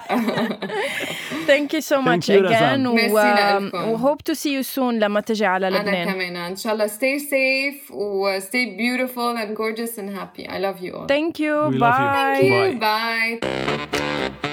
thank 1.47 1.73
you 1.73 1.79
so 1.79 2.01
much 2.01 2.31
you, 2.31 2.35
Razan. 2.35 2.51
again 2.53 2.87
merci 2.87 3.33
لكم. 3.67 3.89
و 3.89 3.95
hope 3.95 4.17
to 4.17 4.33
see 4.33 4.53
you 4.53 4.61
soon 4.61 4.99
لما 4.99 5.19
تجي 5.21 5.45
على 5.45 5.67
أنا 5.67 5.77
لبنان 5.77 6.11
كمان 6.13 6.35
ان 6.35 6.55
شاء 6.55 6.73
الله 6.73 6.87
stay 6.87 7.19
safe 7.21 7.91
و 7.91 8.39
stay 8.39 8.65
beautiful 8.77 9.37
and 9.37 9.55
gorgeous 9.57 9.97
and 9.99 10.09
happy 10.19 10.47
I 10.47 10.57
love 10.59 10.85
you 10.85 10.95
all 10.97 11.07
thank 11.07 11.39
you 11.39 11.71
We 11.71 11.73
love 11.73 11.77
you. 11.77 11.79
bye 11.79 13.39
Thank 13.39 13.43
you. 13.45 13.49
Bye. 13.49 14.43
Bye. 14.43 14.52